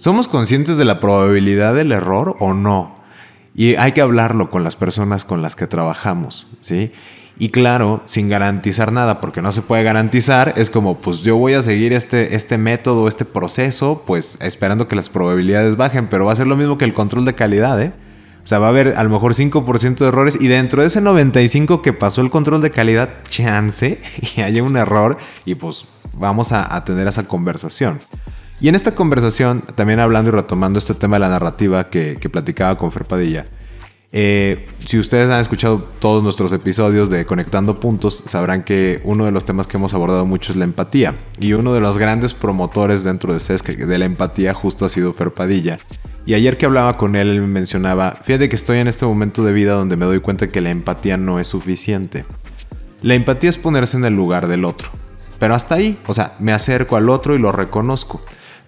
¿Somos 0.00 0.28
conscientes 0.28 0.78
de 0.78 0.86
la 0.86 0.98
probabilidad 0.98 1.74
del 1.74 1.92
error 1.92 2.34
o 2.40 2.54
no? 2.54 2.96
Y 3.54 3.74
hay 3.74 3.92
que 3.92 4.00
hablarlo 4.00 4.48
con 4.48 4.64
las 4.64 4.74
personas 4.74 5.26
con 5.26 5.42
las 5.42 5.56
que 5.56 5.66
trabajamos, 5.66 6.46
¿sí? 6.62 6.90
Y 7.38 7.50
claro, 7.50 8.02
sin 8.06 8.30
garantizar 8.30 8.92
nada, 8.92 9.20
porque 9.20 9.42
no 9.42 9.52
se 9.52 9.60
puede 9.60 9.82
garantizar, 9.82 10.54
es 10.56 10.70
como, 10.70 11.02
pues 11.02 11.20
yo 11.20 11.36
voy 11.36 11.52
a 11.52 11.62
seguir 11.62 11.92
este, 11.92 12.34
este 12.34 12.56
método, 12.56 13.08
este 13.08 13.26
proceso, 13.26 14.02
pues 14.06 14.38
esperando 14.40 14.88
que 14.88 14.96
las 14.96 15.10
probabilidades 15.10 15.76
bajen, 15.76 16.08
pero 16.08 16.24
va 16.24 16.32
a 16.32 16.36
ser 16.36 16.46
lo 16.46 16.56
mismo 16.56 16.78
que 16.78 16.86
el 16.86 16.94
control 16.94 17.26
de 17.26 17.34
calidad, 17.34 17.78
¿eh? 17.82 17.92
O 18.42 18.46
sea, 18.46 18.58
va 18.58 18.68
a 18.68 18.70
haber 18.70 18.96
a 18.96 19.04
lo 19.04 19.10
mejor 19.10 19.34
5% 19.34 19.96
de 19.98 20.08
errores 20.08 20.38
y 20.40 20.48
dentro 20.48 20.80
de 20.80 20.88
ese 20.88 21.02
95% 21.02 21.82
que 21.82 21.92
pasó 21.92 22.22
el 22.22 22.30
control 22.30 22.62
de 22.62 22.70
calidad, 22.70 23.16
chance 23.28 24.00
y 24.34 24.40
haya 24.40 24.62
un 24.62 24.78
error 24.78 25.18
y 25.44 25.56
pues 25.56 25.84
vamos 26.14 26.52
a, 26.52 26.74
a 26.74 26.86
tener 26.86 27.06
esa 27.06 27.28
conversación. 27.28 27.98
Y 28.60 28.68
en 28.68 28.74
esta 28.74 28.94
conversación, 28.94 29.62
también 29.74 30.00
hablando 30.00 30.30
y 30.30 30.32
retomando 30.32 30.78
este 30.78 30.94
tema 30.94 31.16
de 31.16 31.20
la 31.20 31.28
narrativa 31.28 31.88
que, 31.88 32.18
que 32.20 32.28
platicaba 32.28 32.76
con 32.76 32.92
Fer 32.92 33.06
Padilla, 33.06 33.46
eh, 34.12 34.68
si 34.86 34.98
ustedes 34.98 35.30
han 35.30 35.40
escuchado 35.40 35.86
todos 36.00 36.22
nuestros 36.22 36.52
episodios 36.52 37.10
de 37.10 37.24
Conectando 37.26 37.78
Puntos, 37.78 38.24
sabrán 38.26 38.64
que 38.64 39.00
uno 39.04 39.24
de 39.24 39.30
los 39.30 39.44
temas 39.44 39.68
que 39.68 39.76
hemos 39.76 39.94
abordado 39.94 40.26
mucho 40.26 40.52
es 40.52 40.58
la 40.58 40.64
empatía. 40.64 41.14
Y 41.38 41.52
uno 41.52 41.72
de 41.72 41.80
los 41.80 41.96
grandes 41.96 42.34
promotores 42.34 43.04
dentro 43.04 43.32
de 43.32 43.40
CESC 43.40 43.76
de 43.76 43.98
la 43.98 44.04
empatía 44.06 44.52
justo 44.52 44.84
ha 44.84 44.88
sido 44.88 45.12
Fer 45.12 45.32
Padilla. 45.32 45.78
Y 46.26 46.34
ayer 46.34 46.58
que 46.58 46.66
hablaba 46.66 46.96
con 46.96 47.16
él, 47.16 47.30
él 47.30 47.40
me 47.40 47.46
mencionaba, 47.46 48.12
fíjate 48.22 48.48
que 48.48 48.56
estoy 48.56 48.78
en 48.78 48.88
este 48.88 49.06
momento 49.06 49.44
de 49.44 49.52
vida 49.52 49.72
donde 49.72 49.96
me 49.96 50.06
doy 50.06 50.20
cuenta 50.20 50.48
que 50.48 50.60
la 50.60 50.70
empatía 50.70 51.16
no 51.16 51.38
es 51.38 51.48
suficiente. 51.48 52.24
La 53.02 53.14
empatía 53.14 53.48
es 53.48 53.58
ponerse 53.58 53.96
en 53.96 54.04
el 54.04 54.14
lugar 54.14 54.48
del 54.48 54.64
otro. 54.64 54.90
Pero 55.38 55.54
hasta 55.54 55.76
ahí, 55.76 55.98
o 56.06 56.12
sea, 56.12 56.34
me 56.38 56.52
acerco 56.52 56.96
al 56.96 57.08
otro 57.08 57.34
y 57.34 57.38
lo 57.38 57.52
reconozco. 57.52 58.20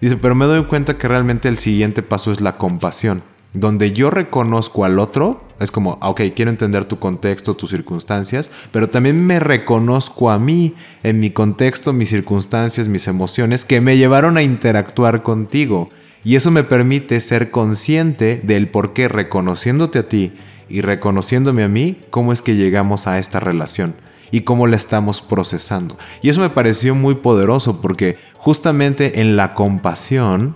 Dice, 0.03 0.17
pero 0.17 0.35
me 0.35 0.43
doy 0.43 0.65
cuenta 0.65 0.97
que 0.97 1.07
realmente 1.07 1.47
el 1.47 1.57
siguiente 1.57 2.03
paso 2.03 2.33
es 2.33 2.41
la 2.41 2.57
compasión. 2.57 3.23
Donde 3.53 3.93
yo 3.93 4.09
reconozco 4.09 4.83
al 4.83 4.99
otro, 4.99 5.45
es 5.61 5.71
como, 5.71 5.97
ok, 6.01 6.23
quiero 6.35 6.51
entender 6.51 6.83
tu 6.83 6.99
contexto, 6.99 7.55
tus 7.55 7.69
circunstancias, 7.69 8.51
pero 8.73 8.89
también 8.89 9.25
me 9.25 9.39
reconozco 9.39 10.29
a 10.29 10.39
mí, 10.39 10.73
en 11.03 11.21
mi 11.21 11.29
contexto, 11.29 11.93
mis 11.93 12.09
circunstancias, 12.09 12.89
mis 12.89 13.07
emociones, 13.07 13.63
que 13.63 13.79
me 13.79 13.95
llevaron 13.95 14.35
a 14.35 14.43
interactuar 14.43 15.23
contigo. 15.23 15.87
Y 16.25 16.35
eso 16.35 16.51
me 16.51 16.65
permite 16.65 17.21
ser 17.21 17.49
consciente 17.49 18.41
del 18.43 18.67
por 18.67 18.91
qué, 18.91 19.07
reconociéndote 19.07 19.99
a 19.99 20.09
ti 20.09 20.33
y 20.67 20.81
reconociéndome 20.81 21.63
a 21.63 21.69
mí, 21.69 21.97
cómo 22.09 22.33
es 22.33 22.41
que 22.41 22.57
llegamos 22.57 23.07
a 23.07 23.19
esta 23.19 23.39
relación 23.39 23.95
y 24.33 24.41
cómo 24.41 24.65
la 24.65 24.75
estamos 24.75 25.21
procesando. 25.21 25.95
Y 26.23 26.29
eso 26.29 26.41
me 26.41 26.49
pareció 26.49 26.95
muy 26.95 27.13
poderoso 27.13 27.81
porque 27.81 28.17
justamente 28.33 29.21
en 29.21 29.35
la 29.35 29.53
compasión 29.53 30.55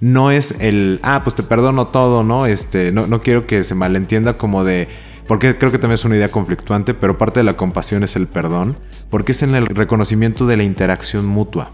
no 0.00 0.30
es 0.30 0.54
el, 0.60 0.98
ah, 1.02 1.20
pues 1.22 1.36
te 1.36 1.42
perdono 1.42 1.88
todo, 1.88 2.24
¿no? 2.24 2.46
Este, 2.46 2.90
no, 2.90 3.06
no 3.06 3.20
quiero 3.20 3.46
que 3.46 3.64
se 3.64 3.74
malentienda 3.74 4.38
como 4.38 4.64
de, 4.64 4.88
porque 5.26 5.58
creo 5.58 5.70
que 5.70 5.76
también 5.76 5.96
es 5.96 6.06
una 6.06 6.16
idea 6.16 6.30
conflictuante, 6.30 6.94
pero 6.94 7.18
parte 7.18 7.40
de 7.40 7.44
la 7.44 7.58
compasión 7.58 8.02
es 8.02 8.16
el 8.16 8.28
perdón, 8.28 8.78
porque 9.10 9.32
es 9.32 9.42
en 9.42 9.54
el 9.54 9.66
reconocimiento 9.66 10.46
de 10.46 10.56
la 10.56 10.62
interacción 10.62 11.26
mutua. 11.26 11.70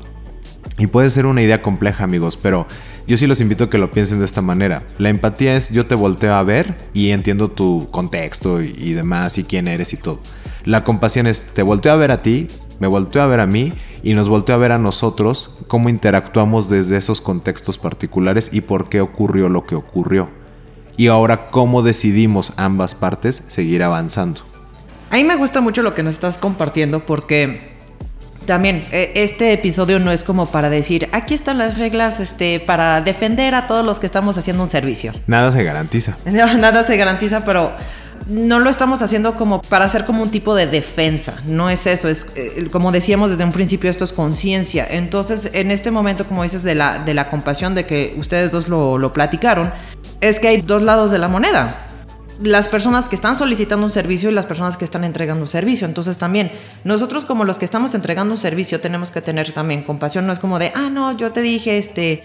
Y 0.78 0.86
puede 0.88 1.10
ser 1.10 1.26
una 1.26 1.42
idea 1.42 1.62
compleja, 1.62 2.04
amigos, 2.04 2.36
pero 2.36 2.66
yo 3.06 3.16
sí 3.16 3.26
los 3.26 3.40
invito 3.40 3.64
a 3.64 3.70
que 3.70 3.78
lo 3.78 3.90
piensen 3.90 4.18
de 4.18 4.24
esta 4.24 4.40
manera. 4.40 4.82
La 4.98 5.10
empatía 5.10 5.56
es 5.56 5.70
yo 5.70 5.86
te 5.86 5.94
volteo 5.94 6.34
a 6.34 6.42
ver 6.42 6.88
y 6.94 7.10
entiendo 7.10 7.50
tu 7.50 7.88
contexto 7.90 8.62
y, 8.62 8.92
demás 8.92 9.36
y 9.36 9.44
quién 9.44 9.68
eres 9.68 9.92
y 9.92 9.98
todo. 9.98 10.20
La 10.64 10.84
compasión 10.84 11.26
es 11.26 11.42
te 11.42 11.62
volteo 11.62 11.92
a 11.92 11.96
ver 11.96 12.10
a 12.10 12.22
ti, 12.22 12.48
me 12.80 12.86
volteo 12.86 13.22
a 13.22 13.26
ver 13.26 13.40
a 13.40 13.46
mí 13.46 13.74
y 14.02 14.14
nos 14.14 14.28
volteo 14.28 14.54
a 14.54 14.58
ver 14.58 14.72
a 14.72 14.78
nosotros 14.78 15.58
cómo 15.68 15.90
interactuamos 15.90 16.70
desde 16.70 16.96
esos 16.96 17.20
contextos 17.20 17.76
particulares 17.76 18.50
y 18.52 18.62
por 18.62 18.88
qué 18.88 19.02
ocurrió 19.02 19.48
lo 19.48 19.66
que 19.66 19.74
ocurrió. 19.74 20.28
Y 20.96 21.08
ahora 21.08 21.50
cómo 21.50 21.82
decidimos 21.82 22.52
ambas 22.56 22.94
partes 22.94 23.44
seguir 23.48 23.82
avanzando. 23.82 24.40
A 25.10 25.16
mí 25.16 25.24
me 25.24 25.36
gusta 25.36 25.60
mucho 25.60 25.82
lo 25.82 25.94
que 25.94 26.02
nos 26.02 26.14
estás 26.14 26.38
compartiendo 26.38 27.00
porque 27.00 27.73
también 28.44 28.84
eh, 28.92 29.12
este 29.16 29.52
episodio 29.52 29.98
no 29.98 30.10
es 30.10 30.24
como 30.24 30.46
para 30.46 30.70
decir, 30.70 31.08
aquí 31.12 31.34
están 31.34 31.58
las 31.58 31.78
reglas 31.78 32.20
este, 32.20 32.60
para 32.60 33.00
defender 33.00 33.54
a 33.54 33.66
todos 33.66 33.84
los 33.84 33.98
que 33.98 34.06
estamos 34.06 34.38
haciendo 34.38 34.62
un 34.62 34.70
servicio. 34.70 35.12
Nada 35.26 35.50
se 35.50 35.64
garantiza. 35.64 36.16
No, 36.34 36.52
nada 36.54 36.84
se 36.84 36.96
garantiza, 36.96 37.44
pero 37.44 37.72
no 38.26 38.58
lo 38.58 38.70
estamos 38.70 39.02
haciendo 39.02 39.34
como 39.34 39.60
para 39.62 39.84
hacer 39.84 40.04
como 40.04 40.22
un 40.22 40.30
tipo 40.30 40.54
de 40.54 40.66
defensa. 40.66 41.36
No 41.46 41.70
es 41.70 41.86
eso, 41.86 42.08
es 42.08 42.26
eh, 42.34 42.68
como 42.72 42.90
decíamos 42.90 43.30
desde 43.30 43.44
un 43.44 43.52
principio, 43.52 43.90
esto 43.90 44.04
es 44.04 44.12
conciencia. 44.12 44.86
Entonces, 44.90 45.50
en 45.52 45.70
este 45.70 45.90
momento, 45.90 46.24
como 46.26 46.42
dices, 46.42 46.62
de 46.62 46.74
la, 46.74 46.98
de 46.98 47.14
la 47.14 47.28
compasión 47.28 47.74
de 47.74 47.86
que 47.86 48.14
ustedes 48.16 48.50
dos 48.50 48.68
lo, 48.68 48.98
lo 48.98 49.12
platicaron, 49.12 49.72
es 50.20 50.40
que 50.40 50.48
hay 50.48 50.62
dos 50.62 50.82
lados 50.82 51.10
de 51.10 51.18
la 51.18 51.28
moneda. 51.28 51.86
Las 52.42 52.68
personas 52.68 53.08
que 53.08 53.14
están 53.14 53.36
solicitando 53.36 53.86
un 53.86 53.92
servicio 53.92 54.30
y 54.30 54.34
las 54.34 54.46
personas 54.46 54.76
que 54.76 54.84
están 54.84 55.04
entregando 55.04 55.42
un 55.42 55.48
servicio. 55.48 55.86
Entonces 55.86 56.18
también 56.18 56.50
nosotros 56.82 57.24
como 57.24 57.44
los 57.44 57.58
que 57.58 57.64
estamos 57.64 57.94
entregando 57.94 58.34
un 58.34 58.40
servicio 58.40 58.80
tenemos 58.80 59.10
que 59.10 59.20
tener 59.20 59.52
también 59.52 59.82
compasión. 59.82 60.26
No 60.26 60.32
es 60.32 60.38
como 60.38 60.58
de, 60.58 60.72
ah, 60.74 60.90
no, 60.90 61.16
yo 61.16 61.32
te 61.32 61.42
dije 61.42 61.78
este 61.78 62.24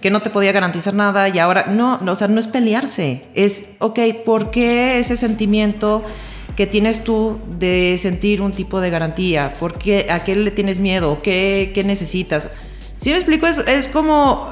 que 0.00 0.10
no 0.10 0.22
te 0.22 0.30
podía 0.30 0.52
garantizar 0.52 0.94
nada 0.94 1.28
y 1.28 1.38
ahora 1.38 1.66
no, 1.68 1.98
no 1.98 2.12
o 2.12 2.16
sea, 2.16 2.28
no 2.28 2.40
es 2.40 2.46
pelearse. 2.46 3.26
Es, 3.34 3.72
ok, 3.80 3.98
¿por 4.24 4.50
qué 4.50 4.98
ese 4.98 5.16
sentimiento 5.16 6.02
que 6.56 6.66
tienes 6.66 7.04
tú 7.04 7.38
de 7.58 7.98
sentir 8.00 8.40
un 8.40 8.52
tipo 8.52 8.80
de 8.80 8.90
garantía? 8.90 9.52
¿Por 9.52 9.78
qué, 9.78 10.06
¿A 10.10 10.24
qué 10.24 10.36
le 10.36 10.50
tienes 10.50 10.78
miedo? 10.78 11.20
¿Qué, 11.22 11.72
qué 11.74 11.84
necesitas? 11.84 12.48
Si 12.98 13.10
me 13.10 13.16
explico, 13.16 13.46
es, 13.46 13.58
es 13.58 13.88
como 13.88 14.48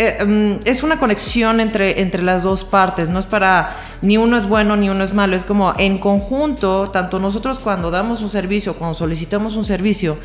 eh, 0.00 0.24
mm, 0.24 0.60
es 0.64 0.84
una 0.84 1.00
conexión 1.00 1.58
entre, 1.58 2.00
entre 2.00 2.22
las 2.22 2.44
dos 2.44 2.62
partes, 2.62 3.08
no 3.08 3.18
es 3.18 3.26
para 3.26 3.76
ni 4.00 4.16
uno 4.16 4.36
es 4.36 4.46
bueno 4.46 4.76
ni 4.76 4.88
uno 4.88 5.02
es 5.02 5.12
malo, 5.12 5.34
es 5.34 5.42
como 5.42 5.74
en 5.76 5.98
conjunto, 5.98 6.88
tanto 6.90 7.18
nosotros 7.18 7.58
cuando 7.58 7.90
damos 7.90 8.20
un 8.22 8.30
servicio, 8.30 8.74
cuando 8.74 8.94
solicitamos 8.94 9.56
un 9.56 9.64
servicio, 9.64 10.16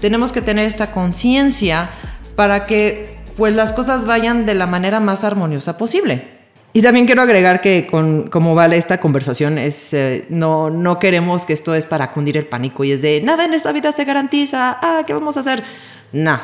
tenemos 0.00 0.32
que 0.32 0.42
tener 0.42 0.66
esta 0.66 0.92
conciencia 0.92 1.88
para 2.36 2.66
que 2.66 3.16
pues 3.38 3.54
las 3.54 3.72
cosas 3.72 4.04
vayan 4.04 4.44
de 4.44 4.52
la 4.52 4.66
manera 4.66 5.00
más 5.00 5.24
armoniosa 5.24 5.78
posible. 5.78 6.42
Y 6.74 6.82
también 6.82 7.06
quiero 7.06 7.22
agregar 7.22 7.62
que 7.62 7.86
con 7.90 8.28
cómo 8.28 8.54
vale 8.54 8.76
esta 8.76 9.00
conversación 9.00 9.56
es 9.56 9.94
eh, 9.94 10.26
no, 10.28 10.68
no 10.68 10.98
queremos 10.98 11.46
que 11.46 11.54
esto 11.54 11.74
es 11.74 11.86
para 11.86 12.12
cundir 12.12 12.36
el 12.36 12.46
pánico 12.46 12.84
y 12.84 12.92
es 12.92 13.00
de 13.00 13.22
nada 13.22 13.46
en 13.46 13.54
esta 13.54 13.72
vida 13.72 13.92
se 13.92 14.04
garantiza, 14.04 14.78
ah, 14.82 15.04
¿qué 15.06 15.14
vamos 15.14 15.38
a 15.38 15.40
hacer? 15.40 15.64
Nah 16.12 16.40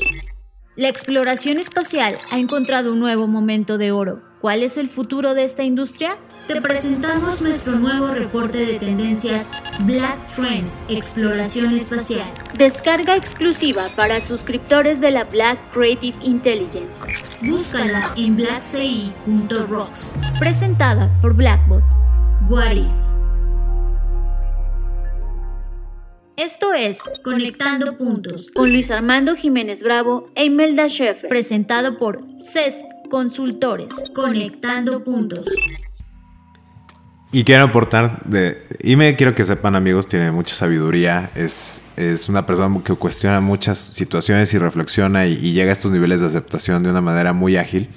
La 0.78 0.88
exploración 0.88 1.58
espacial 1.58 2.16
ha 2.32 2.40
encontrado 2.40 2.94
un 2.94 3.02
nuevo 3.02 3.28
momento 3.28 3.78
de 3.78 3.92
oro. 3.92 4.24
¿Cuál 4.40 4.64
es 4.64 4.78
el 4.78 4.88
futuro 4.88 5.34
de 5.34 5.44
esta 5.44 5.66
industria? 5.66 6.16
Te 6.48 6.62
presentamos 6.62 7.42
nuestro 7.42 7.78
nuevo 7.78 8.08
reporte 8.08 8.66
de 8.66 8.80
tendencias 8.80 9.52
Black 9.82 10.26
Trends 10.38 10.86
Exploración 10.88 11.74
Espacial. 11.74 12.34
Descarga 12.58 13.18
exclusiva 13.18 13.90
para 13.98 14.22
suscriptores 14.22 15.02
de 15.02 15.12
la 15.12 15.26
Black 15.26 15.60
Creative 15.74 16.16
Intelligence. 16.24 17.06
Búscala 17.42 18.14
en 18.16 18.38
blackci.rocks. 18.38 20.16
Presentada 20.40 21.12
por 21.20 21.34
Blackbot. 21.34 21.84
What 22.50 22.76
If? 22.76 23.19
Esto 26.40 26.74
es 26.74 27.04
Conectando 27.22 27.98
Puntos 27.98 28.50
con 28.56 28.72
Luis 28.72 28.92
Armando 28.92 29.36
Jiménez 29.36 29.84
Bravo 29.84 30.32
e 30.36 30.46
Imelda 30.46 30.88
Schaeffer, 30.88 31.28
presentado 31.28 31.98
por 31.98 32.22
CESC 32.40 32.86
Consultores. 33.10 33.94
Conectando 34.16 35.04
Puntos. 35.04 35.46
Y 37.34 37.44
quiero 37.44 37.66
aportar, 37.66 38.22
de, 38.26 38.66
y 38.82 38.96
me 38.96 39.18
quiero 39.18 39.36
que 39.36 39.44
sepan 39.44 39.76
amigos, 39.76 40.08
tiene 40.08 40.32
mucha 40.32 40.56
sabiduría, 40.56 41.30
es, 41.36 41.84
es 41.98 42.30
una 42.30 42.46
persona 42.46 42.82
que 42.86 42.94
cuestiona 42.94 43.42
muchas 43.42 43.78
situaciones 43.78 44.54
y 44.54 44.60
reflexiona 44.60 45.26
y 45.26 45.52
llega 45.52 45.72
a 45.72 45.74
estos 45.74 45.92
niveles 45.92 46.22
de 46.22 46.28
aceptación 46.28 46.84
de 46.84 46.90
una 46.90 47.02
manera 47.02 47.34
muy 47.34 47.58
ágil. 47.58 47.90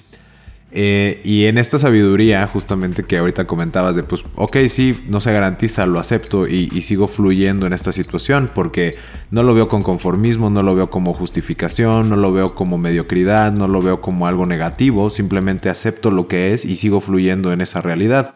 Eh, 0.74 1.20
y 1.22 1.44
en 1.44 1.58
esta 1.58 1.78
sabiduría, 1.78 2.46
justamente 2.46 3.02
que 3.02 3.18
ahorita 3.18 3.46
comentabas 3.46 3.94
de, 3.94 4.04
pues, 4.04 4.24
ok, 4.36 4.56
sí, 4.70 5.04
no 5.06 5.20
se 5.20 5.30
garantiza, 5.30 5.84
lo 5.84 6.00
acepto 6.00 6.46
y, 6.46 6.68
sigo 6.82 7.08
fluyendo 7.08 7.66
en 7.66 7.74
esta 7.74 7.92
situación 7.92 8.50
porque 8.52 8.96
no 9.30 9.42
lo 9.42 9.54
veo 9.54 9.68
con 9.68 9.82
conformismo, 9.82 10.48
no 10.48 10.62
lo 10.62 10.74
veo 10.74 10.88
como 10.88 11.12
justificación, 11.12 12.08
no 12.08 12.16
lo 12.16 12.32
veo 12.32 12.54
como 12.54 12.78
mediocridad, 12.78 13.52
no 13.52 13.68
lo 13.68 13.82
veo 13.82 14.00
como 14.00 14.26
algo 14.26 14.46
negativo, 14.46 15.10
simplemente 15.10 15.68
acepto 15.68 16.10
lo 16.10 16.26
que 16.26 16.54
es 16.54 16.64
y 16.64 16.76
sigo 16.76 17.02
fluyendo 17.02 17.52
en 17.52 17.60
esa 17.60 17.82
realidad. 17.82 18.34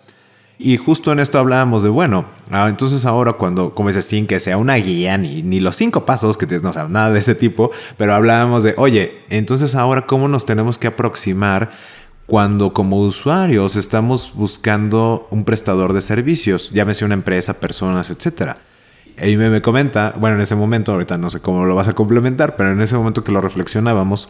Y 0.58 0.76
justo 0.76 1.12
en 1.12 1.20
esto 1.20 1.38
hablábamos 1.38 1.82
de, 1.82 1.88
bueno, 1.88 2.26
ah, 2.50 2.68
entonces 2.68 3.04
ahora 3.06 3.34
cuando, 3.34 3.74
como 3.74 3.88
dices, 3.88 4.06
sin 4.06 4.26
que 4.26 4.40
sea 4.40 4.58
una 4.58 4.74
guía, 4.76 5.18
ni, 5.18 5.42
ni 5.42 5.60
los 5.60 5.76
cinco 5.76 6.04
pasos, 6.04 6.36
que 6.36 6.46
no 6.60 6.72
sea 6.72 6.88
nada 6.88 7.10
de 7.10 7.18
ese 7.18 7.34
tipo, 7.34 7.70
pero 7.96 8.14
hablábamos 8.14 8.62
de, 8.62 8.74
oye, 8.76 9.22
entonces 9.30 9.74
ahora 9.74 10.06
cómo 10.06 10.28
nos 10.28 10.46
tenemos 10.46 10.78
que 10.78 10.86
aproximar 10.86 11.70
cuando 12.26 12.72
como 12.72 12.98
usuarios 12.98 13.76
estamos 13.76 14.32
buscando 14.34 15.28
un 15.30 15.44
prestador 15.44 15.92
de 15.92 16.02
servicios, 16.02 16.70
llámese 16.72 17.04
una 17.04 17.14
empresa, 17.14 17.60
personas, 17.60 18.10
etc. 18.10 18.56
Y 19.24 19.36
me, 19.36 19.48
me 19.48 19.62
comenta, 19.62 20.12
bueno, 20.18 20.36
en 20.36 20.42
ese 20.42 20.56
momento, 20.56 20.92
ahorita 20.92 21.18
no 21.18 21.30
sé 21.30 21.40
cómo 21.40 21.64
lo 21.64 21.76
vas 21.76 21.88
a 21.88 21.94
complementar, 21.94 22.56
pero 22.56 22.72
en 22.72 22.80
ese 22.80 22.96
momento 22.96 23.22
que 23.22 23.32
lo 23.32 23.40
reflexionábamos, 23.40 24.28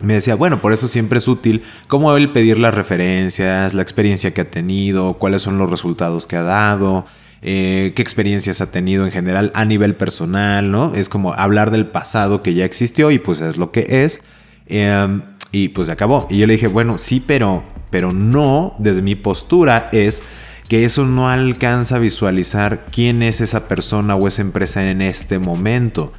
me 0.00 0.14
decía, 0.14 0.34
bueno, 0.34 0.60
por 0.60 0.72
eso 0.72 0.88
siempre 0.88 1.18
es 1.18 1.28
útil 1.28 1.62
como 1.88 2.14
él 2.16 2.30
pedir 2.30 2.58
las 2.58 2.74
referencias, 2.74 3.74
la 3.74 3.82
experiencia 3.82 4.34
que 4.34 4.42
ha 4.42 4.50
tenido, 4.50 5.14
cuáles 5.14 5.42
son 5.42 5.58
los 5.58 5.70
resultados 5.70 6.26
que 6.26 6.36
ha 6.36 6.42
dado, 6.42 7.06
eh, 7.42 7.92
qué 7.94 8.02
experiencias 8.02 8.60
ha 8.60 8.70
tenido 8.70 9.04
en 9.04 9.12
general 9.12 9.50
a 9.54 9.64
nivel 9.64 9.94
personal, 9.94 10.70
¿no? 10.70 10.94
Es 10.94 11.08
como 11.08 11.32
hablar 11.32 11.70
del 11.70 11.86
pasado 11.86 12.42
que 12.42 12.54
ya 12.54 12.64
existió 12.64 13.10
y 13.10 13.18
pues 13.18 13.40
es 13.40 13.56
lo 13.56 13.70
que 13.70 14.04
es. 14.04 14.22
Em, 14.66 15.22
y 15.54 15.68
pues 15.68 15.86
se 15.86 15.92
acabó. 15.92 16.26
Y 16.28 16.38
yo 16.38 16.48
le 16.48 16.54
dije, 16.54 16.66
bueno, 16.66 16.98
sí, 16.98 17.22
pero, 17.24 17.62
pero 17.90 18.12
no, 18.12 18.74
desde 18.78 19.02
mi 19.02 19.14
postura 19.14 19.88
es 19.92 20.24
que 20.68 20.84
eso 20.84 21.04
no 21.04 21.28
alcanza 21.28 21.96
a 21.96 22.00
visualizar 22.00 22.86
quién 22.90 23.22
es 23.22 23.40
esa 23.40 23.68
persona 23.68 24.16
o 24.16 24.26
esa 24.26 24.42
empresa 24.42 24.90
en 24.90 25.00
este 25.00 25.38
momento. 25.38 26.12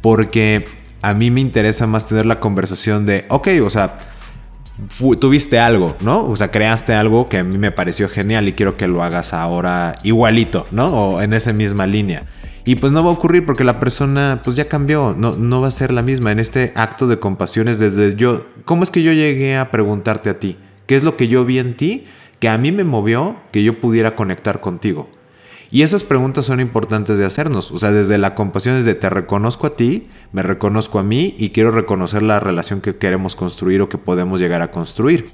Porque 0.00 0.64
a 1.02 1.12
mí 1.12 1.30
me 1.30 1.42
interesa 1.42 1.86
más 1.86 2.06
tener 2.06 2.24
la 2.24 2.40
conversación 2.40 3.04
de, 3.04 3.26
ok, 3.28 3.48
o 3.62 3.68
sea, 3.68 3.98
tuviste 5.20 5.58
algo, 5.58 5.94
¿no? 6.00 6.26
O 6.26 6.34
sea, 6.34 6.50
creaste 6.50 6.94
algo 6.94 7.28
que 7.28 7.38
a 7.38 7.44
mí 7.44 7.58
me 7.58 7.72
pareció 7.72 8.08
genial 8.08 8.48
y 8.48 8.54
quiero 8.54 8.74
que 8.74 8.88
lo 8.88 9.02
hagas 9.02 9.34
ahora 9.34 9.98
igualito, 10.02 10.66
¿no? 10.70 10.86
O 10.86 11.20
en 11.20 11.34
esa 11.34 11.52
misma 11.52 11.86
línea. 11.86 12.22
Y 12.68 12.76
pues 12.76 12.92
no 12.92 13.02
va 13.02 13.08
a 13.08 13.14
ocurrir 13.14 13.46
porque 13.46 13.64
la 13.64 13.80
persona 13.80 14.42
pues 14.44 14.54
ya 14.54 14.68
cambió, 14.68 15.14
no, 15.16 15.32
no 15.32 15.62
va 15.62 15.68
a 15.68 15.70
ser 15.70 15.90
la 15.90 16.02
misma. 16.02 16.32
En 16.32 16.38
este 16.38 16.74
acto 16.74 17.06
de 17.06 17.18
compasión 17.18 17.66
es 17.66 17.78
desde 17.78 18.14
yo, 18.14 18.44
¿cómo 18.66 18.82
es 18.82 18.90
que 18.90 19.02
yo 19.02 19.10
llegué 19.10 19.56
a 19.56 19.70
preguntarte 19.70 20.28
a 20.28 20.38
ti? 20.38 20.58
¿Qué 20.84 20.94
es 20.94 21.02
lo 21.02 21.16
que 21.16 21.28
yo 21.28 21.46
vi 21.46 21.60
en 21.60 21.78
ti 21.78 22.04
que 22.40 22.50
a 22.50 22.58
mí 22.58 22.70
me 22.70 22.84
movió 22.84 23.36
que 23.52 23.62
yo 23.62 23.80
pudiera 23.80 24.14
conectar 24.16 24.60
contigo? 24.60 25.08
Y 25.70 25.80
esas 25.80 26.04
preguntas 26.04 26.44
son 26.44 26.60
importantes 26.60 27.16
de 27.16 27.24
hacernos. 27.24 27.70
O 27.70 27.78
sea, 27.78 27.90
desde 27.90 28.18
la 28.18 28.34
compasión, 28.34 28.76
desde 28.76 28.94
te 28.94 29.08
reconozco 29.08 29.66
a 29.66 29.74
ti, 29.74 30.10
me 30.32 30.42
reconozco 30.42 30.98
a 30.98 31.02
mí 31.02 31.36
y 31.38 31.48
quiero 31.48 31.70
reconocer 31.70 32.22
la 32.22 32.38
relación 32.38 32.82
que 32.82 32.98
queremos 32.98 33.34
construir 33.34 33.80
o 33.80 33.88
que 33.88 33.96
podemos 33.96 34.40
llegar 34.40 34.60
a 34.60 34.70
construir. 34.70 35.32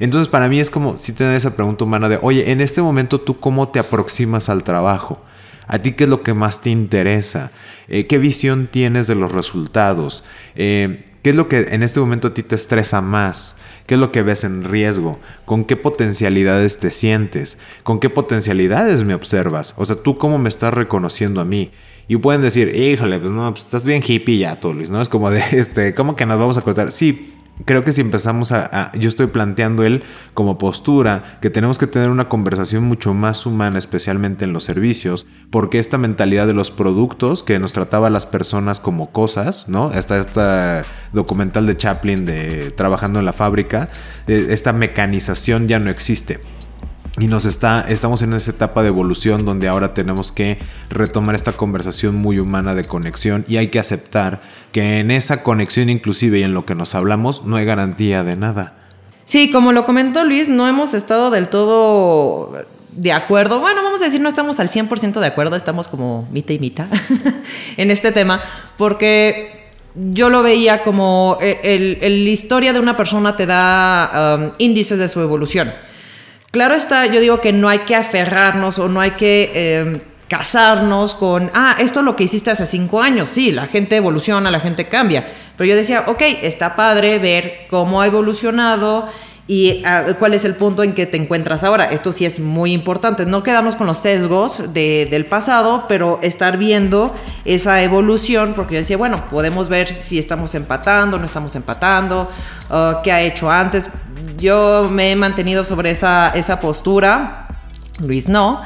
Entonces 0.00 0.28
para 0.28 0.50
mí 0.50 0.60
es 0.60 0.68
como 0.68 0.98
si 0.98 1.14
tener 1.14 1.34
esa 1.34 1.56
pregunta 1.56 1.84
humana 1.84 2.10
de, 2.10 2.18
oye, 2.20 2.50
en 2.52 2.60
este 2.60 2.82
momento 2.82 3.22
tú 3.22 3.40
cómo 3.40 3.68
te 3.68 3.78
aproximas 3.78 4.50
al 4.50 4.64
trabajo. 4.64 5.22
¿A 5.66 5.80
ti 5.80 5.92
qué 5.92 6.04
es 6.04 6.10
lo 6.10 6.22
que 6.22 6.34
más 6.34 6.60
te 6.60 6.70
interesa? 6.70 7.50
Eh, 7.88 8.06
¿Qué 8.06 8.18
visión 8.18 8.66
tienes 8.66 9.06
de 9.06 9.14
los 9.14 9.32
resultados? 9.32 10.24
Eh, 10.56 11.04
¿Qué 11.22 11.30
es 11.30 11.36
lo 11.36 11.48
que 11.48 11.60
en 11.70 11.82
este 11.82 12.00
momento 12.00 12.28
a 12.28 12.34
ti 12.34 12.42
te 12.42 12.54
estresa 12.54 13.00
más? 13.00 13.58
¿Qué 13.86 13.94
es 13.94 14.00
lo 14.00 14.12
que 14.12 14.22
ves 14.22 14.44
en 14.44 14.64
riesgo? 14.64 15.18
¿Con 15.44 15.64
qué 15.64 15.76
potencialidades 15.76 16.78
te 16.78 16.90
sientes? 16.90 17.58
¿Con 17.82 18.00
qué 18.00 18.10
potencialidades 18.10 19.04
me 19.04 19.14
observas? 19.14 19.74
O 19.76 19.84
sea, 19.84 19.96
¿tú 19.96 20.16
cómo 20.18 20.38
me 20.38 20.48
estás 20.48 20.72
reconociendo 20.72 21.40
a 21.40 21.44
mí? 21.44 21.70
Y 22.08 22.16
pueden 22.16 22.42
decir, 22.42 22.74
híjole, 22.76 23.18
pues 23.18 23.32
no, 23.32 23.50
pues 23.52 23.64
estás 23.64 23.86
bien 23.86 24.02
hippie 24.06 24.38
ya 24.38 24.60
tú, 24.60 24.72
Luis, 24.74 24.90
¿no? 24.90 25.00
Es 25.00 25.08
como 25.08 25.30
de, 25.30 25.42
este, 25.52 25.94
¿cómo 25.94 26.16
que 26.16 26.26
nos 26.26 26.38
vamos 26.38 26.58
a 26.58 26.62
contar? 26.62 26.92
Sí, 26.92 27.33
creo 27.64 27.84
que 27.84 27.92
si 27.92 28.00
empezamos 28.00 28.52
a, 28.52 28.90
yo 28.98 29.08
estoy 29.08 29.28
planteando 29.28 29.84
él 29.84 30.02
como 30.34 30.58
postura, 30.58 31.38
que 31.40 31.50
tenemos 31.50 31.78
que 31.78 31.86
tener 31.86 32.10
una 32.10 32.28
conversación 32.28 32.84
mucho 32.84 33.14
más 33.14 33.46
humana, 33.46 33.78
especialmente 33.78 34.44
en 34.44 34.52
los 34.52 34.64
servicios, 34.64 35.26
porque 35.50 35.78
esta 35.78 35.98
mentalidad 35.98 36.46
de 36.46 36.54
los 36.54 36.70
productos 36.70 37.42
que 37.42 37.58
nos 37.58 37.72
trataba 37.72 38.08
a 38.08 38.10
las 38.10 38.26
personas 38.26 38.80
como 38.80 39.12
cosas, 39.12 39.68
¿no? 39.68 39.92
Está 39.92 40.18
este 40.18 40.88
documental 41.12 41.66
de 41.66 41.76
Chaplin 41.76 42.24
de 42.24 42.72
trabajando 42.72 43.18
en 43.18 43.24
la 43.24 43.32
fábrica, 43.32 43.88
eh, 44.26 44.48
esta 44.50 44.72
mecanización 44.72 45.68
ya 45.68 45.78
no 45.78 45.90
existe. 45.90 46.40
Y 47.18 47.28
nos 47.28 47.44
está, 47.44 47.86
estamos 47.88 48.22
en 48.22 48.32
esa 48.32 48.50
etapa 48.50 48.82
de 48.82 48.88
evolución 48.88 49.44
donde 49.44 49.68
ahora 49.68 49.94
tenemos 49.94 50.32
que 50.32 50.58
retomar 50.90 51.36
esta 51.36 51.52
conversación 51.52 52.16
muy 52.16 52.40
humana 52.40 52.74
de 52.74 52.84
conexión 52.84 53.44
y 53.46 53.56
hay 53.58 53.68
que 53.68 53.78
aceptar 53.78 54.42
que 54.72 54.98
en 54.98 55.12
esa 55.12 55.44
conexión 55.44 55.90
inclusive 55.90 56.40
y 56.40 56.42
en 56.42 56.54
lo 56.54 56.66
que 56.66 56.74
nos 56.74 56.96
hablamos 56.96 57.44
no 57.44 57.54
hay 57.54 57.64
garantía 57.64 58.24
de 58.24 58.34
nada. 58.34 58.74
Sí, 59.26 59.52
como 59.52 59.72
lo 59.72 59.86
comentó 59.86 60.24
Luis, 60.24 60.48
no 60.48 60.66
hemos 60.66 60.92
estado 60.92 61.30
del 61.30 61.48
todo 61.48 62.66
de 62.90 63.12
acuerdo. 63.12 63.60
Bueno, 63.60 63.82
vamos 63.84 64.02
a 64.02 64.06
decir, 64.06 64.20
no 64.20 64.28
estamos 64.28 64.58
al 64.58 64.68
100% 64.68 65.20
de 65.20 65.26
acuerdo, 65.26 65.54
estamos 65.54 65.86
como 65.86 66.28
mitad 66.32 66.54
y 66.54 66.58
mitad 66.58 66.88
en 67.76 67.92
este 67.92 68.10
tema, 68.10 68.40
porque 68.76 69.70
yo 69.94 70.30
lo 70.30 70.42
veía 70.42 70.82
como 70.82 71.38
eh, 71.40 71.98
el, 72.02 72.26
historia 72.26 72.72
de 72.72 72.80
una 72.80 72.96
persona 72.96 73.36
te 73.36 73.46
da 73.46 74.36
um, 74.36 74.50
índices 74.58 74.98
de 74.98 75.08
su 75.08 75.20
evolución. 75.20 75.72
Claro 76.54 76.76
está, 76.76 77.06
yo 77.06 77.20
digo 77.20 77.40
que 77.40 77.52
no 77.52 77.68
hay 77.68 77.80
que 77.80 77.96
aferrarnos 77.96 78.78
o 78.78 78.88
no 78.88 79.00
hay 79.00 79.10
que 79.10 79.80
em, 79.80 80.00
casarnos 80.28 81.16
con, 81.16 81.50
ah, 81.52 81.74
esto 81.80 81.98
es 81.98 82.04
lo 82.04 82.14
que 82.14 82.22
hiciste 82.22 82.48
hace 82.48 82.64
cinco 82.64 83.02
años. 83.02 83.28
Sí, 83.28 83.50
la 83.50 83.66
gente 83.66 83.96
evoluciona, 83.96 84.52
la 84.52 84.60
gente 84.60 84.86
cambia. 84.86 85.26
Pero 85.56 85.70
yo 85.70 85.74
decía, 85.74 86.04
ok, 86.06 86.22
está 86.42 86.76
padre 86.76 87.18
ver 87.18 87.66
cómo 87.68 88.00
ha 88.00 88.06
evolucionado 88.06 89.08
y 89.48 89.82
ah, 89.84 90.14
cuál 90.20 90.32
es 90.32 90.44
el 90.44 90.54
punto 90.54 90.84
en 90.84 90.94
que 90.94 91.06
te 91.06 91.16
encuentras 91.16 91.64
ahora. 91.64 91.86
Esto 91.86 92.12
sí 92.12 92.24
es 92.24 92.38
muy 92.38 92.72
importante. 92.72 93.26
No 93.26 93.42
quedarnos 93.42 93.74
con 93.74 93.88
los 93.88 93.98
sesgos 93.98 94.72
del 94.72 95.26
pasado, 95.26 95.86
pero 95.88 96.20
estar 96.22 96.56
viendo 96.56 97.12
esa 97.44 97.82
evolución, 97.82 98.54
porque 98.54 98.74
yo 98.74 98.80
decía, 98.82 98.96
bueno, 98.96 99.26
podemos 99.26 99.68
ver 99.68 100.00
si 100.04 100.20
estamos 100.20 100.54
empatando, 100.54 101.18
no 101.18 101.24
estamos 101.24 101.56
empatando, 101.56 102.30
uh, 102.70 103.02
qué 103.02 103.10
ha 103.10 103.22
hecho 103.22 103.50
antes 103.50 103.88
yo 104.38 104.88
me 104.90 105.12
he 105.12 105.16
mantenido 105.16 105.64
sobre 105.64 105.90
esa, 105.90 106.30
esa 106.34 106.60
postura, 106.60 107.48
Luis 108.00 108.28
no, 108.28 108.62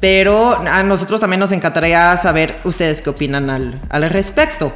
pero 0.00 0.58
a 0.58 0.82
nosotros 0.82 1.20
también 1.20 1.40
nos 1.40 1.52
encantaría 1.52 2.16
saber 2.16 2.58
ustedes 2.64 3.00
qué 3.00 3.10
opinan 3.10 3.50
al, 3.50 3.80
al 3.88 4.10
respecto. 4.10 4.72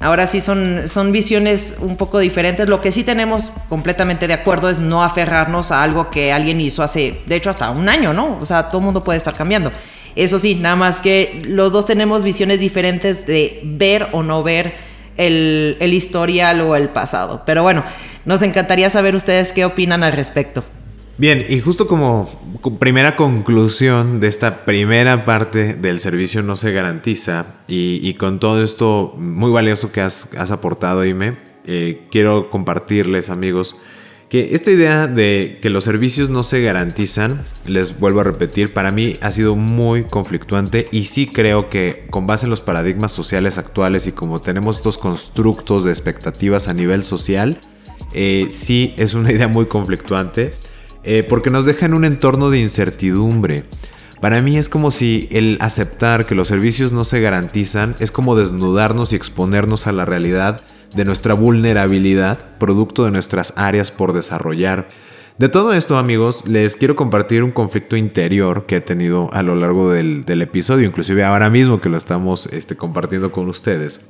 Ahora 0.00 0.26
sí 0.26 0.40
son, 0.40 0.88
son 0.88 1.12
visiones 1.12 1.76
un 1.78 1.96
poco 1.96 2.18
diferentes. 2.18 2.68
Lo 2.68 2.80
que 2.80 2.90
sí 2.90 3.04
tenemos 3.04 3.52
completamente 3.68 4.26
de 4.26 4.34
acuerdo 4.34 4.68
es 4.68 4.78
no 4.78 5.04
aferrarnos 5.04 5.70
a 5.70 5.82
algo 5.82 6.10
que 6.10 6.32
alguien 6.32 6.60
hizo 6.60 6.82
hace, 6.82 7.20
de 7.26 7.36
hecho, 7.36 7.50
hasta 7.50 7.70
un 7.70 7.88
año, 7.88 8.12
¿no? 8.12 8.38
O 8.40 8.44
sea, 8.44 8.66
todo 8.66 8.78
el 8.78 8.84
mundo 8.84 9.04
puede 9.04 9.18
estar 9.18 9.34
cambiando. 9.34 9.70
Eso 10.16 10.38
sí, 10.38 10.56
nada 10.56 10.76
más 10.76 11.00
que 11.00 11.42
los 11.44 11.72
dos 11.72 11.86
tenemos 11.86 12.24
visiones 12.24 12.58
diferentes 12.58 13.26
de 13.26 13.60
ver 13.64 14.08
o 14.12 14.22
no 14.22 14.42
ver 14.42 14.74
el, 15.16 15.76
el 15.80 15.92
historial 15.92 16.60
o 16.60 16.74
el 16.74 16.88
pasado. 16.88 17.42
Pero 17.46 17.62
bueno, 17.62 17.84
nos 18.24 18.42
encantaría 18.42 18.90
saber 18.90 19.14
ustedes 19.14 19.52
qué 19.52 19.64
opinan 19.64 20.02
al 20.02 20.12
respecto. 20.12 20.64
Bien, 21.16 21.44
y 21.48 21.60
justo 21.60 21.86
como 21.86 22.28
primera 22.80 23.14
conclusión 23.14 24.18
de 24.18 24.26
esta 24.26 24.64
primera 24.64 25.24
parte 25.24 25.74
del 25.74 26.00
servicio 26.00 26.42
no 26.42 26.56
se 26.56 26.72
garantiza, 26.72 27.46
y, 27.68 28.14
con 28.14 28.40
todo 28.40 28.64
esto 28.64 29.14
muy 29.16 29.52
valioso 29.52 29.92
que 29.92 30.00
has, 30.00 30.50
aportado, 30.50 31.04
Ime, 31.04 31.38
eh, 31.66 32.08
quiero 32.10 32.50
compartirles, 32.50 33.30
amigos, 33.30 33.76
que 34.28 34.56
esta 34.56 34.72
idea 34.72 35.06
de 35.06 35.60
que 35.62 35.70
los 35.70 35.84
servicios 35.84 36.30
no 36.30 36.42
se 36.42 36.60
garantizan, 36.62 37.44
les 37.64 38.00
vuelvo 38.00 38.18
a 38.18 38.24
repetir, 38.24 38.72
para 38.72 38.90
mí 38.90 39.16
ha 39.20 39.30
sido 39.30 39.54
muy 39.54 40.04
conflictuante 40.04 40.88
y 40.90 41.04
sí 41.04 41.28
creo 41.28 41.68
que 41.68 42.06
con 42.10 42.26
base 42.26 42.46
en 42.46 42.50
los 42.50 42.60
paradigmas 42.60 43.12
sociales 43.12 43.56
actuales 43.58 44.08
y 44.08 44.12
como 44.12 44.40
tenemos 44.40 44.78
estos 44.78 44.98
constructos 44.98 45.84
de 45.84 45.92
expectativas 45.92 46.66
a 46.66 46.74
nivel 46.74 47.04
social, 47.04 47.60
eh, 48.14 48.48
sí 48.50 48.94
es 48.96 49.14
una 49.14 49.32
idea 49.32 49.48
muy 49.48 49.66
conflictuante 49.66 50.52
eh, 51.02 51.24
porque 51.28 51.50
nos 51.50 51.66
deja 51.66 51.86
en 51.86 51.94
un 51.94 52.04
entorno 52.04 52.50
de 52.50 52.60
incertidumbre. 52.60 53.64
Para 54.20 54.40
mí 54.40 54.56
es 54.56 54.70
como 54.70 54.90
si 54.90 55.28
el 55.30 55.58
aceptar 55.60 56.24
que 56.24 56.34
los 56.34 56.48
servicios 56.48 56.92
no 56.92 57.04
se 57.04 57.20
garantizan 57.20 57.94
es 57.98 58.10
como 58.10 58.36
desnudarnos 58.36 59.12
y 59.12 59.16
exponernos 59.16 59.86
a 59.86 59.92
la 59.92 60.06
realidad 60.06 60.62
de 60.94 61.04
nuestra 61.04 61.34
vulnerabilidad, 61.34 62.56
producto 62.58 63.04
de 63.04 63.10
nuestras 63.10 63.52
áreas 63.56 63.90
por 63.90 64.14
desarrollar. 64.14 64.88
De 65.36 65.48
todo 65.48 65.74
esto, 65.74 65.98
amigos, 65.98 66.44
les 66.46 66.76
quiero 66.76 66.94
compartir 66.94 67.42
un 67.42 67.50
conflicto 67.50 67.96
interior 67.96 68.66
que 68.66 68.76
he 68.76 68.80
tenido 68.80 69.28
a 69.32 69.42
lo 69.42 69.56
largo 69.56 69.90
del, 69.90 70.24
episodio, 70.40 70.86
inclusive 70.86 71.24
ahora 71.24 71.50
mismo 71.50 71.80
que 71.80 71.88
lo 71.88 71.96
estamos 71.96 72.46
este, 72.46 72.76
compartiendo 72.76 73.32
con 73.32 73.48
ustedes. 73.48 74.00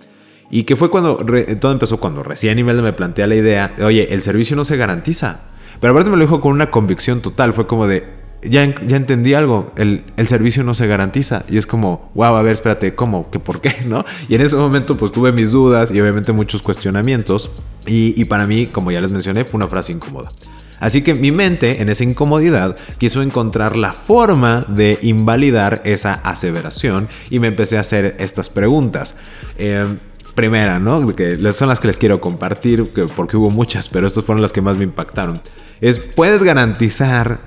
Y 0.54 0.62
que 0.62 0.76
fue 0.76 0.88
cuando, 0.88 1.16
todo 1.58 1.72
empezó 1.72 1.98
cuando 1.98 2.22
recién 2.22 2.54
nivel 2.54 2.80
me 2.80 2.92
plantea 2.92 3.26
la 3.26 3.34
idea, 3.34 3.74
oye, 3.82 4.14
el 4.14 4.22
servicio 4.22 4.54
no 4.54 4.64
se 4.64 4.76
garantiza. 4.76 5.40
Pero 5.80 5.92
aparte 5.92 6.10
me 6.10 6.16
lo 6.16 6.22
dijo 6.22 6.40
con 6.40 6.52
una 6.52 6.70
convicción 6.70 7.20
total, 7.22 7.52
fue 7.52 7.66
como 7.66 7.88
de, 7.88 8.04
ya, 8.40 8.72
ya 8.86 8.96
entendí 8.96 9.34
algo, 9.34 9.72
el, 9.74 10.04
servicio 10.28 10.62
no 10.62 10.74
se 10.74 10.86
garantiza. 10.86 11.42
Y 11.48 11.56
es 11.56 11.66
como, 11.66 12.12
wow, 12.14 12.36
a 12.36 12.42
ver, 12.42 12.52
espérate, 12.52 12.94
¿cómo? 12.94 13.32
¿Qué 13.32 13.40
por 13.40 13.60
qué? 13.60 13.74
¿No? 13.86 14.04
Y 14.28 14.36
en 14.36 14.42
ese 14.42 14.54
momento 14.54 14.96
pues 14.96 15.10
tuve 15.10 15.32
mis 15.32 15.50
dudas 15.50 15.90
y 15.90 16.00
obviamente 16.00 16.30
muchos 16.30 16.62
cuestionamientos. 16.62 17.50
Y, 17.84 18.14
y 18.16 18.24
para 18.26 18.46
mí, 18.46 18.66
como 18.66 18.92
ya 18.92 19.00
les 19.00 19.10
mencioné, 19.10 19.44
fue 19.44 19.58
una 19.58 19.66
frase 19.66 19.90
incómoda. 19.90 20.30
Así 20.78 21.02
que 21.02 21.14
mi 21.14 21.32
mente, 21.32 21.82
en 21.82 21.88
esa 21.88 22.04
incomodidad, 22.04 22.76
quiso 22.98 23.22
encontrar 23.22 23.74
la 23.74 23.92
forma 23.92 24.64
de 24.68 25.00
invalidar 25.02 25.82
esa 25.84 26.12
aseveración 26.14 27.08
y 27.28 27.40
me 27.40 27.48
empecé 27.48 27.76
a 27.76 27.80
hacer 27.80 28.14
estas 28.20 28.50
preguntas. 28.50 29.16
Eh, 29.58 29.98
primera, 30.34 30.78
¿no? 30.78 31.14
Que 31.14 31.52
son 31.52 31.68
las 31.68 31.80
que 31.80 31.86
les 31.86 31.98
quiero 31.98 32.20
compartir, 32.20 32.90
porque 33.16 33.36
hubo 33.36 33.50
muchas, 33.50 33.88
pero 33.88 34.06
estas 34.06 34.24
fueron 34.24 34.42
las 34.42 34.52
que 34.52 34.60
más 34.60 34.76
me 34.76 34.84
impactaron. 34.84 35.40
Es, 35.80 35.98
puedes 35.98 36.42
garantizar, 36.42 37.40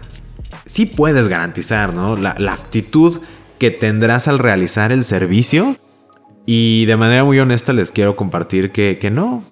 sí 0.66 0.86
puedes 0.86 1.28
garantizar, 1.28 1.94
¿no? 1.94 2.16
La, 2.16 2.36
actitud 2.52 3.22
que 3.60 3.72
tendrás 3.72 4.28
al 4.28 4.40
realizar 4.40 4.92
el 4.92 5.04
servicio. 5.04 5.78
Y 6.46 6.86
de 6.86 6.96
manera 6.96 7.26
muy 7.26 7.40
honesta 7.40 7.74
les 7.74 7.92
quiero 7.92 8.16
compartir 8.16 8.72
que, 8.72 8.98
que 9.02 9.12
no. 9.12 9.44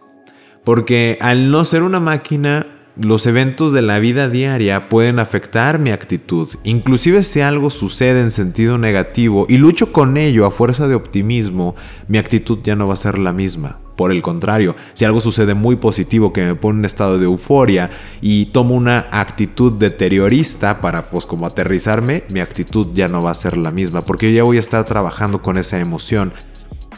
Porque 0.63 1.17
al 1.19 1.51
no 1.51 1.65
ser 1.65 1.83
una 1.83 1.99
máquina, 1.99 2.74
los 2.97 3.27
eventos 3.27 3.73
de 3.73 3.81
la 3.81 3.99
vida 3.99 4.29
diaria 4.29 4.87
pueden 4.87 5.19
afectar 5.19 5.79
mi 5.79 5.89
actitud, 5.89 6.49
inclusive 6.63 7.23
si 7.23 7.41
algo 7.41 7.69
sucede 7.69 8.21
en 8.21 8.31
sentido 8.31 8.77
negativo 8.77 9.45
y 9.49 9.57
lucho 9.57 9.91
con 9.91 10.15
ello 10.17 10.45
a 10.45 10.51
fuerza 10.51 10.87
de 10.87 10.95
optimismo, 10.95 11.75
mi 12.07 12.17
actitud 12.17 12.59
ya 12.63 12.75
no 12.75 12.87
va 12.87 12.93
a 12.93 12.97
ser 12.97 13.17
la 13.17 13.33
misma. 13.33 13.79
Por 13.97 14.11
el 14.11 14.21
contrario, 14.21 14.75
si 14.93 15.05
algo 15.05 15.21
sucede 15.21 15.53
muy 15.53 15.77
positivo 15.77 16.33
que 16.33 16.45
me 16.45 16.55
pone 16.55 16.75
en 16.75 16.79
un 16.79 16.85
estado 16.85 17.17
de 17.17 17.25
euforia 17.25 17.89
y 18.21 18.47
tomo 18.47 18.75
una 18.75 19.07
actitud 19.11 19.73
deteriorista 19.73 20.81
para 20.81 21.07
pues 21.07 21.25
como 21.25 21.45
aterrizarme, 21.45 22.23
mi 22.29 22.41
actitud 22.41 22.87
ya 22.93 23.07
no 23.07 23.23
va 23.23 23.31
a 23.31 23.35
ser 23.35 23.57
la 23.57 23.71
misma, 23.71 24.01
porque 24.01 24.33
ya 24.33 24.43
voy 24.43 24.57
a 24.57 24.61
estar 24.61 24.83
trabajando 24.83 25.41
con 25.41 25.57
esa 25.57 25.79
emoción. 25.79 26.33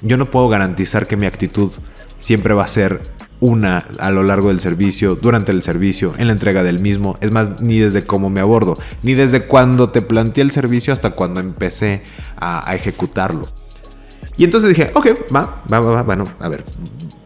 Yo 0.01 0.17
no 0.17 0.29
puedo 0.31 0.47
garantizar 0.49 1.07
que 1.07 1.17
mi 1.17 1.27
actitud 1.27 1.71
siempre 2.19 2.53
va 2.53 2.63
a 2.63 2.67
ser 2.67 3.16
una 3.39 3.85
a 3.99 4.09
lo 4.11 4.23
largo 4.23 4.49
del 4.49 4.59
servicio, 4.59 5.15
durante 5.15 5.51
el 5.51 5.61
servicio, 5.63 6.13
en 6.17 6.27
la 6.27 6.33
entrega 6.33 6.63
del 6.63 6.79
mismo. 6.79 7.17
Es 7.21 7.31
más, 7.31 7.61
ni 7.61 7.77
desde 7.77 8.03
cómo 8.03 8.29
me 8.29 8.39
abordo, 8.39 8.77
ni 9.03 9.13
desde 9.13 9.43
cuando 9.43 9.89
te 9.89 10.01
planteé 10.01 10.43
el 10.43 10.51
servicio 10.51 10.93
hasta 10.93 11.11
cuando 11.11 11.39
empecé 11.39 12.03
a, 12.37 12.73
ejecutarlo. 12.73 13.47
Y 14.37 14.43
entonces 14.43 14.69
dije, 14.69 14.91
ok, 14.93 15.07
va, 15.35 15.63
va, 15.71 15.79
va, 15.79 15.91
va, 15.91 16.03
bueno, 16.03 16.27
a 16.39 16.49
ver, 16.49 16.63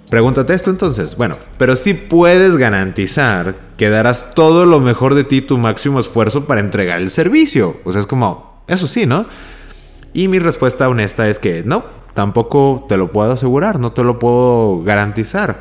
pregúntate 0.09 0.53
esto 0.53 0.70
entonces. 0.70 1.16
Bueno, 1.16 1.38
pero 1.57 1.76
sí 1.76 1.93
puedes 1.93 2.57
garantizar 2.57 3.55
que 3.78 3.89
darás 3.89 4.32
todo 4.36 4.66
lo 4.66 4.80
mejor 4.80 5.16
de 5.16 5.24
ti, 5.24 5.41
tu 5.41 5.57
máximo 5.57 5.99
esfuerzo 5.99 6.45
para 6.45 6.62
entregar 6.62 7.01
el 7.01 7.09
servicio. 7.09 7.78
O 7.84 7.91
sea, 7.91 8.01
es 8.01 8.07
como, 8.07 8.64
eso 8.68 8.88
sí, 8.88 9.05
¿no? 9.05 9.26
Y 10.14 10.28
mi 10.28 10.39
respuesta 10.39 10.89
honesta 10.89 11.30
es 11.30 11.39
que 11.39 11.64
no, 11.66 11.84
tampoco 12.14 12.86
te 12.88 12.97
lo 12.97 13.12
puedo 13.12 13.32
asegurar, 13.32 13.80
no 13.80 13.91
te 13.91 14.03
lo 14.03 14.20
puedo 14.20 14.84
garantizar. 14.84 15.59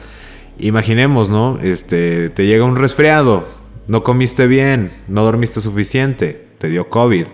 Imaginemos, 0.60 1.28
¿no? 1.28 1.58
Este, 1.60 2.28
te 2.28 2.46
llega 2.46 2.64
un 2.64 2.76
resfriado, 2.76 3.46
no 3.88 4.02
comiste 4.02 4.46
bien, 4.46 4.92
no 5.08 5.24
dormiste 5.24 5.60
suficiente, 5.60 6.46
te 6.58 6.68
dio 6.68 6.88
COVID. 6.88 7.26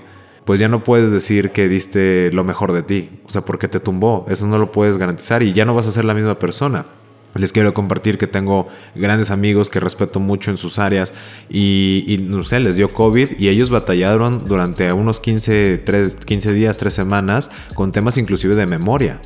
Pues 0.45 0.61
ya 0.61 0.69
no 0.69 0.85
puedes 0.85 1.11
decir 1.11 1.51
que 1.51 1.69
diste 1.69 2.31
lo 2.33 2.45
mejor 2.45 2.73
de 2.73 2.83
ti. 2.83 3.11
O 3.27 3.31
sea, 3.31 3.43
porque 3.43 3.67
te 3.67 3.81
tumbó. 3.81 4.25
Eso 4.29 4.47
no 4.47 4.59
lo 4.59 4.71
puedes 4.71 4.97
garantizar 4.97 5.43
y 5.43 5.53
ya 5.53 5.65
no 5.65 5.75
vas 5.75 5.89
a 5.89 5.93
ser 5.93 6.05
la 6.05 6.15
misma 6.15 6.39
persona. 6.39 6.87
Les 7.35 7.53
quiero 7.53 7.75
compartir 7.75 8.17
que 8.17 8.27
tengo 8.27 8.69
grandes 8.95 9.31
amigos 9.31 9.69
que 9.69 9.81
respeto 9.81 10.21
mucho 10.21 10.51
en 10.51 10.57
sus 10.57 10.79
áreas 10.79 11.13
y, 11.51 12.19
no 12.23 12.45
sé, 12.45 12.61
les 12.61 12.77
dio 12.77 12.89
COVID 12.89 13.39
y 13.39 13.49
ellos 13.49 13.71
batallaron 13.71 14.39
durante 14.47 14.93
unos 14.93 15.21
15, 15.21 15.85
15 16.25 16.53
días, 16.53 16.79
3 16.79 16.95
semanas 16.95 17.51
con 17.75 17.93
temas 17.93 18.17
inclusive 18.17 18.55
de 18.55 18.67
memoria. 18.67 19.21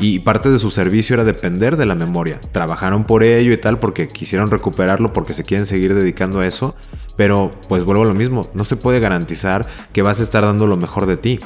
Y 0.00 0.20
parte 0.20 0.50
de 0.50 0.58
su 0.58 0.70
servicio 0.70 1.14
era 1.14 1.24
depender 1.24 1.76
de 1.76 1.86
la 1.86 1.94
memoria. 1.94 2.40
Trabajaron 2.52 3.04
por 3.04 3.22
ello 3.22 3.52
y 3.52 3.56
tal 3.58 3.78
porque 3.78 4.08
quisieron 4.08 4.50
recuperarlo 4.50 5.12
porque 5.12 5.34
se 5.34 5.44
quieren 5.44 5.66
seguir 5.66 5.94
dedicando 5.94 6.40
a 6.40 6.46
eso, 6.46 6.74
pero 7.16 7.50
pues 7.68 7.84
vuelvo 7.84 8.02
a 8.02 8.06
lo 8.06 8.14
mismo, 8.14 8.48
no 8.54 8.64
se 8.64 8.76
puede 8.76 9.00
garantizar 9.00 9.68
que 9.92 10.02
vas 10.02 10.20
a 10.20 10.22
estar 10.22 10.42
dando 10.42 10.66
lo 10.66 10.76
mejor 10.76 11.06
de 11.06 11.16
ti. 11.16 11.38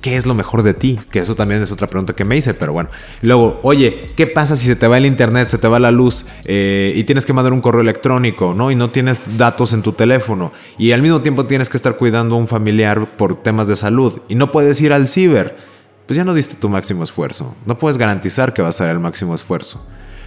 ¿Qué 0.00 0.16
es 0.16 0.26
lo 0.26 0.34
mejor 0.34 0.64
de 0.64 0.74
ti? 0.74 0.98
Que 1.12 1.20
eso 1.20 1.36
también 1.36 1.62
es 1.62 1.70
otra 1.70 1.86
pregunta 1.86 2.12
que 2.12 2.24
me 2.24 2.36
hice, 2.36 2.54
pero 2.54 2.72
bueno. 2.72 2.90
Luego, 3.20 3.60
oye, 3.62 4.10
¿qué 4.16 4.26
pasa 4.26 4.56
si 4.56 4.66
se 4.66 4.74
te 4.74 4.88
va 4.88 4.98
el 4.98 5.06
internet, 5.06 5.46
se 5.46 5.58
te 5.58 5.68
va 5.68 5.78
la 5.78 5.92
luz 5.92 6.26
eh, 6.44 6.92
y 6.96 7.04
tienes 7.04 7.24
que 7.24 7.32
mandar 7.32 7.52
un 7.52 7.60
correo 7.60 7.82
electrónico, 7.82 8.52
¿no? 8.52 8.72
Y 8.72 8.74
no 8.74 8.90
tienes 8.90 9.38
datos 9.38 9.72
en 9.72 9.82
tu 9.82 9.92
teléfono 9.92 10.50
y 10.76 10.90
al 10.90 11.02
mismo 11.02 11.22
tiempo 11.22 11.46
tienes 11.46 11.68
que 11.68 11.76
estar 11.76 11.96
cuidando 11.98 12.34
a 12.34 12.38
un 12.38 12.48
familiar 12.48 13.16
por 13.16 13.44
temas 13.44 13.68
de 13.68 13.76
salud 13.76 14.18
y 14.28 14.34
no 14.34 14.50
puedes 14.50 14.80
ir 14.80 14.92
al 14.92 15.06
ciber 15.06 15.71
pues 16.12 16.18
ya 16.18 16.26
no 16.26 16.34
diste 16.34 16.56
tu 16.56 16.68
máximo 16.68 17.04
esfuerzo. 17.04 17.56
No 17.64 17.78
puedes 17.78 17.96
garantizar 17.96 18.52
que 18.52 18.60
vas 18.60 18.78
a 18.78 18.84
dar 18.84 18.92
el 18.92 19.00
máximo 19.00 19.34
esfuerzo. 19.34 19.82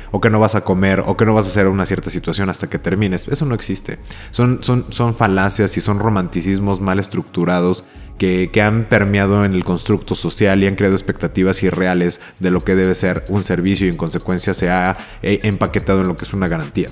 O 0.10 0.20
que 0.20 0.32
no 0.32 0.40
vas 0.40 0.56
a 0.56 0.62
comer, 0.62 1.04
o 1.06 1.16
que 1.16 1.28
no 1.28 1.36
vas 1.36 1.46
a 1.46 1.50
hacer 1.50 1.68
una 1.68 1.86
cierta 1.86 2.10
situación 2.10 2.50
hasta 2.50 2.68
que 2.68 2.80
termines. 2.80 3.28
Eso 3.28 3.46
no 3.46 3.54
existe. 3.54 4.00
Son, 4.32 4.64
son, 4.64 4.88
son 4.90 5.14
falacias 5.14 5.78
y 5.78 5.82
son 5.82 6.00
romanticismos 6.00 6.82
mal 6.82 6.98
estructurados 6.98 7.86
que, 8.18 8.50
que, 8.52 8.64
han 8.64 8.86
permeado 8.86 9.46
en 9.46 9.54
el 9.54 9.64
constructo 9.64 10.16
social 10.16 10.64
y 10.64 10.66
han 10.66 10.74
creado 10.74 10.96
expectativas 10.96 11.62
irreales 11.62 12.20
de 12.40 12.50
lo 12.50 12.64
que 12.64 12.74
debe 12.74 12.96
ser 12.96 13.24
un 13.30 13.44
servicio 13.44 13.86
y 13.86 13.92
en 13.92 13.98
consecuencia 13.98 14.56
se 14.56 14.72
ha 14.72 14.98
empaquetado 15.22 16.02
en 16.02 16.08
lo 16.08 16.18
que 16.18 16.26
es 16.26 16.34
una 16.34 16.48
garantía. 16.48 16.90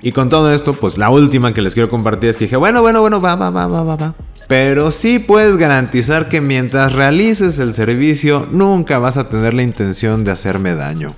Y 0.00 0.12
con 0.12 0.30
todo 0.30 0.50
esto, 0.54 0.72
pues 0.72 0.96
la 0.96 1.10
última 1.10 1.52
que 1.52 1.60
les 1.60 1.74
quiero 1.74 1.90
compartir 1.90 2.30
es 2.30 2.38
que 2.38 2.46
dije, 2.46 2.56
bueno, 2.56 2.80
bueno, 2.80 3.02
bueno, 3.02 3.20
va, 3.20 3.34
va, 3.34 3.50
va, 3.50 3.66
va, 3.66 3.82
va, 3.82 3.96
va. 3.96 4.14
Pero 4.48 4.90
sí 4.90 5.18
puedes 5.18 5.56
garantizar 5.56 6.28
que 6.28 6.40
mientras 6.40 6.92
realices 6.92 7.58
el 7.58 7.74
servicio 7.74 8.46
nunca 8.50 8.98
vas 8.98 9.16
a 9.16 9.28
tener 9.28 9.54
la 9.54 9.62
intención 9.62 10.24
de 10.24 10.32
hacerme 10.32 10.74
daño. 10.74 11.14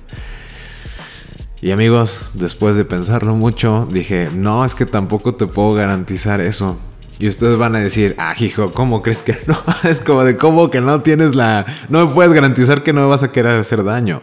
Y 1.61 1.71
amigos, 1.71 2.31
después 2.35 2.75
de 2.75 2.85
pensarlo 2.85 3.35
mucho, 3.35 3.87
dije, 3.91 4.29
no, 4.33 4.65
es 4.65 4.75
que 4.75 4.85
tampoco 4.85 5.35
te 5.35 5.47
puedo 5.47 5.73
garantizar 5.73 6.39
eso. 6.39 6.77
Y 7.17 7.27
ustedes 7.27 7.57
van 7.57 7.75
a 7.75 7.79
decir, 7.79 8.15
ah, 8.17 8.35
hijo, 8.37 8.71
¿cómo 8.71 9.01
crees 9.01 9.23
que 9.23 9.37
no? 9.47 9.57
es 9.89 10.01
como 10.01 10.23
de 10.23 10.37
cómo 10.37 10.69
que 10.69 10.81
no 10.81 11.01
tienes 11.01 11.33
la... 11.33 11.65
No 11.89 12.05
me 12.05 12.13
puedes 12.13 12.33
garantizar 12.33 12.83
que 12.83 12.93
no 12.93 13.01
me 13.01 13.07
vas 13.07 13.23
a 13.23 13.31
querer 13.31 13.59
hacer 13.59 13.83
daño. 13.83 14.21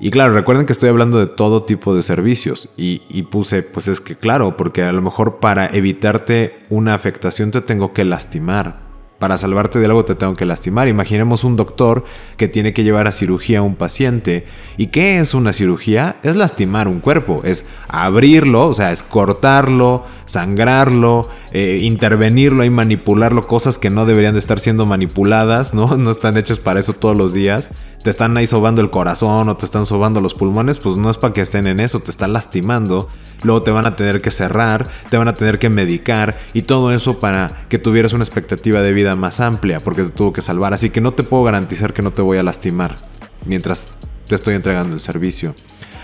Y 0.00 0.10
claro, 0.10 0.34
recuerden 0.34 0.66
que 0.66 0.72
estoy 0.72 0.88
hablando 0.88 1.18
de 1.18 1.26
todo 1.26 1.62
tipo 1.64 1.94
de 1.94 2.02
servicios 2.02 2.70
y, 2.76 3.22
puse, 3.30 3.62
pues 3.62 3.88
es 3.88 4.00
que 4.00 4.16
claro, 4.16 4.56
porque 4.56 4.82
a 4.82 4.92
lo 4.92 5.02
mejor 5.02 5.38
para 5.38 5.66
evitarte 5.66 6.66
una 6.68 6.94
afectación 6.94 7.50
te 7.50 7.60
tengo 7.60 7.92
que 7.92 8.04
lastimar. 8.04 8.93
Para 9.18 9.38
salvarte 9.38 9.78
de 9.78 9.86
algo 9.86 10.04
te 10.04 10.14
tengo 10.14 10.34
que 10.34 10.44
lastimar. 10.44 10.88
Imaginemos 10.88 11.44
un 11.44 11.56
doctor 11.56 12.04
que 12.36 12.48
tiene 12.48 12.72
que 12.72 12.84
llevar 12.84 13.06
a 13.06 13.12
cirugía 13.12 13.60
a 13.60 13.62
un 13.62 13.76
paciente. 13.76 14.46
¿Y 14.76 14.88
qué 14.88 15.18
es 15.18 15.34
una 15.34 15.52
cirugía? 15.52 16.16
Es 16.22 16.36
lastimar 16.36 16.88
un 16.88 17.00
cuerpo, 17.00 17.40
es 17.44 17.66
abrirlo, 17.88 18.66
o 18.66 18.74
sea, 18.74 18.92
es 18.92 19.02
cortarlo, 19.02 20.04
sangrarlo, 20.26 21.28
eh, 21.52 21.80
intervenirlo 21.82 22.64
y 22.64 22.70
manipularlo, 22.70 23.46
cosas 23.46 23.78
que 23.78 23.90
no 23.90 24.04
deberían 24.04 24.34
de 24.34 24.40
estar 24.40 24.58
siendo 24.58 24.84
manipuladas, 24.84 25.74
¿no? 25.74 25.96
No 26.04 26.10
están 26.10 26.36
hechas 26.36 26.58
para 26.58 26.80
eso 26.80 26.92
todos 26.92 27.16
los 27.16 27.32
días 27.32 27.70
te 28.04 28.10
están 28.10 28.36
ahí 28.36 28.46
sobando 28.46 28.82
el 28.82 28.90
corazón 28.90 29.48
o 29.48 29.56
te 29.56 29.64
están 29.64 29.86
sobando 29.86 30.20
los 30.20 30.34
pulmones, 30.34 30.78
pues 30.78 30.98
no 30.98 31.08
es 31.08 31.16
para 31.16 31.32
que 31.32 31.40
estén 31.40 31.66
en 31.66 31.80
eso, 31.80 32.00
te 32.00 32.10
están 32.10 32.34
lastimando. 32.34 33.08
Luego 33.42 33.62
te 33.62 33.70
van 33.70 33.86
a 33.86 33.96
tener 33.96 34.20
que 34.20 34.30
cerrar, 34.30 34.88
te 35.10 35.16
van 35.16 35.28
a 35.28 35.34
tener 35.34 35.58
que 35.58 35.68
medicar 35.68 36.38
y 36.52 36.62
todo 36.62 36.92
eso 36.92 37.20
para 37.20 37.66
que 37.68 37.78
tuvieras 37.78 38.12
una 38.12 38.24
expectativa 38.24 38.80
de 38.80 38.92
vida 38.92 39.16
más 39.16 39.40
amplia, 39.40 39.80
porque 39.80 40.04
te 40.04 40.10
tuvo 40.10 40.32
que 40.32 40.42
salvar. 40.42 40.72
Así 40.74 40.90
que 40.90 41.00
no 41.00 41.12
te 41.12 41.22
puedo 41.22 41.44
garantizar 41.44 41.92
que 41.92 42.02
no 42.02 42.12
te 42.12 42.22
voy 42.22 42.38
a 42.38 42.42
lastimar 42.42 42.96
mientras 43.44 43.90
te 44.28 44.34
estoy 44.34 44.54
entregando 44.54 44.94
el 44.94 45.00
servicio. 45.00 45.54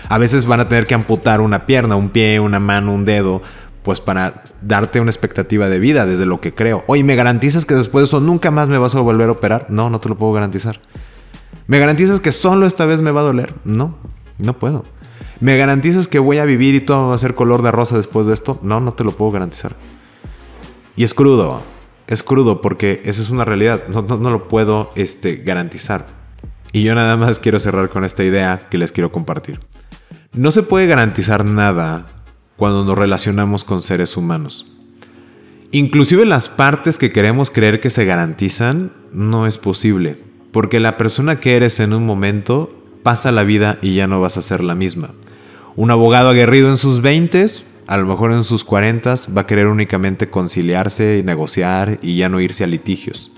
A 0.09 0.17
veces 0.17 0.45
van 0.45 0.59
a 0.59 0.67
tener 0.67 0.87
que 0.87 0.93
amputar 0.93 1.41
una 1.41 1.65
pierna, 1.65 1.95
un 1.95 2.09
pie, 2.09 2.39
una 2.39 2.59
mano, 2.59 2.93
un 2.93 3.05
dedo, 3.05 3.41
pues 3.83 3.99
para 3.99 4.43
darte 4.61 4.99
una 4.99 5.09
expectativa 5.09 5.69
de 5.69 5.79
vida 5.79 6.05
desde 6.05 6.25
lo 6.25 6.41
que 6.41 6.53
creo. 6.53 6.83
Oye, 6.87 7.03
¿me 7.03 7.15
garantizas 7.15 7.65
que 7.65 7.75
después 7.75 8.03
de 8.03 8.05
eso 8.05 8.19
nunca 8.19 8.51
más 8.51 8.69
me 8.69 8.77
vas 8.77 8.93
a 8.95 8.99
volver 8.99 9.29
a 9.29 9.33
operar? 9.33 9.67
No, 9.69 9.89
no 9.89 9.99
te 9.99 10.09
lo 10.09 10.17
puedo 10.17 10.33
garantizar. 10.33 10.79
¿Me 11.67 11.79
garantizas 11.79 12.19
que 12.19 12.31
solo 12.31 12.65
esta 12.65 12.85
vez 12.85 13.01
me 13.01 13.11
va 13.11 13.21
a 13.21 13.25
doler? 13.25 13.53
No, 13.63 13.97
no 14.41 14.53
puedo. 14.53 14.83
¿Me 15.39 15.57
garantizas 15.57 16.07
que 16.07 16.19
voy 16.19 16.37
a 16.37 16.45
vivir 16.45 16.75
y 16.75 16.81
todo 16.81 17.09
va 17.09 17.15
a 17.15 17.17
ser 17.17 17.33
color 17.33 17.63
de 17.63 17.71
rosa 17.71 17.97
después 17.97 18.27
de 18.27 18.33
esto? 18.33 18.59
No, 18.61 18.79
no 18.79 18.91
te 18.91 19.03
lo 19.03 19.11
puedo 19.11 19.31
garantizar. 19.31 19.75
Y 20.95 21.03
es 21.03 21.13
crudo, 21.13 21.63
es 22.07 22.21
crudo 22.23 22.61
porque 22.61 23.01
esa 23.05 23.21
es 23.21 23.29
una 23.29 23.45
realidad, 23.45 23.87
no, 23.87 24.29
lo 24.29 24.47
puedo 24.47 24.91
este, 24.95 25.37
garantizar. 25.37 26.05
Y 26.73 26.83
yo 26.83 26.93
nada 26.93 27.17
más 27.17 27.39
quiero 27.39 27.59
cerrar 27.59 27.89
con 27.89 28.05
esta 28.05 28.23
idea 28.23 28.67
que 28.69 28.77
les 28.77 28.91
quiero 28.91 29.11
compartir. 29.11 29.59
No 30.33 30.51
se 30.51 30.63
puede 30.63 30.87
garantizar 30.87 31.43
nada 31.43 32.05
cuando 32.55 32.85
nos 32.85 32.97
relacionamos 32.97 33.63
con 33.63 33.81
seres 33.81 34.15
humanos. 34.17 34.77
Inclusive 35.71 36.25
las 36.25 36.49
partes 36.49 36.97
que 36.97 37.11
queremos 37.11 37.49
creer 37.49 37.79
que 37.79 37.89
se 37.89 38.05
garantizan, 38.05 38.91
no 39.11 39.47
es 39.47 39.57
posible. 39.57 40.21
Porque 40.51 40.79
la 40.79 40.97
persona 40.97 41.39
que 41.39 41.55
eres 41.55 41.79
en 41.79 41.93
un 41.93 42.05
momento 42.05 42.80
pasa 43.03 43.31
la 43.31 43.43
vida 43.43 43.79
y 43.81 43.95
ya 43.95 44.07
no 44.07 44.21
vas 44.21 44.37
a 44.37 44.41
ser 44.41 44.63
la 44.63 44.75
misma. 44.75 45.11
Un 45.75 45.91
abogado 45.91 46.29
aguerrido 46.29 46.69
en 46.69 46.77
sus 46.77 47.01
20 47.01 47.45
a 47.91 47.97
lo 47.97 48.05
mejor 48.05 48.31
en 48.31 48.45
sus 48.45 48.63
40 48.63 49.15
va 49.35 49.41
a 49.41 49.45
querer 49.45 49.67
únicamente 49.67 50.29
conciliarse 50.29 51.17
y 51.17 51.23
negociar 51.23 51.99
y 52.01 52.15
ya 52.15 52.29
no 52.29 52.39
irse 52.39 52.63
a 52.63 52.67
litigios. 52.67 53.31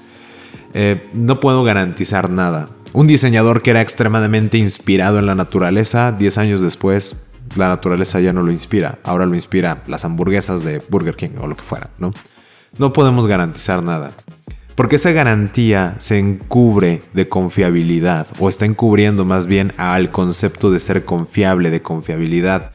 Eh, 0.76 1.09
no 1.14 1.39
puedo 1.39 1.64
garantizar 1.64 2.30
nada. 2.30 2.70
Un 2.93 3.07
diseñador 3.07 3.64
que 3.64 3.72
era 3.72 3.82
extremadamente 3.82 4.59
inspirado 4.59 5.18
en 5.18 5.26
la 5.26 5.34
naturaleza, 5.34 6.11
10 6.11 6.38
años 6.38 6.61
después, 6.61 7.16
la 7.55 7.68
naturaleza 7.68 8.20
ya 8.20 8.32
no 8.32 8.43
lo 8.43 8.51
inspira. 8.51 8.99
Ahora 9.03 9.26
lo 9.26 9.34
inspira 9.34 9.82
las 9.88 10.05
hamburguesas 10.05 10.64
de 10.64 10.84
Burger 10.88 11.16
King 11.16 11.38
o 11.41 11.47
lo 11.47 11.55
que 11.55 11.64
fuera, 11.64 11.89
¿no? 11.97 12.14
No 12.78 12.93
podemos 12.93 13.26
garantizar 13.26 13.82
nada. 13.82 14.11
Porque 14.76 14.96
esa 14.96 15.12
garantía 15.12 15.96
se 16.00 16.18
encubre 16.18 17.02
de 17.14 17.30
confiabilidad 17.30 18.28
o 18.40 18.50
está 18.50 18.66
encubriendo 18.66 19.24
más 19.24 19.46
bien 19.46 19.72
al 19.78 20.10
concepto 20.10 20.72
de 20.72 20.80
ser 20.80 21.06
confiable, 21.06 21.70
de 21.70 21.82
confiabilidad. 21.82 22.72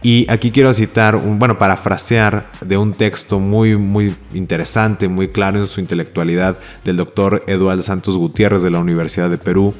Y 0.00 0.30
aquí 0.30 0.52
quiero 0.52 0.72
citar, 0.72 1.16
un, 1.16 1.40
bueno, 1.40 1.58
parafrasear 1.58 2.48
de 2.60 2.76
un 2.76 2.94
texto 2.94 3.40
muy, 3.40 3.76
muy 3.76 4.14
interesante, 4.32 5.08
muy 5.08 5.28
claro 5.28 5.58
en 5.58 5.66
su 5.66 5.80
intelectualidad 5.80 6.56
del 6.84 6.96
doctor 6.98 7.42
Eduardo 7.48 7.82
Santos 7.82 8.16
Gutiérrez 8.16 8.62
de 8.62 8.70
la 8.70 8.78
Universidad 8.78 9.28
de 9.28 9.38
Perú, 9.38 9.74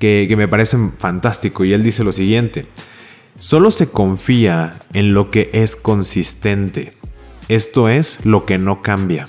que, 0.00 0.26
que 0.28 0.36
me 0.36 0.48
parece 0.48 0.76
fantástico. 0.98 1.64
Y 1.64 1.72
él 1.72 1.84
dice 1.84 2.02
lo 2.02 2.12
siguiente, 2.12 2.66
solo 3.38 3.70
se 3.70 3.90
confía 3.90 4.80
en 4.92 5.14
lo 5.14 5.30
que 5.30 5.50
es 5.52 5.76
consistente, 5.76 6.94
esto 7.48 7.88
es 7.88 8.18
lo 8.24 8.44
que 8.44 8.58
no 8.58 8.82
cambia. 8.82 9.28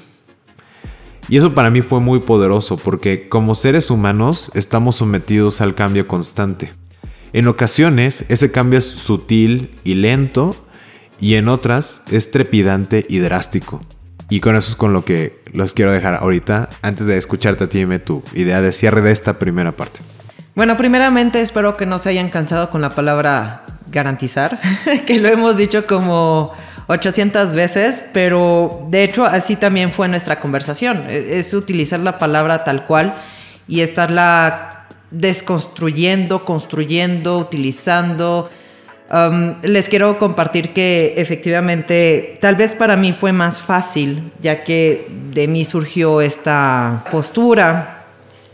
Y 1.30 1.38
eso 1.38 1.54
para 1.54 1.70
mí 1.70 1.82
fue 1.82 2.00
muy 2.00 2.20
poderoso 2.20 2.76
porque 2.76 3.30
como 3.30 3.54
seres 3.54 3.92
humanos 3.92 4.52
estamos 4.56 4.96
sometidos 4.96 5.62
al 5.62 5.76
cambio 5.76 6.08
constante. 6.08 6.74
En 7.34 7.48
ocasiones 7.48 8.26
ese 8.30 8.52
cambio 8.52 8.80
es 8.80 8.86
sutil 8.86 9.72
y 9.84 9.94
lento 9.94 10.56
y 11.22 11.36
en 11.36 11.48
otras 11.48 12.02
es 12.12 12.32
trepidante 12.32 13.06
y 13.08 13.20
drástico. 13.20 13.80
Y 14.30 14.40
con 14.40 14.56
eso 14.56 14.72
es 14.72 14.76
con 14.76 14.92
lo 14.94 15.06
que 15.06 15.36
los 15.54 15.74
quiero 15.74 15.92
dejar 15.92 16.16
ahorita 16.16 16.70
antes 16.82 17.06
de 17.06 17.18
escucharte 17.18 17.64
a 17.64 17.68
ti, 17.68 17.80
dime 17.80 18.00
tu 18.00 18.24
idea 18.34 18.62
de 18.62 18.72
cierre 18.72 19.02
de 19.02 19.12
esta 19.12 19.38
primera 19.38 19.72
parte. 19.72 20.02
Bueno, 20.56 20.78
primeramente 20.78 21.42
espero 21.42 21.78
que 21.78 21.86
no 21.86 22.00
se 22.00 22.10
hayan 22.10 22.30
cansado 22.30 22.70
con 22.70 22.82
la 22.82 22.90
palabra 22.90 23.66
garantizar, 23.92 24.60
que 25.08 25.20
lo 25.20 25.30
hemos 25.30 25.58
dicho 25.58 25.86
como 25.86 26.54
800 26.90 27.54
veces, 27.54 28.02
pero 28.14 28.88
de 28.90 29.04
hecho 29.04 29.24
así 29.24 29.56
también 29.56 29.92
fue 29.92 30.08
nuestra 30.08 30.40
conversación. 30.40 31.04
E-, 31.08 31.40
es, 31.40 31.54
utilizar 31.54 32.00
la 32.00 32.18
palabra 32.18 32.64
tal 32.64 32.86
cual 32.86 33.14
y 33.68 33.82
estarla 33.82 34.88
desconstruyendo, 35.12 36.46
construyendo, 36.46 37.38
utilizando. 37.38 38.50
Um, 39.12 39.56
les 39.62 39.88
quiero 39.88 40.18
compartir 40.18 40.74
que 40.74 41.14
efectivamente, 41.18 42.38
tal 42.42 42.56
vez 42.56 42.74
para 42.74 42.96
mí 42.96 43.14
fue 43.14 43.34
más 43.34 43.62
fácil, 43.62 44.32
ya 44.42 44.64
que 44.64 45.08
de 45.32 45.48
mí 45.48 45.66
surgió 45.66 46.22
esta 46.22 47.06
postura 47.12 48.04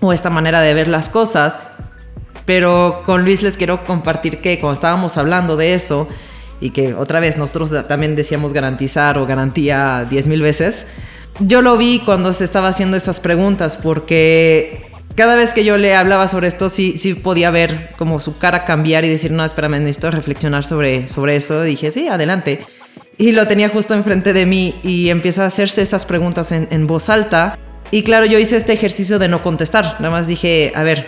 o 0.02 0.12
esta 0.12 0.30
manera 0.30 0.60
de 0.60 0.74
ver 0.74 0.90
las 0.90 1.08
cosas. 1.08 1.70
Pero 2.46 3.02
con 3.06 3.24
Luis 3.24 3.42
les 3.42 3.56
quiero 3.56 3.86
compartir 3.86 4.42
que 4.42 4.60
cuando 4.60 4.74
estábamos 4.74 5.18
hablando 5.18 5.56
de 5.56 5.74
eso, 5.74 6.08
y 6.66 6.72
que 6.72 6.96
otra 6.96 7.20
vez 7.20 7.38
nosotros 7.38 7.72
también 7.88 8.16
decíamos 8.16 8.52
garantizar 8.52 9.20
o 9.20 9.28
garantía 9.28 10.08
10 10.10 10.28
mil 10.28 10.42
veces. 10.42 10.88
Yo 11.40 11.62
lo 11.62 11.78
vi 11.78 12.02
cuando 12.04 12.34
se 12.34 12.44
estaba 12.44 12.70
haciendo 12.70 12.98
esas 12.98 13.20
preguntas 13.20 13.78
porque 13.78 14.88
cada 15.16 15.36
vez 15.36 15.54
que 15.54 15.64
yo 15.64 15.78
le 15.78 15.96
hablaba 15.96 16.28
sobre 16.28 16.48
esto 16.48 16.70
sí, 16.70 16.98
sí 16.98 17.14
podía 17.14 17.52
ver 17.52 17.92
como 18.00 18.20
su 18.20 18.40
cara 18.40 18.66
cambiar 18.66 19.06
y 19.06 19.10
decir, 19.10 19.32
no, 19.32 19.46
espérame, 19.46 19.80
necesito 19.80 20.10
reflexionar 20.10 20.64
sobre, 20.64 21.08
sobre 21.08 21.36
eso. 21.36 21.62
dije, 21.62 21.92
sí, 21.92 22.08
adelante. 22.08 22.66
Y 23.18 23.32
lo 23.32 23.48
tenía 23.48 23.70
justo 23.70 23.94
enfrente 23.94 24.34
de 24.34 24.48
mí 24.48 24.74
y 24.84 25.10
empieza 25.10 25.44
a 25.44 25.48
hacerse 25.48 25.84
esas 25.84 26.06
preguntas 26.06 26.52
en, 26.52 26.68
en 26.72 26.88
voz 26.88 27.10
alta. 27.10 27.60
Y 27.92 28.02
claro, 28.02 28.26
yo 28.26 28.40
hice 28.40 28.58
este 28.58 28.74
ejercicio 28.74 29.20
de 29.20 29.28
no 29.28 29.44
contestar. 29.44 29.98
Nada 30.00 30.10
más 30.10 30.26
dije, 30.26 30.72
a 30.74 30.82
ver, 30.82 31.08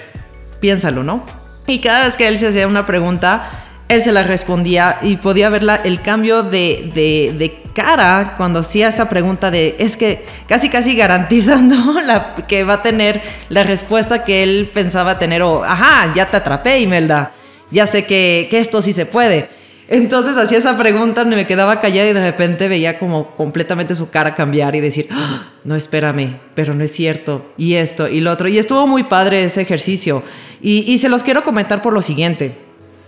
piénsalo, 0.60 1.04
¿no? 1.04 1.26
Y 1.66 1.82
cada 1.82 2.06
vez 2.06 2.16
que 2.16 2.28
él 2.28 2.38
se 2.38 2.48
hacía 2.48 2.68
una 2.68 2.86
pregunta, 2.86 3.67
él 3.90 4.04
se 4.04 4.12
la 4.12 4.24
respondía 4.24 5.00
y 5.02 5.18
podía 5.18 5.50
ver 5.50 5.66
el 5.84 6.02
cambio 6.02 6.44
de, 6.44 6.92
de, 6.94 7.62
cara 7.74 8.34
cuando 8.38 8.60
hacía 8.60 8.90
esa 8.90 9.08
pregunta 9.08 9.52
de, 9.52 9.76
es 9.78 9.98
que 9.98 10.26
casi 10.48 10.68
casi 10.68 10.96
garantizando 10.96 12.02
la, 12.06 12.36
que 12.48 12.64
va 12.64 12.76
a 12.76 12.82
tener 12.82 13.22
la 13.50 13.64
respuesta 13.64 14.24
que 14.24 14.42
él 14.42 14.72
pensaba 14.74 15.20
tener 15.20 15.44
o, 15.44 15.64
ajá, 15.64 16.12
ya 16.16 16.26
te 16.26 16.38
atrapé, 16.38 16.80
Imelda, 16.80 17.34
ya 17.70 17.86
sé 17.86 18.06
que, 18.06 18.48
que 18.50 18.58
esto 18.58 18.82
sí 18.82 18.94
se 18.94 19.06
puede. 19.06 19.50
Entonces 19.90 20.36
hacía 20.36 20.58
esa 20.58 20.78
pregunta, 20.78 21.24
me 21.24 21.48
quedaba 21.48 21.80
callada 21.80 22.10
y 22.10 22.14
de 22.14 22.26
repente 22.26 22.68
veía 22.68 23.00
como 23.00 23.36
completamente 23.36 23.96
su 23.96 24.10
cara 24.10 24.36
cambiar 24.36 24.76
y 24.76 24.82
decir, 24.82 25.08
ah, 25.12 25.52
no, 25.64 25.76
espérame, 25.76 26.40
pero 26.56 26.74
no 26.74 26.84
es 26.84 26.92
cierto, 26.92 27.54
y 27.58 27.76
esto, 27.76 28.10
y 28.10 28.20
lo 28.20 28.32
otro. 28.32 28.50
Y 28.50 28.58
estuvo 28.58 28.86
muy 28.86 29.04
padre 29.04 29.46
ese 29.46 29.62
ejercicio. 29.62 30.24
Y, 30.62 30.98
se 30.98 31.08
los 31.08 31.24
quiero 31.24 31.44
comentar 31.44 31.82
por 31.82 31.94
lo 31.94 32.02
siguiente. 32.02 32.58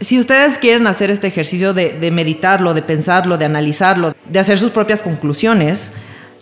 Si 0.01 0.17
ustedes 0.17 0.57
quieren 0.57 0.87
hacer 0.87 1.11
este 1.11 1.27
ejercicio 1.27 1.73
de, 1.73 2.11
meditarlo, 2.11 2.73
de 2.73 2.81
pensarlo, 2.81 3.37
de 3.37 3.45
analizarlo, 3.45 4.15
de 4.29 4.39
hacer 4.39 4.57
sus 4.57 4.71
propias 4.71 5.01
conclusiones, 5.01 5.91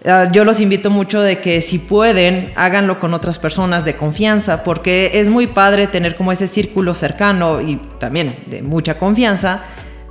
eh, 0.04 0.30
yo 0.32 0.46
los 0.46 0.60
invito 0.60 0.92
mucho 0.92 1.22
de 1.22 1.40
que 1.40 1.62
si 1.62 1.80
pueden, 1.80 2.54
háganlo 2.56 3.00
con 3.00 3.16
otras 3.16 3.40
personas 3.40 3.84
de 3.84 3.96
confianza, 3.96 4.64
porque 4.64 5.12
es 5.16 5.28
muy 5.30 5.48
padre 5.48 5.88
tener 5.88 6.16
como 6.16 6.32
ese 6.32 6.48
círculo 6.48 6.94
cercano 6.94 7.60
y 7.62 7.78
también 8.00 8.36
de 8.46 8.62
mucha 8.62 9.00
confianza 9.00 9.64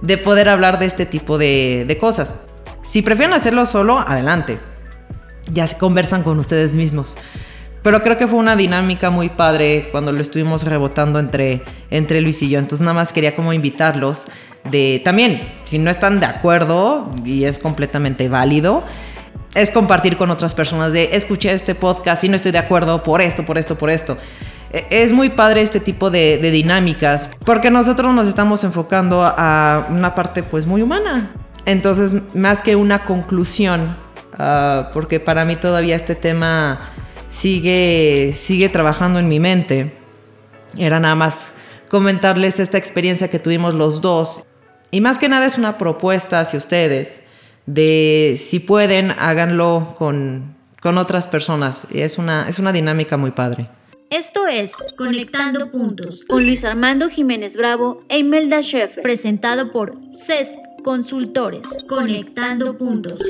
de 0.03 0.19
poder 0.19 0.49
hablar 0.49 0.79
de 0.79 0.87
este 0.87 1.07
tipo 1.07 1.39
de, 1.39 1.97
cosas. 2.01 2.35
Si 2.83 3.01
prefieren 3.01 3.33
hacerlo 3.33 3.65
solo, 3.65 3.99
adelante. 3.99 4.59
Ya 5.53 5.67
se 5.69 5.79
conversan 5.79 6.25
con 6.25 6.39
ustedes 6.41 6.75
mismos. 6.75 7.17
Pero 7.87 8.03
creo 8.03 8.19
que 8.19 8.27
fue 8.27 8.41
una 8.41 8.57
dinámica 8.57 9.11
muy 9.11 9.29
padre 9.29 9.91
cuando 9.93 10.11
lo 10.11 10.21
estuvimos 10.21 10.65
rebotando 10.65 11.21
entre, 11.21 11.63
entre 11.89 12.21
Luis 12.21 12.43
y 12.43 12.49
yo. 12.49 12.59
Entonces 12.59 12.81
nada 12.81 12.95
más 12.95 13.13
quería 13.13 13.37
como 13.37 13.53
invitarlos 13.53 14.25
de 14.69 15.01
también, 15.05 15.41
si 15.67 15.79
no 15.79 15.89
están 15.89 16.19
de 16.19 16.27
acuerdo 16.27 17.09
y 17.25 17.45
es 17.45 17.61
completamente 17.61 18.29
válido, 18.29 18.83
es 19.55 19.71
compartir 19.71 20.17
con 20.17 20.33
otras 20.33 20.53
personas 20.53 20.93
de 20.93 21.11
escuché 21.13 21.53
este 21.53 21.77
podcast 21.77 22.25
y 22.25 22.29
no 22.29 22.35
estoy 22.35 22.51
de 22.51 22.59
acuerdo 22.59 23.05
por 23.05 23.23
esto, 23.23 23.47
por 23.47 23.57
esto, 23.57 23.79
por 23.79 23.89
esto. 23.89 24.19
E, 24.73 24.85
es 24.91 25.13
muy 25.13 25.29
padre 25.29 25.61
este 25.61 25.79
tipo 25.79 26.11
de, 26.11 26.39
dinámicas 26.39 27.31
porque 27.45 27.71
nosotros 27.71 28.13
nos 28.13 28.27
estamos 28.27 28.65
enfocando 28.65 29.23
a 29.23 29.87
una 29.91 30.13
parte 30.13 30.43
pues 30.43 30.67
muy 30.67 30.83
humana. 30.83 31.31
Entonces, 31.67 32.35
más 32.35 32.63
que 32.63 32.75
una 32.75 33.05
conclusión, 33.05 33.97
ah, 34.37 34.91
porque 34.93 35.21
para 35.21 35.45
mí 35.45 35.55
todavía 35.55 35.95
este 35.95 36.17
tema 36.17 36.79
sigue, 37.37 38.35
sigue 38.35 38.69
trabajando 38.69 39.19
en 39.19 39.29
mi 39.29 39.41
mente, 39.41 39.93
era 40.79 41.01
nada 41.01 41.15
más 41.15 41.55
comentarles 41.89 42.59
esta 42.61 42.79
experiencia 42.79 43.29
que 43.29 43.39
tuvimos 43.39 43.75
los 43.75 44.01
dos. 44.01 44.45
Y 44.91 45.01
más 45.01 45.19
que 45.19 45.29
nada 45.29 45.47
es 45.47 45.59
una 45.59 45.79
propuesta 45.79 46.41
hacia 46.41 46.59
ustedes 46.59 47.25
de 47.67 48.41
si 48.43 48.61
pueden, 48.61 49.11
háganlo 49.11 49.95
con, 49.99 50.57
con 50.81 50.99
otras 50.99 51.27
personas. 51.27 51.87
Es 51.93 52.19
una, 52.19 52.49
es 52.49 52.59
una 52.59 52.73
dinámica 52.73 53.17
muy 53.17 53.33
padre. 53.33 53.69
Esto 54.11 54.47
es 54.47 54.77
Conectando 54.97 55.71
Puntos 55.73 56.25
con 56.25 56.45
Luis 56.45 56.65
Armando 56.65 57.09
Jiménez 57.09 57.57
Bravo 57.57 58.05
e 58.09 58.19
Imelda 58.19 58.63
Scheffer, 58.63 59.03
presentado 59.03 59.73
por 59.73 59.95
CESC 60.13 60.59
Consultores. 60.85 61.69
Conectando 61.89 62.79
Puntos. 62.79 63.21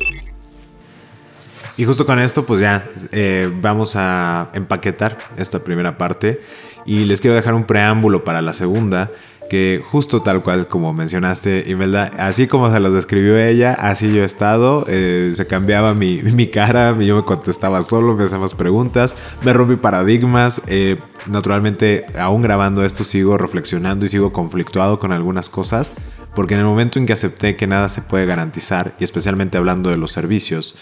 Y 1.77 1.85
justo 1.85 2.07
con 2.07 2.19
esto, 2.19 2.47
pues 2.47 2.61
ya 2.61 2.89
eh, 3.13 3.51
vamos 3.61 3.97
a 3.97 4.51
empaquetar 4.55 5.19
esta 5.37 5.63
primera 5.63 5.99
parte. 5.99 6.41
Y 6.87 7.05
les 7.05 7.21
quiero 7.21 7.37
dejar 7.37 7.55
un 7.55 7.65
preámbulo 7.65 8.25
para 8.25 8.41
la 8.43 8.55
segunda 8.55 9.11
que 9.49 9.83
justo 9.85 10.23
tal 10.23 10.43
cual 10.43 10.69
como 10.69 10.93
mencionaste, 10.93 11.65
Imelda, 11.69 12.11
así 12.19 12.47
como 12.47 12.71
se 12.73 12.81
los 12.81 12.93
describió 12.93 13.39
ella, 13.39 13.73
así 13.75 14.13
yo 14.13 14.23
he 14.23 14.25
estado, 14.25 14.85
eh, 14.89 15.33
se 15.35 15.47
cambiaba 15.47 15.95
mi, 15.95 16.23
mi, 16.23 16.49
cara, 16.49 16.99
yo 16.99 17.17
me 17.17 17.25
contestaba 17.25 17.83
solo, 17.83 18.15
me 18.15 18.25
hacíamos 18.25 18.55
preguntas, 18.55 19.17
me 19.45 19.53
rompí 19.53 19.77
paradigmas, 19.77 20.63
eh, 20.67 20.99
naturalmente 21.27 22.07
aún 22.19 22.43
grabando 22.43 22.85
esto 22.85 23.05
sigo 23.05 23.39
reflexionando 23.39 24.07
y 24.07 24.09
sigo 24.09 24.33
conflictuado 24.33 24.99
con 24.99 25.13
algunas 25.13 25.49
cosas, 25.49 25.93
porque 26.35 26.55
en 26.55 26.61
el 26.61 26.67
momento 26.67 26.99
en 26.99 27.07
que 27.07 27.13
acepté 27.13 27.57
que 27.57 27.67
nada 27.67 27.89
se 27.89 28.03
puede 28.03 28.27
garantizar, 28.27 28.95
y 28.99 29.05
especialmente 29.05 29.59
hablando 29.59 29.91
de 29.91 29.97
los 29.97 30.13
servicios, 30.13 30.77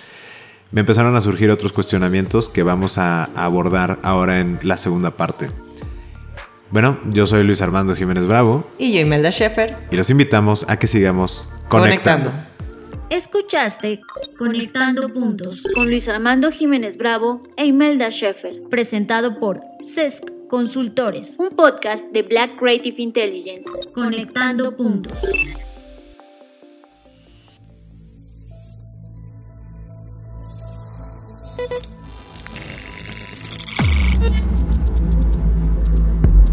me 0.71 0.81
empezaron 0.81 1.15
a 1.17 1.21
surgir 1.21 1.51
otros 1.51 1.73
cuestionamientos 1.73 2.49
que 2.49 2.63
vamos 2.63 2.99
a 2.99 3.25
abordar 3.35 3.99
ahora 4.03 4.41
en 4.41 4.59
la 4.63 4.77
segunda 4.77 5.13
parte. 5.13 5.49
Bueno, 6.71 6.99
yo 7.11 7.27
soy 7.27 7.45
Luis 7.45 7.63
Armando 7.63 7.95
Jiménez 7.95 8.27
Bravo. 8.27 8.69
Y 8.79 8.93
yo 8.93 9.01
Imelda 9.01 9.31
Sheffer. 9.31 9.77
Y 9.91 9.97
los 9.97 10.11
invitamos 10.11 10.67
a 10.69 10.79
que 10.79 10.89
sigamos 10.89 11.47
conectando. 11.69 12.33
Escuchaste 13.11 14.01
Conectando 14.39 15.13
Puntos 15.13 15.63
con 15.75 15.87
Luis 15.87 16.09
Armando 16.09 16.51
Jiménez 16.51 16.97
Bravo 16.97 17.43
e 17.57 17.67
Imelda 17.67 18.09
Sheffer, 18.09 18.61
presentado 18.71 19.39
por 19.39 19.61
CESC 19.81 20.49
Consultores, 20.49 21.37
un 21.39 21.51
podcast 21.51 22.07
de 22.13 22.23
Black 22.23 22.59
Creative 22.59 22.97
Intelligence. 23.01 23.71
Conectando 23.95 24.75
Puntos. 24.77 25.21